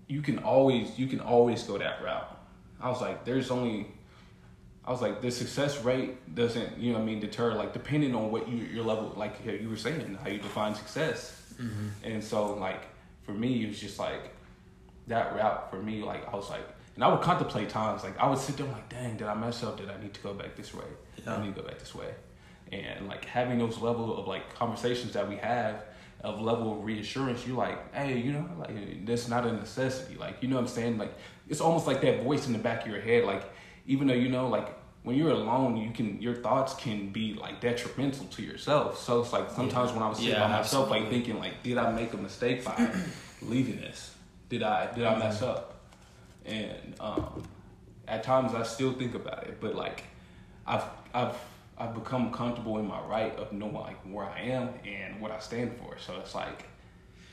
you 0.08 0.22
can 0.22 0.38
always 0.38 0.98
you 0.98 1.06
can 1.06 1.20
always 1.20 1.62
go 1.62 1.78
that 1.78 2.02
route. 2.02 2.38
I 2.80 2.88
was 2.88 3.00
like, 3.00 3.24
there's 3.24 3.50
only 3.50 3.88
I 4.84 4.90
was 4.90 5.00
like, 5.00 5.22
the 5.22 5.30
success 5.30 5.82
rate 5.84 6.34
doesn't, 6.34 6.78
you 6.78 6.92
know 6.92 6.98
what 6.98 7.04
I 7.04 7.06
mean, 7.06 7.20
deter, 7.20 7.54
like, 7.54 7.72
depending 7.72 8.16
on 8.16 8.32
what 8.32 8.48
you, 8.48 8.64
your 8.64 8.84
level, 8.84 9.12
like 9.16 9.36
you 9.46 9.68
were 9.68 9.76
saying, 9.76 10.18
how 10.20 10.28
you 10.28 10.38
define 10.38 10.74
success. 10.74 11.40
Mm-hmm. 11.54 11.88
And 12.02 12.24
so, 12.24 12.54
like, 12.54 12.82
for 13.22 13.30
me, 13.30 13.64
it 13.64 13.68
was 13.68 13.78
just 13.78 14.00
like, 14.00 14.34
that 15.06 15.34
route 15.34 15.70
for 15.70 15.82
me, 15.82 16.02
like, 16.02 16.32
I 16.32 16.36
was 16.36 16.48
like, 16.50 16.66
and 16.94 17.02
I 17.02 17.08
would 17.08 17.22
contemplate 17.22 17.68
times, 17.70 18.04
like, 18.04 18.18
I 18.18 18.28
would 18.28 18.38
sit 18.38 18.56
there, 18.56 18.66
like, 18.66 18.88
dang, 18.88 19.16
did 19.16 19.26
I 19.26 19.34
mess 19.34 19.62
up? 19.62 19.78
Did 19.78 19.90
I 19.90 20.00
need 20.00 20.12
to 20.14 20.20
go 20.20 20.34
back 20.34 20.56
this 20.56 20.74
way? 20.74 20.84
Yeah. 21.24 21.34
I 21.36 21.42
need 21.44 21.54
to 21.54 21.62
go 21.62 21.66
back 21.66 21.78
this 21.78 21.94
way. 21.94 22.14
And, 22.70 23.08
like, 23.08 23.24
having 23.24 23.58
those 23.58 23.78
level 23.78 24.16
of, 24.18 24.26
like, 24.26 24.54
conversations 24.54 25.12
that 25.14 25.28
we 25.28 25.36
have, 25.36 25.84
of 26.20 26.40
level 26.40 26.78
of 26.78 26.84
reassurance, 26.84 27.46
you're 27.46 27.56
like, 27.56 27.94
hey, 27.94 28.18
you 28.18 28.32
know, 28.32 28.48
like, 28.58 29.04
that's 29.06 29.28
not 29.28 29.46
a 29.46 29.52
necessity. 29.52 30.16
Like, 30.16 30.36
you 30.40 30.48
know 30.48 30.56
what 30.56 30.62
I'm 30.62 30.68
saying? 30.68 30.98
Like, 30.98 31.12
it's 31.48 31.60
almost 31.60 31.86
like 31.86 32.00
that 32.02 32.22
voice 32.22 32.46
in 32.46 32.52
the 32.52 32.58
back 32.58 32.82
of 32.82 32.92
your 32.92 33.00
head, 33.00 33.24
like, 33.24 33.44
even 33.86 34.06
though 34.06 34.14
you 34.14 34.28
know 34.28 34.48
like 34.48 34.68
when 35.02 35.16
you're 35.16 35.30
alone 35.30 35.76
you 35.76 35.90
can 35.90 36.22
your 36.22 36.34
thoughts 36.36 36.74
can 36.74 37.08
be 37.10 37.34
like 37.34 37.60
detrimental 37.60 38.24
to 38.26 38.42
yourself 38.42 38.96
so 39.02 39.20
it's 39.20 39.32
like 39.32 39.50
sometimes 39.50 39.90
when 39.92 40.02
i 40.02 40.08
was 40.08 40.18
sitting 40.18 40.32
Yeah, 40.32 40.46
by 40.46 40.58
myself 40.58 40.88
like 40.88 41.08
thinking 41.08 41.38
like 41.40 41.62
did 41.64 41.78
i 41.78 41.90
make 41.90 42.12
a 42.12 42.16
mistake 42.16 42.64
by 42.64 42.88
leaving 43.42 43.80
this 43.80 44.11
did 44.52 44.62
i 44.62 44.92
did 44.92 45.04
i 45.04 45.18
mess 45.18 45.40
up 45.40 45.80
and 46.44 46.94
um 47.00 47.42
at 48.06 48.22
times 48.22 48.54
i 48.54 48.62
still 48.62 48.92
think 48.92 49.14
about 49.14 49.44
it 49.48 49.58
but 49.60 49.74
like 49.74 50.04
i've 50.66 50.84
i've 51.14 51.36
i've 51.78 51.94
become 51.94 52.30
comfortable 52.30 52.76
in 52.78 52.86
my 52.86 53.00
right 53.14 53.34
of 53.36 53.50
knowing 53.52 53.72
like 53.74 53.96
where 54.14 54.26
i 54.26 54.40
am 54.40 54.68
and 54.84 55.18
what 55.22 55.30
i 55.30 55.38
stand 55.38 55.70
for 55.78 55.96
so 55.98 56.14
it's 56.20 56.34
like 56.34 56.64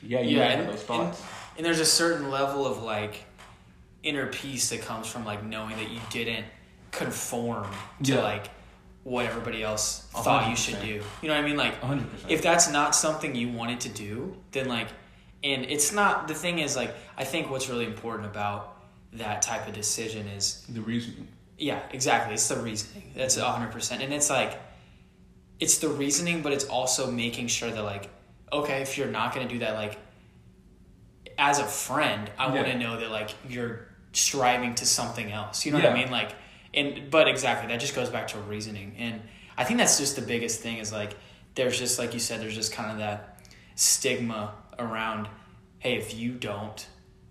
yeah 0.01 0.21
you 0.21 0.37
Yeah, 0.37 0.43
and- 0.51 0.69
those 0.69 0.81
thoughts 0.83 1.21
And 1.57 1.65
there's 1.65 1.81
a 1.81 1.85
certain 2.03 2.29
level 2.31 2.65
of 2.65 2.81
like 2.83 3.25
inner 4.01 4.27
peace 4.27 4.69
that 4.69 4.81
comes 4.81 5.07
from 5.07 5.25
like 5.25 5.43
knowing 5.43 5.75
that 5.75 5.89
you 5.91 5.99
didn't 6.09 6.45
conform 6.91 7.67
to 8.03 8.13
Yeah. 8.13 8.21
like 8.23 8.45
what 9.03 9.25
everybody 9.25 9.61
else 9.61 10.07
A 10.15 10.23
thought 10.23 10.49
you 10.49 10.55
should 10.55 10.79
do. 10.81 11.01
You 11.21 11.27
know 11.27 11.35
what 11.35 11.43
I 11.43 11.47
mean? 11.49 11.57
Like 11.57 11.81
100% 11.81 12.01
if 12.29 12.41
that's 12.41 12.69
not 12.71 12.95
something 12.95 13.35
you 13.35 13.49
wanted 13.49 13.79
to 13.81 13.89
do, 13.89 14.35
then 14.51 14.67
like, 14.69 14.87
and 15.43 15.65
it's 15.65 15.91
not. 15.91 16.27
The 16.27 16.33
thing 16.33 16.59
is, 16.59 16.75
like, 16.75 16.93
I 17.17 17.23
think 17.23 17.49
what's 17.49 17.69
really 17.69 17.85
important 17.85 18.27
about 18.27 18.75
that 19.13 19.41
type 19.41 19.67
of 19.67 19.73
decision 19.73 20.27
is, 20.27 20.65
the 20.69 20.81
reasoning 20.81 21.27
yeah, 21.57 21.81
exactly. 21.91 22.33
It's 22.33 22.47
the 22.47 22.55
reasoning. 22.55 23.11
That's 23.15 23.35
a 23.35 23.43
hundred 23.43 23.71
percent, 23.71 24.01
and 24.01 24.13
it's 24.13 24.29
like, 24.29 24.59
it's 25.59 25.79
the 25.79 25.89
reasoning, 25.89 26.41
but 26.41 26.53
it's 26.53 26.65
also 26.65 27.11
making 27.11 27.47
sure 27.47 27.69
that 27.69 27.83
like, 27.83 28.09
okay, 28.51 28.81
if 28.81 28.97
you're 28.97 29.07
not 29.07 29.35
going 29.35 29.47
to 29.47 29.53
do 29.53 29.59
that, 29.59 29.73
like, 29.73 29.97
as 31.37 31.59
a 31.59 31.63
friend, 31.63 32.29
I 32.37 32.47
wanna 32.53 32.77
know 32.77 32.99
that 32.99 33.09
like 33.09 33.31
you're 33.47 33.87
striving 34.11 34.75
to 34.75 34.85
something 34.85 35.31
else. 35.31 35.65
You 35.65 35.71
know 35.71 35.79
what 35.79 35.87
I 35.87 35.93
mean? 35.93 36.11
Like, 36.11 36.33
and 36.73 37.09
but 37.09 37.27
exactly 37.27 37.69
that 37.69 37.79
just 37.79 37.95
goes 37.95 38.09
back 38.09 38.27
to 38.29 38.39
reasoning, 38.39 38.95
and 38.97 39.21
I 39.57 39.63
think 39.63 39.79
that's 39.79 39.97
just 39.97 40.15
the 40.15 40.21
biggest 40.21 40.59
thing 40.61 40.77
is 40.77 40.91
like 40.91 41.15
there's 41.55 41.79
just 41.79 41.97
like 41.97 42.13
you 42.13 42.19
said 42.19 42.41
there's 42.41 42.55
just 42.55 42.73
kind 42.73 42.91
of 42.91 42.97
that 42.97 43.41
stigma 43.75 44.53
around 44.79 45.27
hey 45.79 45.95
if 45.95 46.15
you 46.15 46.31
don't 46.31 46.87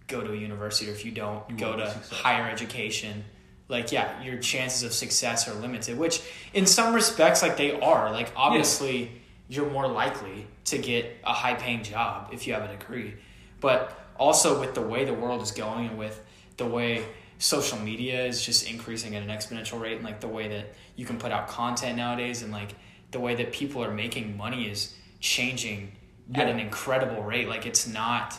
go 0.07 0.21
to 0.23 0.33
a 0.33 0.37
university 0.37 0.91
or 0.91 0.95
if 0.95 1.05
you 1.05 1.13
don't 1.13 1.49
You 1.51 1.57
go 1.57 1.77
to 1.77 1.95
higher 2.11 2.49
education 2.49 3.25
like 3.69 3.93
yeah 3.93 4.23
your 4.23 4.39
chances 4.39 4.83
of 4.83 4.93
success 4.93 5.47
are 5.49 5.55
limited 5.55 5.99
which 5.99 6.23
in 6.55 6.67
some 6.67 6.95
respects 6.95 7.43
like 7.43 7.57
they 7.57 7.79
are. 7.79 8.11
Like 8.11 8.33
obviously 8.37 9.13
you're 9.49 9.71
more 9.71 9.89
likely 9.89 10.47
to 10.67 10.79
get 10.79 11.17
a 11.25 11.33
high 11.33 11.55
paying 11.55 11.83
job 11.83 12.31
if 12.33 12.47
you 12.47 12.53
have 12.55 12.63
a 12.63 12.77
degree. 12.77 13.15
But 13.61 13.99
also 14.19 14.61
with 14.61 14.75
the 14.75 14.83
way 14.83 15.05
the 15.05 15.15
world 15.15 15.43
is 15.43 15.51
going 15.51 15.89
and 15.89 15.99
with 15.99 16.23
the 16.57 16.67
way 16.67 17.05
social 17.39 17.79
media 17.79 18.27
is 18.27 18.45
just 18.45 18.69
increasing 18.71 19.15
at 19.15 19.23
an 19.23 19.29
exponential 19.29 19.81
rate 19.81 19.97
and 19.97 20.05
like 20.05 20.21
the 20.21 20.29
way 20.29 20.49
that 20.49 20.75
you 20.97 21.07
can 21.07 21.19
put 21.19 21.31
out 21.31 21.49
content 21.49 21.97
nowadays 21.97 22.43
and 22.43 22.53
like 22.53 22.75
the 23.13 23.21
way 23.21 23.35
that 23.37 23.53
people 23.53 23.83
are 23.83 23.93
making 23.93 24.37
money 24.37 24.69
is 24.69 24.95
changing 25.21 25.93
at 26.35 26.49
an 26.49 26.59
incredible 26.61 27.23
rate 27.23 27.49
like 27.49 27.65
it's 27.67 27.87
not 27.87 28.39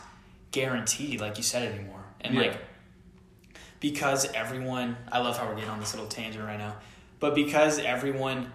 guaranteed 0.51 1.19
like 1.21 1.37
you 1.37 1.43
said 1.43 1.71
anymore 1.73 2.03
and 2.21 2.35
Yeah. 2.35 2.41
like 2.41 2.57
because 3.79 4.31
everyone 4.33 4.97
i 5.11 5.19
love 5.19 5.37
how 5.37 5.47
we're 5.47 5.55
getting 5.55 5.69
on 5.69 5.79
this 5.79 5.93
little 5.93 6.07
tangent 6.09 6.43
right 6.45 6.57
now 6.59 6.75
but 7.19 7.35
because 7.35 7.79
everyone 7.79 8.51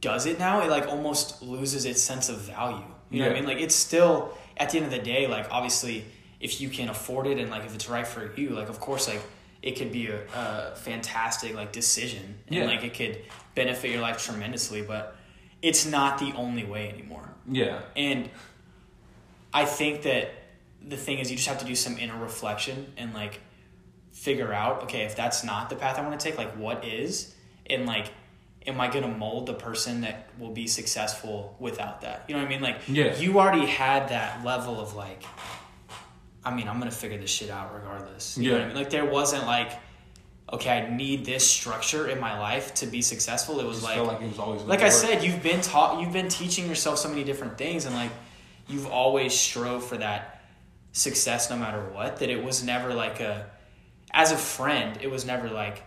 does 0.00 0.26
it 0.26 0.38
now 0.38 0.60
it 0.62 0.70
like 0.70 0.86
almost 0.88 1.42
loses 1.42 1.84
its 1.84 2.00
sense 2.02 2.28
of 2.28 2.38
value 2.38 2.84
you 3.10 3.20
know 3.20 3.26
what 3.28 3.36
i 3.36 3.40
mean 3.40 3.48
like 3.48 3.58
it's 3.60 3.74
still 3.74 4.36
at 4.56 4.70
the 4.70 4.76
end 4.78 4.84
of 4.86 4.92
the 4.92 4.98
day 4.98 5.26
like 5.26 5.46
obviously 5.50 6.04
if 6.40 6.60
you 6.60 6.68
can 6.68 6.88
afford 6.88 7.26
it 7.26 7.38
and 7.38 7.50
like 7.50 7.64
if 7.64 7.74
it's 7.74 7.88
right 7.88 8.06
for 8.06 8.32
you 8.36 8.50
like 8.50 8.68
of 8.68 8.78
course 8.80 9.08
like 9.08 9.20
it 9.60 9.72
could 9.72 9.90
be 9.90 10.06
a, 10.06 10.20
a 10.36 10.76
fantastic 10.76 11.54
like 11.54 11.72
decision 11.72 12.38
and 12.46 12.56
Yeah. 12.56 12.64
like 12.66 12.84
it 12.84 12.94
could 12.94 13.18
benefit 13.54 13.90
your 13.90 14.00
life 14.00 14.24
tremendously 14.24 14.82
but 14.82 15.16
it's 15.62 15.84
not 15.84 16.18
the 16.18 16.32
only 16.34 16.64
way 16.64 16.88
anymore 16.90 17.28
Yeah. 17.50 17.80
and 17.96 18.28
I 19.52 19.64
think 19.64 20.02
that 20.02 20.30
the 20.86 20.96
thing 20.96 21.18
is, 21.18 21.30
you 21.30 21.36
just 21.36 21.48
have 21.48 21.58
to 21.58 21.64
do 21.64 21.74
some 21.74 21.98
inner 21.98 22.16
reflection 22.18 22.92
and 22.96 23.14
like 23.14 23.40
figure 24.12 24.52
out, 24.52 24.84
okay, 24.84 25.02
if 25.02 25.16
that's 25.16 25.44
not 25.44 25.70
the 25.70 25.76
path 25.76 25.98
I 25.98 26.02
want 26.06 26.18
to 26.18 26.24
take, 26.24 26.38
like 26.38 26.52
what 26.56 26.84
is, 26.84 27.34
and 27.68 27.86
like, 27.86 28.06
am 28.66 28.80
I 28.80 28.88
gonna 28.88 29.08
mold 29.08 29.46
the 29.46 29.54
person 29.54 30.02
that 30.02 30.28
will 30.38 30.50
be 30.50 30.66
successful 30.66 31.56
without 31.58 32.02
that? 32.02 32.24
You 32.28 32.34
know 32.34 32.42
what 32.42 32.46
I 32.46 32.50
mean? 32.50 32.60
Like, 32.60 32.80
Yeah. 32.88 33.16
you 33.16 33.38
already 33.40 33.66
had 33.66 34.08
that 34.10 34.44
level 34.44 34.80
of 34.80 34.94
like, 34.94 35.22
I 36.44 36.54
mean, 36.54 36.68
I'm 36.68 36.78
gonna 36.78 36.90
figure 36.90 37.18
this 37.18 37.30
shit 37.30 37.50
out 37.50 37.74
regardless. 37.74 38.36
You 38.38 38.48
know 38.50 38.52
what 38.52 38.58
I 38.58 38.62
Yeah. 38.62 38.68
mean? 38.68 38.76
Like, 38.76 38.90
there 38.90 39.04
wasn't 39.04 39.46
like, 39.46 39.72
okay, 40.52 40.70
I 40.70 40.90
need 40.94 41.24
this 41.26 41.48
structure 41.48 42.08
in 42.08 42.20
my 42.20 42.38
life 42.38 42.74
to 42.74 42.86
be 42.86 43.02
successful. 43.02 43.60
It 43.60 43.66
was 43.66 43.82
like, 43.82 43.98
like 44.00 44.20
it 44.22 44.28
was 44.28 44.38
always 44.38 44.62
like 44.62 44.82
I 44.82 44.88
said, 44.88 45.22
you've 45.22 45.42
been 45.42 45.60
taught, 45.60 46.00
you've 46.00 46.12
been 46.12 46.28
teaching 46.28 46.66
yourself 46.68 46.98
so 46.98 47.08
many 47.08 47.22
different 47.24 47.58
things, 47.58 47.84
and 47.84 47.94
like 47.94 48.10
you've 48.68 48.86
always 48.86 49.32
strove 49.38 49.84
for 49.84 49.96
that 49.96 50.42
success 50.92 51.50
no 51.50 51.56
matter 51.56 51.80
what. 51.92 52.18
That 52.18 52.28
it 52.30 52.42
was 52.42 52.62
never 52.62 52.94
like 52.94 53.20
a, 53.20 53.50
as 54.12 54.32
a 54.32 54.36
friend, 54.36 54.98
it 55.00 55.10
was 55.10 55.24
never 55.24 55.48
like, 55.48 55.82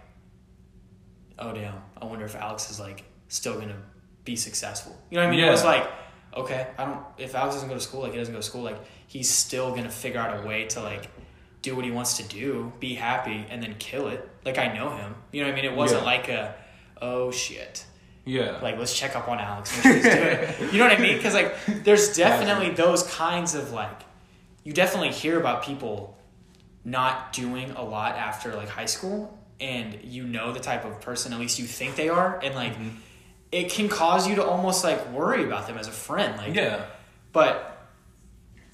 oh 1.40 1.54
damn, 1.54 1.76
I 2.02 2.06
wonder 2.06 2.26
if 2.26 2.36
Alex 2.36 2.70
is 2.70 2.80
like 2.80 3.04
still 3.28 3.60
gonna 3.60 3.82
be 4.26 4.36
successful. 4.36 5.00
You 5.10 5.18
know 5.18 5.24
what 5.26 5.34
I 5.34 5.36
mean? 5.36 5.46
It 5.46 5.50
was 5.52 5.64
like, 5.64 5.90
okay, 6.36 6.68
I 6.78 6.86
don't. 6.86 7.04
If 7.18 7.36
Alex 7.36 7.56
doesn't 7.56 7.70
go 7.70 7.76
to 7.76 7.82
school, 7.82 8.02
like 8.02 8.12
he 8.14 8.18
doesn't 8.18 8.34
go 8.34 8.40
to 8.40 8.46
school, 8.46 8.62
like 8.64 8.80
he's 9.08 9.30
still 9.30 9.74
gonna 9.76 9.90
figure 9.90 10.20
out 10.20 10.44
a 10.44 10.48
way 10.48 10.66
to 10.68 10.82
like 10.82 11.10
do 11.62 11.76
what 11.76 11.86
he 11.86 11.92
wants 11.92 12.18
to 12.18 12.24
do, 12.24 12.72
be 12.80 12.96
happy, 12.96 13.46
and 13.50 13.62
then 13.62 13.76
kill 13.78 14.08
it. 14.08 14.28
Like 14.46 14.58
I 14.58 14.74
know 14.74 14.96
him. 14.96 15.16
You 15.32 15.42
know 15.42 15.48
what 15.50 15.54
I 15.54 15.62
mean? 15.62 15.72
It 15.72 15.76
wasn't 15.76 16.02
Yeah. 16.02 16.06
like 16.08 16.30
a, 16.30 16.56
oh 17.02 17.32
shit 17.32 17.86
Yeah. 18.26 18.60
like 18.62 18.78
let's 18.78 18.98
check 18.98 19.16
up 19.16 19.28
on 19.28 19.40
Alex. 19.40 19.74
Make 19.76 19.84
sure 19.84 19.94
he's 19.94 20.04
doing. 20.58 20.72
You 20.74 20.78
know 20.80 20.88
what 20.88 20.98
I 20.98 21.02
mean? 21.02 21.18
Because 21.18 21.34
like 21.34 21.56
there's 21.84 22.16
definitely 22.16 22.72
those 22.72 23.04
kinds 23.04 23.56
of 23.56 23.72
like 23.72 24.02
you 24.64 24.74
definitely 24.74 25.12
hear 25.12 25.40
about 25.40 25.64
people 25.64 26.18
not 26.86 27.34
doing 27.34 27.72
a 27.72 27.84
lot 27.84 28.16
after 28.16 28.56
like 28.56 28.70
high 28.70 28.86
school, 28.86 29.38
and 29.60 30.00
you 30.04 30.24
know 30.24 30.52
the 30.52 30.60
type 30.60 30.86
of 30.86 31.02
person 31.02 31.34
at 31.34 31.40
least 31.40 31.58
you 31.60 31.66
think 31.66 31.96
they 31.96 32.10
are, 32.10 32.40
and 32.44 32.54
like 32.56 32.74
Mm-hmm. 32.74 32.90
it 33.52 33.72
can 33.72 33.90
cause 33.90 34.28
you 34.28 34.36
to 34.36 34.44
almost 34.46 34.84
like 34.84 35.12
worry 35.12 35.44
about 35.44 35.68
them 35.68 35.78
as 35.78 35.88
a 35.88 35.92
friend. 35.92 36.38
Like 36.38 36.54
yeah. 36.56 36.86
but 37.34 37.88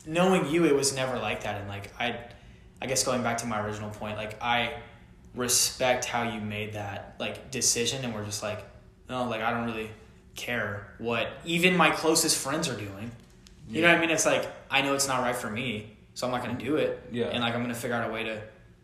knowing 0.06 0.50
you, 0.50 0.66
it 0.66 0.76
was 0.76 0.96
never 0.96 1.18
like 1.18 1.44
that. 1.44 1.60
And 1.60 1.68
like 1.70 1.92
I, 2.00 2.18
I 2.82 2.86
guess 2.86 3.04
going 3.04 3.24
back 3.24 3.38
to 3.40 3.46
my 3.48 3.60
original 3.66 3.90
point, 3.90 4.18
like 4.18 4.42
I 4.42 4.74
respect 5.36 6.06
how 6.06 6.24
you 6.24 6.42
made 6.42 6.74
that 6.74 7.16
like 7.20 7.50
decision, 7.52 8.04
and 8.06 8.14
we're 8.14 8.26
just 8.26 8.44
like, 8.44 8.64
no, 9.10 9.26
like 9.26 9.42
I 9.42 9.52
don't 9.52 9.66
really 9.66 9.90
care 10.36 10.94
what 11.00 11.28
even 11.46 11.76
my 11.76 11.90
closest 11.90 12.38
friends 12.38 12.70
are 12.70 12.76
doing. 12.76 13.12
You 13.70 13.82
know 13.82 13.90
what 13.90 13.98
I 13.98 14.02
mean? 14.02 14.10
It's 14.12 14.26
like 14.26 14.48
I 14.72 14.82
know 14.82 14.94
it's 14.94 15.08
not 15.08 15.22
right 15.22 15.36
for 15.36 15.50
me, 15.50 15.98
so 16.14 16.28
I'm 16.28 16.32
not 16.32 16.44
to 16.58 16.66
do 16.66 16.78
it. 16.78 17.04
Yeah. 17.12 17.26
And 17.26 17.42
like 17.42 17.54
I'm 17.54 17.68
to 17.68 17.74
figure 17.74 17.96
out 17.96 18.10
a 18.10 18.14
way 18.14 18.24
to 18.24 18.42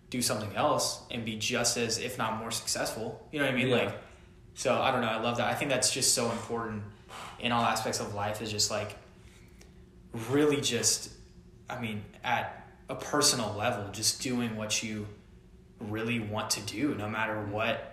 do 0.10 0.22
something 0.22 0.56
else 0.56 1.02
and 1.10 1.26
be 1.26 1.38
just 1.38 1.78
as, 1.78 1.98
if 1.98 2.18
not 2.18 2.38
more 2.38 2.52
successful. 2.52 3.26
You 3.32 3.40
know 3.40 3.46
what 3.46 3.54
I 3.54 3.58
mean? 3.58 3.70
Yeah. 3.70 3.76
Like, 3.78 4.02
so 4.56 4.80
I 4.80 4.92
don't 4.92 5.02
know. 5.02 5.08
I 5.08 5.20
love 5.20 5.38
that. 5.38 5.48
I 5.48 5.56
think 5.56 5.72
that's 5.72 5.92
just 5.92 6.14
so 6.14 6.30
important 6.32 6.84
in 7.40 7.52
all 7.52 7.64
aspects 7.64 8.00
of 8.00 8.14
life. 8.14 8.42
Is 8.42 8.52
just 8.52 8.70
like 8.70 8.96
really 10.30 10.62
just, 10.62 11.12
I 11.70 11.80
mean, 11.80 12.04
at 12.24 12.68
a 12.90 12.96
personal 12.96 13.54
level, 13.54 13.90
just 13.92 14.22
doing 14.22 14.56
what 14.56 14.84
you 14.84 15.08
really 15.80 16.20
want 16.20 16.52
to 16.52 16.62
do, 16.62 16.94
no 16.96 17.10
matter 17.10 17.42
what 17.46 17.93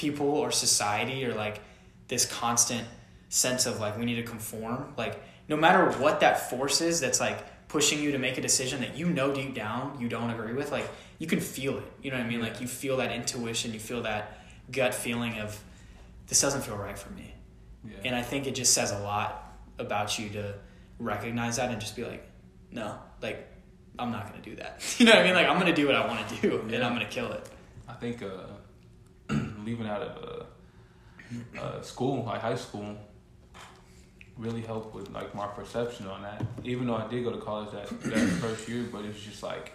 people 0.00 0.28
or 0.28 0.50
society 0.50 1.26
or 1.26 1.34
like 1.34 1.60
this 2.08 2.24
constant 2.24 2.88
sense 3.28 3.66
of 3.66 3.78
like 3.80 3.98
we 3.98 4.06
need 4.06 4.16
to 4.16 4.22
conform. 4.22 4.94
Like, 4.96 5.22
no 5.46 5.56
matter 5.56 5.90
what 5.98 6.20
that 6.20 6.48
force 6.48 6.80
is 6.80 7.00
that's 7.00 7.20
like 7.20 7.68
pushing 7.68 8.00
you 8.00 8.12
to 8.12 8.18
make 8.18 8.38
a 8.38 8.40
decision 8.40 8.80
that 8.80 8.96
you 8.96 9.06
know 9.06 9.32
deep 9.32 9.54
down 9.54 9.98
you 10.00 10.08
don't 10.08 10.30
agree 10.30 10.54
with, 10.54 10.72
like 10.72 10.88
you 11.18 11.26
can 11.26 11.40
feel 11.40 11.76
it. 11.76 11.84
You 12.02 12.10
know 12.10 12.16
what 12.16 12.26
I 12.26 12.28
mean? 12.28 12.40
Like 12.40 12.60
you 12.62 12.66
feel 12.66 12.96
that 12.96 13.12
intuition, 13.12 13.74
you 13.74 13.80
feel 13.80 14.02
that 14.02 14.38
gut 14.72 14.94
feeling 14.94 15.38
of 15.38 15.62
this 16.28 16.40
doesn't 16.40 16.62
feel 16.62 16.76
right 16.76 16.98
for 16.98 17.12
me. 17.12 17.34
Yeah. 17.84 17.96
And 18.06 18.16
I 18.16 18.22
think 18.22 18.46
it 18.46 18.54
just 18.54 18.72
says 18.72 18.90
a 18.90 18.98
lot 19.00 19.54
about 19.78 20.18
you 20.18 20.30
to 20.30 20.54
recognize 20.98 21.56
that 21.56 21.70
and 21.70 21.80
just 21.80 21.94
be 21.94 22.04
like, 22.04 22.26
no, 22.70 22.96
like 23.20 23.46
I'm 23.98 24.10
not 24.10 24.30
gonna 24.30 24.42
do 24.42 24.56
that. 24.56 24.82
You 24.98 25.06
know 25.06 25.12
what 25.12 25.20
I 25.20 25.24
mean? 25.24 25.34
Like 25.34 25.46
I'm 25.46 25.58
gonna 25.58 25.74
do 25.74 25.86
what 25.86 25.94
I 25.94 26.06
want 26.06 26.26
to 26.26 26.34
do, 26.40 26.60
and 26.60 26.82
I'm 26.82 26.92
gonna 26.94 27.04
kill 27.04 27.30
it. 27.32 27.46
I 27.88 27.92
think 27.94 28.22
uh, 28.22 28.46
leaving 29.64 29.86
out 29.86 30.02
of 30.02 30.46
uh, 31.56 31.60
uh, 31.60 31.82
school, 31.82 32.24
like 32.24 32.40
high 32.40 32.56
school, 32.56 32.96
really 34.36 34.62
helped 34.62 34.94
with 34.94 35.10
like 35.10 35.34
my 35.34 35.46
perception 35.46 36.06
on 36.06 36.22
that. 36.22 36.44
Even 36.64 36.86
though 36.86 36.96
I 36.96 37.06
did 37.08 37.24
go 37.24 37.30
to 37.32 37.38
college 37.38 37.70
that, 37.72 37.88
that 37.88 38.28
first 38.40 38.68
year, 38.68 38.84
but 38.90 39.04
it 39.04 39.08
was 39.08 39.20
just 39.22 39.42
like, 39.42 39.72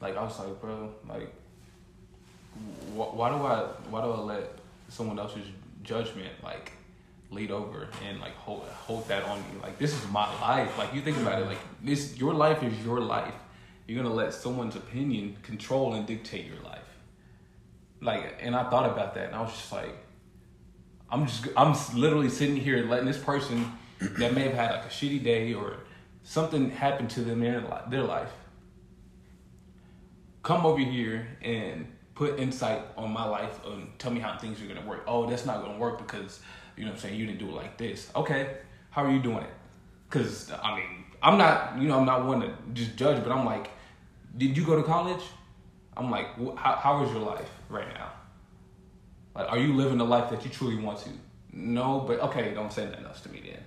like 0.00 0.16
I 0.16 0.22
was 0.22 0.38
like, 0.38 0.60
bro, 0.60 0.92
like, 1.08 1.32
wh- 2.94 3.14
why 3.16 3.28
do 3.30 3.36
I 3.36 3.60
why 3.90 4.02
do 4.02 4.12
I 4.12 4.18
let 4.18 4.58
someone 4.88 5.18
else's 5.18 5.46
judgment 5.82 6.32
like 6.42 6.72
lead 7.30 7.50
over 7.50 7.88
and 8.06 8.20
like 8.20 8.36
hold 8.36 8.62
hold 8.86 9.08
that 9.08 9.24
on 9.24 9.38
me? 9.38 9.60
Like 9.62 9.78
this 9.78 9.92
is 9.94 10.10
my 10.10 10.28
life. 10.40 10.76
Like 10.78 10.94
you 10.94 11.00
think 11.00 11.16
about 11.16 11.40
it, 11.40 11.46
like 11.46 11.58
this 11.82 12.16
your 12.18 12.34
life 12.34 12.62
is 12.62 12.78
your 12.84 13.00
life. 13.00 13.34
You're 13.86 14.02
gonna 14.02 14.14
let 14.14 14.32
someone's 14.32 14.76
opinion 14.76 15.36
control 15.42 15.94
and 15.94 16.06
dictate 16.06 16.46
your 16.46 16.62
life. 16.62 16.81
Like, 18.02 18.40
and 18.40 18.54
I 18.54 18.68
thought 18.68 18.90
about 18.90 19.14
that, 19.14 19.28
and 19.28 19.34
I 19.34 19.40
was 19.40 19.52
just 19.52 19.72
like, 19.72 19.96
I'm 21.10 21.26
just, 21.26 21.46
I'm 21.56 21.74
literally 21.98 22.28
sitting 22.28 22.56
here 22.56 22.84
letting 22.84 23.06
this 23.06 23.18
person 23.18 23.70
that 24.00 24.34
may 24.34 24.42
have 24.42 24.54
had 24.54 24.70
like 24.72 24.84
a 24.84 24.88
shitty 24.88 25.22
day 25.22 25.54
or 25.54 25.76
something 26.24 26.70
happen 26.70 27.06
to 27.08 27.20
them 27.22 27.42
in 27.42 27.64
their 27.88 28.02
life 28.02 28.32
come 30.42 30.66
over 30.66 30.78
here 30.78 31.26
and 31.42 31.86
put 32.14 32.38
insight 32.38 32.82
on 32.96 33.10
my 33.10 33.24
life 33.24 33.60
and 33.64 33.88
tell 33.98 34.10
me 34.12 34.20
how 34.20 34.36
things 34.36 34.60
are 34.60 34.66
gonna 34.66 34.86
work. 34.86 35.04
Oh, 35.06 35.28
that's 35.28 35.46
not 35.46 35.62
gonna 35.62 35.78
work 35.78 35.98
because 35.98 36.40
you 36.76 36.84
know 36.84 36.90
what 36.90 36.96
I'm 36.96 37.00
saying 37.00 37.18
you 37.18 37.26
didn't 37.26 37.38
do 37.38 37.48
it 37.48 37.54
like 37.54 37.78
this. 37.78 38.10
Okay, 38.14 38.56
how 38.90 39.04
are 39.04 39.10
you 39.10 39.20
doing 39.20 39.38
it? 39.38 39.50
Because 40.08 40.50
I 40.62 40.76
mean, 40.76 41.04
I'm 41.22 41.38
not 41.38 41.80
you 41.80 41.88
know 41.88 41.98
I'm 41.98 42.06
not 42.06 42.26
one 42.26 42.40
to 42.40 42.52
just 42.72 42.96
judge, 42.96 43.22
but 43.22 43.32
I'm 43.32 43.44
like, 43.44 43.70
did 44.36 44.56
you 44.56 44.64
go 44.64 44.76
to 44.76 44.82
college? 44.82 45.22
I'm 45.96 46.10
like, 46.10 46.34
wh- 46.36 46.56
how 46.56 47.00
was 47.00 47.12
your 47.12 47.20
life 47.20 47.50
right 47.72 47.88
now? 47.94 48.12
Like, 49.34 49.50
are 49.50 49.58
you 49.58 49.74
living 49.74 49.98
the 49.98 50.04
life 50.04 50.30
that 50.30 50.44
you 50.44 50.50
truly 50.50 50.76
want 50.76 50.98
to? 51.00 51.08
No, 51.52 52.04
but 52.06 52.20
okay, 52.20 52.52
don't 52.54 52.72
say 52.72 52.84
nothing 52.84 53.04
else 53.06 53.20
to 53.22 53.28
me 53.30 53.42
then. 53.44 53.62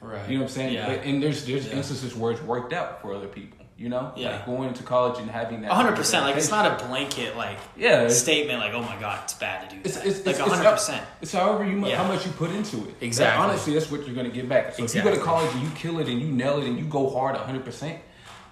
Right. 0.00 0.28
You 0.28 0.36
know 0.38 0.44
what 0.44 0.50
I'm 0.50 0.54
saying? 0.56 0.74
Yeah. 0.74 0.86
But, 0.86 1.04
and 1.04 1.22
there's 1.22 1.44
there's 1.46 1.66
Yeah. 1.66 1.76
instances 1.76 2.14
where 2.14 2.32
it's 2.32 2.42
worked 2.42 2.72
out 2.72 3.00
for 3.02 3.14
other 3.14 3.26
people. 3.28 3.58
You 3.78 3.90
know, 3.90 4.12
Yeah. 4.16 4.36
like 4.36 4.46
going 4.46 4.72
to 4.72 4.82
college 4.82 5.18
and 5.18 5.30
having 5.30 5.60
that. 5.62 5.70
hundred 5.70 5.96
percent. 5.96 6.24
Like 6.24 6.36
it's 6.36 6.50
not 6.50 6.80
a 6.80 6.84
blanket 6.86 7.36
like 7.36 7.58
Yeah, 7.76 8.08
statement. 8.08 8.60
Like 8.60 8.72
oh 8.72 8.80
my 8.82 8.96
god, 8.98 9.20
it's 9.24 9.34
bad 9.34 9.68
to 9.68 9.76
do 9.76 9.82
that. 9.82 10.06
It's, 10.06 10.18
it's, 10.18 10.26
like 10.26 10.38
hundred 10.38 10.70
percent. 10.70 11.04
It's 11.20 11.32
however 11.32 11.64
you 11.66 11.84
Yeah. 11.86 11.96
how 12.02 12.08
much 12.08 12.24
you 12.24 12.32
put 12.32 12.50
into 12.50 12.76
it. 12.88 12.94
Exactly. 13.02 13.38
Like, 13.38 13.48
honestly, 13.50 13.74
that's 13.74 13.90
what 13.90 14.06
you're 14.06 14.16
gonna 14.16 14.30
get 14.30 14.48
back. 14.48 14.74
So 14.74 14.84
if 14.84 14.94
you 14.94 15.02
go 15.02 15.14
to 15.14 15.20
college 15.20 15.52
and 15.54 15.62
you 15.62 15.70
kill 15.74 15.98
it 15.98 16.08
and 16.08 16.20
you 16.20 16.28
nail 16.28 16.58
it 16.58 16.66
and 16.66 16.78
you 16.78 16.84
go 16.86 17.10
hard 17.10 17.34
100, 17.36 17.64
percent 17.64 17.98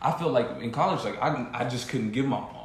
I 0.03 0.13
feel 0.13 0.29
like 0.29 0.49
in 0.61 0.71
college, 0.73 1.05
like 1.05 1.21
I 1.23 1.47
I 1.55 1.65
just 1.69 1.89
couldn't 1.89 2.13
give 2.13 2.27
my 2.27 2.37
all 2.37 2.64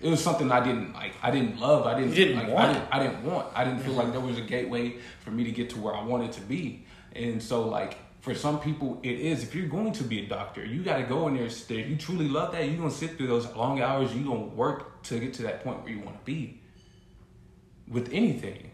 it. 0.00 0.08
was 0.08 0.22
something 0.22 0.50
I 0.50 0.64
didn't 0.64 0.92
like. 0.92 1.12
I 1.22 1.30
didn't 1.30 1.60
love. 1.60 1.86
I 1.86 1.94
didn't. 1.98 2.10
You 2.10 2.24
didn't 2.24 2.38
like, 2.38 2.48
want. 2.48 2.68
I 2.68 2.72
didn't, 2.72 2.88
I 2.92 2.98
didn't 3.02 3.24
want. 3.24 3.46
I 3.54 3.64
didn't 3.64 3.80
feel 3.80 3.94
like 3.94 4.06
mm-hmm. 4.06 4.12
there 4.12 4.26
was 4.26 4.38
a 4.38 4.42
gateway 4.42 4.96
for 5.20 5.30
me 5.30 5.44
to 5.44 5.52
get 5.52 5.70
to 5.70 5.78
where 5.78 5.94
I 5.94 6.02
wanted 6.02 6.32
to 6.32 6.40
be. 6.42 6.86
And 7.14 7.42
so, 7.42 7.68
like 7.68 7.98
for 8.20 8.34
some 8.34 8.60
people, 8.60 9.00
it 9.02 9.18
is. 9.18 9.42
If 9.42 9.54
you're 9.54 9.68
going 9.68 9.92
to 9.92 10.04
be 10.04 10.20
a 10.20 10.26
doctor, 10.26 10.64
you 10.64 10.82
got 10.82 10.98
to 10.98 11.04
go 11.04 11.28
in 11.28 11.36
there. 11.36 11.46
If 11.46 11.70
you 11.70 11.96
truly 11.96 12.28
love 12.28 12.52
that, 12.52 12.66
you're 12.66 12.76
gonna 12.76 12.90
sit 12.90 13.16
through 13.16 13.28
those 13.28 13.46
long 13.54 13.80
hours. 13.80 14.14
You're 14.14 14.24
gonna 14.24 14.46
work 14.46 15.02
to 15.04 15.18
get 15.18 15.34
to 15.34 15.42
that 15.44 15.64
point 15.64 15.82
where 15.82 15.92
you 15.92 16.00
want 16.00 16.18
to 16.18 16.24
be. 16.24 16.60
With 17.88 18.12
anything, 18.12 18.70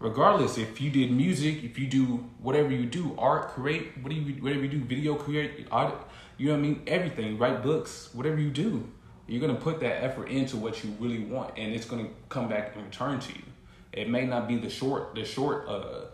regardless 0.00 0.58
if 0.58 0.80
you 0.80 0.90
did 0.90 1.12
music, 1.12 1.62
if 1.62 1.78
you 1.78 1.86
do 1.86 2.28
whatever 2.40 2.70
you 2.70 2.86
do, 2.86 3.14
art, 3.16 3.50
create, 3.50 3.92
what 4.00 4.10
do 4.10 4.16
you, 4.16 4.42
whatever 4.42 4.62
you 4.62 4.68
do, 4.68 4.80
video 4.80 5.14
create, 5.14 5.68
art, 5.70 5.94
you 6.36 6.48
know 6.48 6.54
what 6.54 6.58
I 6.58 6.62
mean, 6.62 6.82
everything, 6.86 7.38
write 7.38 7.62
books, 7.62 8.08
whatever 8.12 8.40
you 8.40 8.50
do, 8.50 8.90
you're 9.30 9.40
gonna 9.40 9.54
put 9.54 9.80
that 9.80 10.02
effort 10.02 10.26
into 10.26 10.56
what 10.56 10.82
you 10.82 10.94
really 10.98 11.20
want, 11.20 11.56
and 11.56 11.72
it's 11.72 11.86
gonna 11.86 12.08
come 12.28 12.48
back 12.48 12.74
and 12.74 12.84
return 12.84 13.20
to 13.20 13.32
you. 13.32 13.44
It 13.92 14.08
may 14.08 14.26
not 14.26 14.48
be 14.48 14.56
the 14.56 14.70
short, 14.70 15.14
the 15.14 15.24
short, 15.24 15.68
uh, 15.68 16.06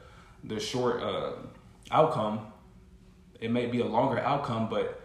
the 0.45 0.61
short 0.61 1.03
uh, 1.03 1.33
outcome. 1.91 2.47
It 3.41 3.51
may 3.51 3.67
be 3.67 3.81
a 3.81 3.87
longer 3.87 4.19
outcome, 4.19 4.69
but 4.69 5.03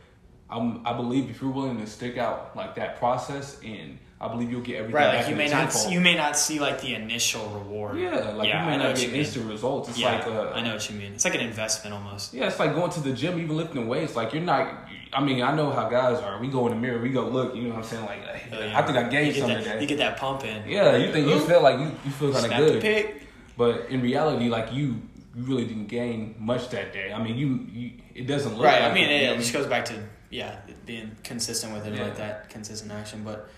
I'm, 0.49 0.86
I 0.86 0.93
believe 0.93 1.30
if 1.30 1.41
you're 1.41 1.51
willing 1.51 1.80
to 1.80 1.88
stick 1.88 2.18
out 2.18 2.55
like 2.55 2.76
that 2.76 2.97
process, 2.97 3.59
and 3.64 3.97
I 4.20 4.28
believe 4.28 4.51
you'll 4.51 4.62
get 4.62 4.76
everything. 4.76 4.95
Right, 4.95 5.18
like 5.18 5.30
you 5.30 5.36
may 5.36 5.47
not 5.47 5.72
tenfold. 5.72 5.93
you 5.93 6.01
may 6.01 6.16
not 6.16 6.38
see 6.38 6.59
like 6.59 6.82
the 6.82 6.93
initial 6.93 7.47
reward. 7.49 7.97
Yeah, 7.97 8.32
like 8.32 8.49
yeah, 8.49 8.64
you 8.64 8.70
may 8.70 8.76
I 8.76 8.89
not 8.89 8.95
get 8.97 9.14
instant 9.14 9.49
results. 9.49 9.89
It's 9.89 9.97
yeah, 9.97 10.18
like 10.18 10.28
uh, 10.28 10.51
I 10.51 10.62
know 10.62 10.74
what 10.74 10.89
you 10.89 10.97
mean. 10.97 11.14
It's 11.14 11.26
like 11.26 11.36
an 11.36 11.41
investment 11.41 11.93
almost. 11.93 12.34
Yeah, 12.34 12.47
it's 12.47 12.59
like 12.59 12.76
going 12.76 12.91
to 12.91 12.99
the 12.99 13.14
gym, 13.14 13.39
even 13.39 13.55
lifting 13.55 13.88
weights. 13.88 14.16
Like 14.16 14.34
you're 14.34 14.43
not. 14.43 14.89
I 15.14 15.22
mean, 15.22 15.41
I 15.41 15.53
know 15.55 15.70
how 15.72 15.89
guys 15.89 16.20
are. 16.22 16.39
We 16.39 16.47
go 16.47 16.68
in 16.68 16.74
the 16.74 16.80
mirror, 16.80 17.01
we 17.01 17.09
go 17.09 17.28
look. 17.28 17.55
You 17.55 17.64
know 17.64 17.70
what 17.70 17.78
I'm 17.80 17.84
saying? 17.84 18.05
Like, 18.05 18.20
Oh, 18.53 18.59
yeah. 18.59 18.78
I 18.80 18.82
think 18.84 18.97
I 18.97 19.03
gained 19.09 19.34
get 19.34 19.39
some 19.41 19.49
that, 19.49 19.64
today. 19.64 19.82
You 19.82 19.88
get 19.88 19.97
that 19.97 20.18
pump 20.18 20.43
in. 20.45 20.68
yeah, 20.70 20.95
you 20.95 21.12
think 21.12 21.28
you 21.28 21.39
feel 21.39 21.62
like 21.62 21.80
you, 21.80 21.91
you 22.05 22.12
feel 22.12 22.34
kind 22.34 22.51
of 22.51 22.82
good, 22.82 23.22
but 23.57 23.89
in 23.89 24.01
reality, 24.01 24.47
like 24.49 24.74
you, 24.74 25.01
you 25.36 25.43
really 25.43 25.66
didn't 25.66 25.88
gain 25.88 26.36
much 26.39 26.70
that 26.70 26.93
day. 26.93 27.12
I 27.14 27.22
mean, 27.22 27.38
you, 27.38 27.68
you 27.72 27.91
it 28.16 28.28
doesn't 28.28 28.53
look 28.55 28.66
Right. 28.66 28.82
Like 28.82 28.91
I 28.91 28.93
mean, 28.93 29.09
it, 29.09 29.12
it, 29.12 29.26
know 29.26 29.32
it 29.32 29.36
what 29.36 29.39
just 29.41 29.53
goes 29.53 29.68
back 29.68 29.86
to 29.86 30.03
yeah, 30.30 30.57
being 30.86 31.16
consistent 31.24 31.74
with 31.74 31.86
it 31.88 31.93
Yeah. 31.93 32.03
like 32.03 32.16
that, 32.18 32.49
consistent 32.49 32.91
action. 32.91 33.24
But 33.24 33.49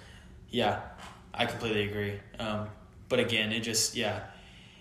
yeah, 0.49 0.79
I 1.33 1.45
completely 1.45 1.87
agree. 1.89 2.19
Um, 2.39 2.67
but 3.09 3.19
again, 3.19 3.51
it 3.51 3.59
just 3.61 3.95
yeah, 3.95 4.21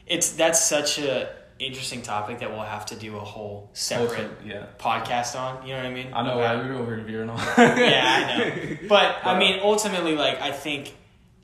it's 0.07 0.33
that's 0.33 0.63
such 0.65 0.99
a 0.99 1.35
interesting 1.67 2.03
topic 2.03 2.41
that 2.41 2.51
we'll 2.51 2.61
have 2.63 2.87
to 2.87 2.97
do 2.97 3.17
a 3.17 3.21
whole 3.21 3.71
separate 3.73 4.31
yeah. 4.45 4.67
podcast 4.79 5.39
on. 5.39 5.67
You 5.67 5.75
know 5.75 5.79
what 5.83 5.87
I 5.87 5.95
mean? 5.95 6.13
I 6.13 6.23
know. 6.23 6.39
About- 6.39 6.57
Right? 6.63 6.67
We're 6.71 6.75
over 6.77 6.97
here 6.97 7.05
veering 7.05 7.31
on. 7.35 7.39
yeah, 7.59 8.29
I 8.31 8.39
know. 8.39 8.77
But 8.89 9.17
I 9.25 9.39
mean, 9.39 9.61
ultimately, 9.63 10.15
like 10.17 10.41
I 10.41 10.51
think 10.53 10.95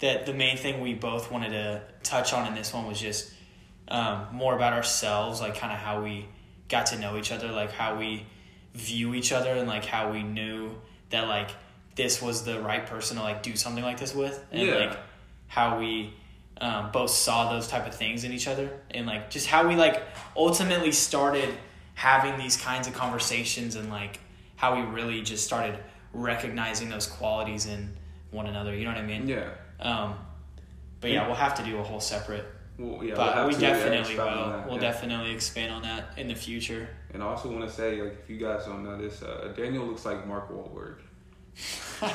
that 0.01 0.27
the 0.27 0.33
main 0.35 0.57
thing 0.57 0.81
we 0.81 0.95
both 0.95 1.31
wanted 1.31 1.51
to 1.51 1.83
touch 2.03 2.33
on 2.33 2.47
in 2.47 2.55
this 2.55 2.73
one 2.73 2.87
was 2.87 3.01
just 3.01 3.33
um, 3.89 4.27
more 4.33 4.55
about 4.55 4.73
ourselves, 4.73 5.41
like 5.41 5.57
kind 5.57 5.73
of 5.73 5.79
how 5.79 6.03
we 6.03 6.27
got 6.69 6.87
to 6.87 6.99
know 6.99 7.17
each 7.17 7.33
other, 7.33 7.49
like 7.51 7.73
how 7.73 7.97
we 7.99 8.25
view 8.75 9.15
each 9.15 9.33
other, 9.33 9.51
and 9.51 9.67
like 9.67 9.85
how 9.85 10.11
we 10.13 10.23
knew 10.23 10.71
that 11.11 11.27
like 11.27 11.51
this 11.97 12.23
was 12.23 12.45
the 12.45 12.61
right 12.61 12.87
person 12.87 13.17
to 13.17 13.23
like 13.23 13.43
do 13.43 13.57
something 13.57 13.83
like 13.83 13.99
this 13.99 14.15
with, 14.15 14.45
and 14.53 14.67
Yeah. 14.69 14.75
like 14.75 14.99
how 15.49 15.79
we 15.81 16.15
um, 16.61 16.91
both 16.93 17.11
saw 17.11 17.53
those 17.53 17.69
type 17.69 17.87
of 17.87 17.95
things 17.95 18.25
in 18.25 18.33
each 18.33 18.49
other, 18.49 18.71
and 18.91 19.07
like 19.07 19.31
just 19.31 19.47
how 19.47 19.67
we 19.67 19.77
like 19.77 20.03
ultimately 20.37 20.93
started 20.93 21.55
having 21.95 22.39
these 22.39 22.57
kinds 22.57 22.89
of 22.89 22.95
conversations, 22.95 23.77
and 23.77 23.91
like 23.91 24.21
how 24.57 24.77
we 24.77 24.83
really 24.83 25.23
just 25.23 25.45
started 25.45 25.79
recognizing 26.13 26.89
those 26.89 27.07
qualities 27.07 27.67
in 27.67 27.97
one 28.31 28.47
another. 28.47 28.75
You 28.75 28.85
know 28.85 28.93
what 28.93 28.99
I 28.99 29.07
mean? 29.07 29.29
yeah. 29.29 29.51
Um, 29.81 30.17
but 31.01 31.11
yeah, 31.11 31.27
we'll 31.27 31.37
have 31.37 31.55
to 31.57 31.65
do 31.65 31.79
a 31.79 31.83
whole 31.83 32.01
separate. 32.01 32.45
Well, 32.79 33.03
yeah. 33.03 33.15
but 33.15 33.37
we'll 33.37 33.49
we 33.49 33.61
definitely 33.61 34.17
will. 34.17 34.25
that, 34.25 34.67
we'll 34.67 34.75
yeah. 34.77 34.81
definitely 34.81 35.33
expand 35.33 35.73
on 35.73 35.83
that 35.83 36.11
in 36.17 36.29
the 36.29 36.35
future. 36.35 36.89
And 37.13 37.23
I 37.23 37.27
also 37.27 37.51
want 37.51 37.69
to 37.69 37.75
say, 37.75 38.01
like, 38.01 38.19
if 38.23 38.31
you 38.31 38.37
guys 38.37 38.67
don't 38.67 38.85
know 38.85 38.97
this, 38.97 39.23
uh, 39.23 39.53
Daniel 39.57 39.85
looks 39.85 40.05
like 40.05 40.27
Mark 40.27 40.51
Wahlberg. 40.51 40.99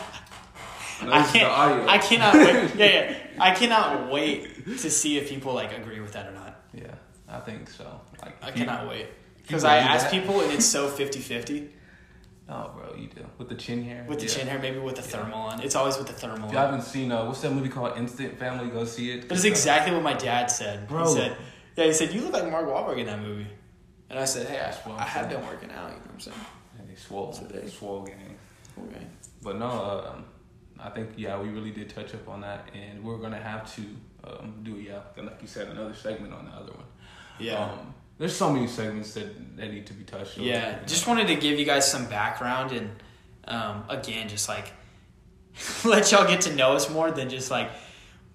I 1.04 1.06
know 1.06 1.14
I 1.14 1.22
the 1.26 1.38
can't. 1.40 1.52
audio. 1.52 1.88
I 1.88 1.98
cannot 1.98 2.34
wait. 2.36 2.76
Yeah, 2.78 2.86
yeah. 2.86 3.18
I 3.40 3.52
cannot 3.56 4.12
wait 4.12 4.66
to 4.66 4.90
see 4.90 5.18
if 5.18 5.30
people 5.30 5.54
like 5.54 5.72
agree 5.78 6.00
with 6.00 6.14
that 6.14 6.28
or 6.28 6.32
not. 6.34 6.62
Yeah, 6.74 6.94
I 7.28 7.40
think 7.40 7.70
so. 7.70 8.00
Like, 8.22 8.42
I 8.44 8.50
if 8.50 8.58
you- 8.58 8.66
cannot 8.66 8.88
wait 8.88 9.08
because 9.38 9.64
I 9.64 9.80
do 9.80 9.88
ask 9.90 10.06
that- 10.06 10.12
people 10.12 10.42
and 10.42 10.52
it's 10.54 10.66
so 10.66 10.90
50-50 11.00 11.70
Oh, 12.50 12.72
bro, 12.76 12.94
you 12.98 13.08
do 13.08 13.26
with 13.38 13.48
the 13.48 13.56
chin 13.56 13.84
hair. 13.86 14.06
with 14.08 14.20
the 14.20 14.26
Yeah. 14.26 14.32
chin 14.34 14.48
hair, 14.48 14.60
maybe 14.60 14.78
with 14.78 14.98
the 14.98 15.02
thermal 15.02 15.40
on. 15.40 15.62
It's 15.62 15.76
always 15.76 15.98
with 15.98 16.08
the 16.08 16.14
thermal 16.14 16.48
If 16.48 16.52
you 16.52 16.58
haven't 16.60 16.82
seen 16.82 17.10
uh, 17.12 17.26
what's 17.26 17.40
that 17.42 17.52
movie 17.52 17.70
called 17.70 17.98
Instant 17.98 18.38
Family? 18.38 18.70
Go 18.70 18.84
see 18.84 19.12
it. 19.12 19.28
But 19.30 19.38
it's 19.38 19.46
exactly 19.46 19.94
what 19.94 20.04
my 20.04 20.14
dad 20.14 20.48
said. 20.52 20.88
Bro. 20.90 21.06
He 21.08 21.14
said, 21.14 21.38
"Yeah, 21.78 21.86
he 21.86 21.94
said 21.94 22.14
you 22.14 22.20
look 22.22 22.34
like 22.34 22.50
Mark 22.52 22.66
Wahlberg 22.68 22.98
in 23.00 23.06
that 23.06 23.22
movie," 23.22 23.48
and 24.10 24.20
I 24.20 24.26
said, 24.26 24.48
"Hey, 24.48 24.60
I, 24.60 24.72
I 24.92 24.94
I'm 24.96 25.08
have 25.08 25.30
been 25.30 25.42
working 25.48 25.72
out. 25.72 25.90
You 25.92 25.96
know 25.96 26.02
what 26.04 26.12
I'm 26.16 26.20
saying?" 26.20 26.38
And 26.80 26.90
they 26.90 26.96
swole, 26.96 27.32
So 27.32 27.46
they- 27.46 27.68
swole 27.70 28.02
gang. 28.04 28.38
Okay. 28.90 29.06
But 29.42 29.58
no, 29.58 29.70
um, 30.14 30.26
I 30.80 30.90
think 30.90 31.12
yeah, 31.18 31.40
we 31.40 31.50
really 31.50 31.72
did 31.72 31.90
touch 31.90 32.14
up 32.14 32.28
on 32.28 32.42
that, 32.42 32.70
and 32.74 33.04
we're 33.04 33.18
gonna 33.18 33.42
have 33.42 33.74
to 33.76 33.82
um, 34.26 34.56
do 34.64 34.72
yeah, 34.72 35.00
like 35.18 35.42
you 35.42 35.48
said, 35.48 35.68
another 35.70 35.94
segment 35.94 36.34
on 36.34 36.46
the 36.46 36.52
other 36.52 36.72
one. 36.72 36.86
Yeah. 37.40 37.66
Um, 37.66 37.94
there's 38.18 38.36
so 38.36 38.52
many 38.52 38.68
segments 38.68 39.14
that, 39.16 39.58
that 39.58 39.72
need 39.72 39.88
to 39.88 39.94
be 39.94 40.04
touched. 40.04 40.38
on, 40.38 40.46
Yeah, 40.46 40.80
just 40.86 41.08
wanted 41.08 41.28
to 41.28 41.36
give 41.36 41.58
you 41.60 41.66
guys 41.66 41.90
some 41.90 42.06
background 42.06 42.72
and 42.72 42.90
um, 43.46 43.84
again, 43.90 44.30
just 44.30 44.48
like 44.48 44.72
let 45.86 46.12
y'all 46.12 46.28
get 46.28 46.42
to 46.42 46.56
know 46.56 46.74
us 46.74 46.90
more 46.90 47.12
than 47.12 47.30
just 47.30 47.52
like 47.52 47.70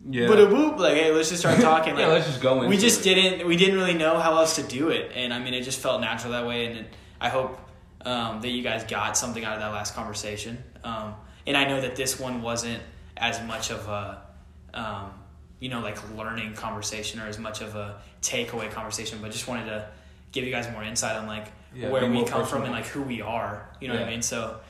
yeah. 0.08 0.28
but 0.28 0.38
a 0.38 0.46
whoop 0.46 0.78
like 0.78 0.94
hey, 0.94 1.12
let's 1.12 1.28
just 1.28 1.40
start 1.40 1.60
talking. 1.60 1.94
Like 1.94 2.02
yeah, 2.02 2.08
let's 2.08 2.26
just 2.26 2.40
go. 2.40 2.66
we 2.66 2.76
just 2.76 3.00
it. 3.00 3.14
didn't 3.14 3.46
we 3.46 3.56
didn't 3.56 3.76
really 3.76 3.94
know 3.94 4.18
how 4.18 4.36
else 4.36 4.56
to 4.56 4.62
do 4.62 4.90
it, 4.90 5.12
and 5.14 5.32
I 5.32 5.38
mean 5.38 5.54
it 5.54 5.62
just 5.62 5.80
felt 5.80 6.00
natural 6.00 6.32
that 6.32 6.46
way, 6.46 6.66
and 6.66 6.78
it, 6.78 6.86
I 7.20 7.28
hope 7.28 7.58
um, 8.02 8.40
that 8.40 8.48
you 8.48 8.62
guys 8.62 8.84
got 8.84 9.16
something 9.16 9.44
out 9.44 9.54
of 9.54 9.60
that 9.60 9.72
last 9.72 9.94
conversation. 9.94 10.62
Um, 10.84 11.14
and 11.48 11.56
I 11.56 11.64
know 11.64 11.80
that 11.80 11.96
this 11.96 12.20
one 12.20 12.42
wasn't 12.42 12.80
as 13.16 13.42
much 13.42 13.70
of 13.70 13.88
a 13.88 14.22
um, 14.74 15.10
you 15.58 15.68
know 15.70 15.80
like 15.80 15.96
learning 16.16 16.54
conversation 16.54 17.18
or 17.18 17.26
as 17.26 17.38
much 17.38 17.60
of 17.62 17.74
a 17.74 18.00
takeaway 18.22 18.70
conversation, 18.70 19.18
but 19.20 19.32
just 19.32 19.48
wanted 19.48 19.64
to 19.66 19.88
give 20.30 20.44
you 20.44 20.52
guys 20.52 20.70
more 20.70 20.84
insight 20.84 21.16
on 21.16 21.26
like 21.26 21.46
Yeah, 21.74 21.88
where 21.90 22.02
we 22.02 22.08
more 22.08 22.26
come 22.26 22.46
from 22.46 22.62
and 22.62 22.72
like 22.72 22.86
who 22.86 23.02
we 23.02 23.22
are. 23.22 23.68
You 23.80 23.88
know 23.88 23.94
what 23.94 24.04
I 24.04 24.10
mean? 24.10 24.22
So 24.22 24.60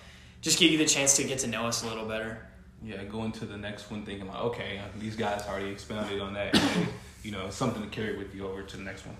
just 0.40 0.58
give 0.58 0.70
you 0.70 0.78
the 0.78 0.86
chance 0.86 1.16
to 1.16 1.24
get 1.24 1.40
to 1.40 1.48
know 1.48 1.66
us 1.66 1.82
a 1.82 1.88
little 1.88 2.06
better. 2.06 2.46
yeah, 2.82 3.02
going 3.04 3.32
to 3.32 3.44
the 3.44 3.56
next 3.56 3.90
one 3.90 4.04
thinking 4.06 4.28
like, 4.28 4.40
okay, 4.40 4.80
these 5.00 5.16
guys 5.16 5.42
already 5.48 5.70
expounded 5.70 6.20
on 6.20 6.32
that. 6.34 6.54
and 6.56 6.88
you 7.24 7.32
know, 7.32 7.50
something 7.50 7.82
to 7.82 7.88
carry 7.88 8.16
with 8.16 8.32
you 8.34 8.46
over 8.46 8.62
to 8.62 8.76
the 8.76 8.84
next 8.84 9.04
one. 9.04 9.16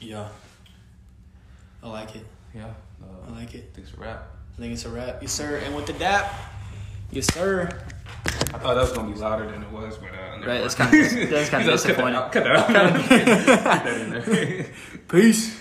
Yeah, 0.00 0.28
I 1.82 1.88
like 1.90 2.16
it. 2.16 2.24
Yeah, 2.54 2.72
I 3.02 3.30
uh, 3.30 3.34
like 3.34 3.54
it. 3.54 3.70
I 3.70 3.74
think 3.74 3.86
it's 3.86 3.92
a 3.94 4.00
wrap. 4.00 4.26
I 4.56 4.60
think 4.60 4.72
it's 4.72 4.84
a 4.86 4.88
wrap. 4.88 5.20
Yes, 5.22 5.32
sir. 5.32 5.60
And 5.64 5.76
with 5.76 5.86
the 5.86 5.92
dap, 5.92 6.32
yes, 7.12 7.32
sir. 7.32 7.68
I 8.52 8.58
thought 8.58 8.74
that 8.74 8.82
was 8.82 8.92
gonna 8.92 9.12
be 9.12 9.18
louder 9.18 9.50
than 9.50 9.62
it 9.62 9.70
was, 9.70 9.96
but 9.98 10.08
uh, 10.10 10.46
Right, 10.46 10.60
that's 10.62 10.78
mind. 10.78 10.90
kinda- 10.92 11.26
that's 11.26 11.50
that 11.50 11.60
out. 11.62 11.72
disappointing. 11.72 12.14
Cut 12.14 12.32
that 12.32 12.46
out. 12.56 12.66
Cut 12.66 12.74
that 12.74 12.88
out. 12.88 13.82
Put 13.84 13.84
that 13.84 14.00
in 14.00 14.10
there. 14.10 14.66
Peace. 15.08 15.59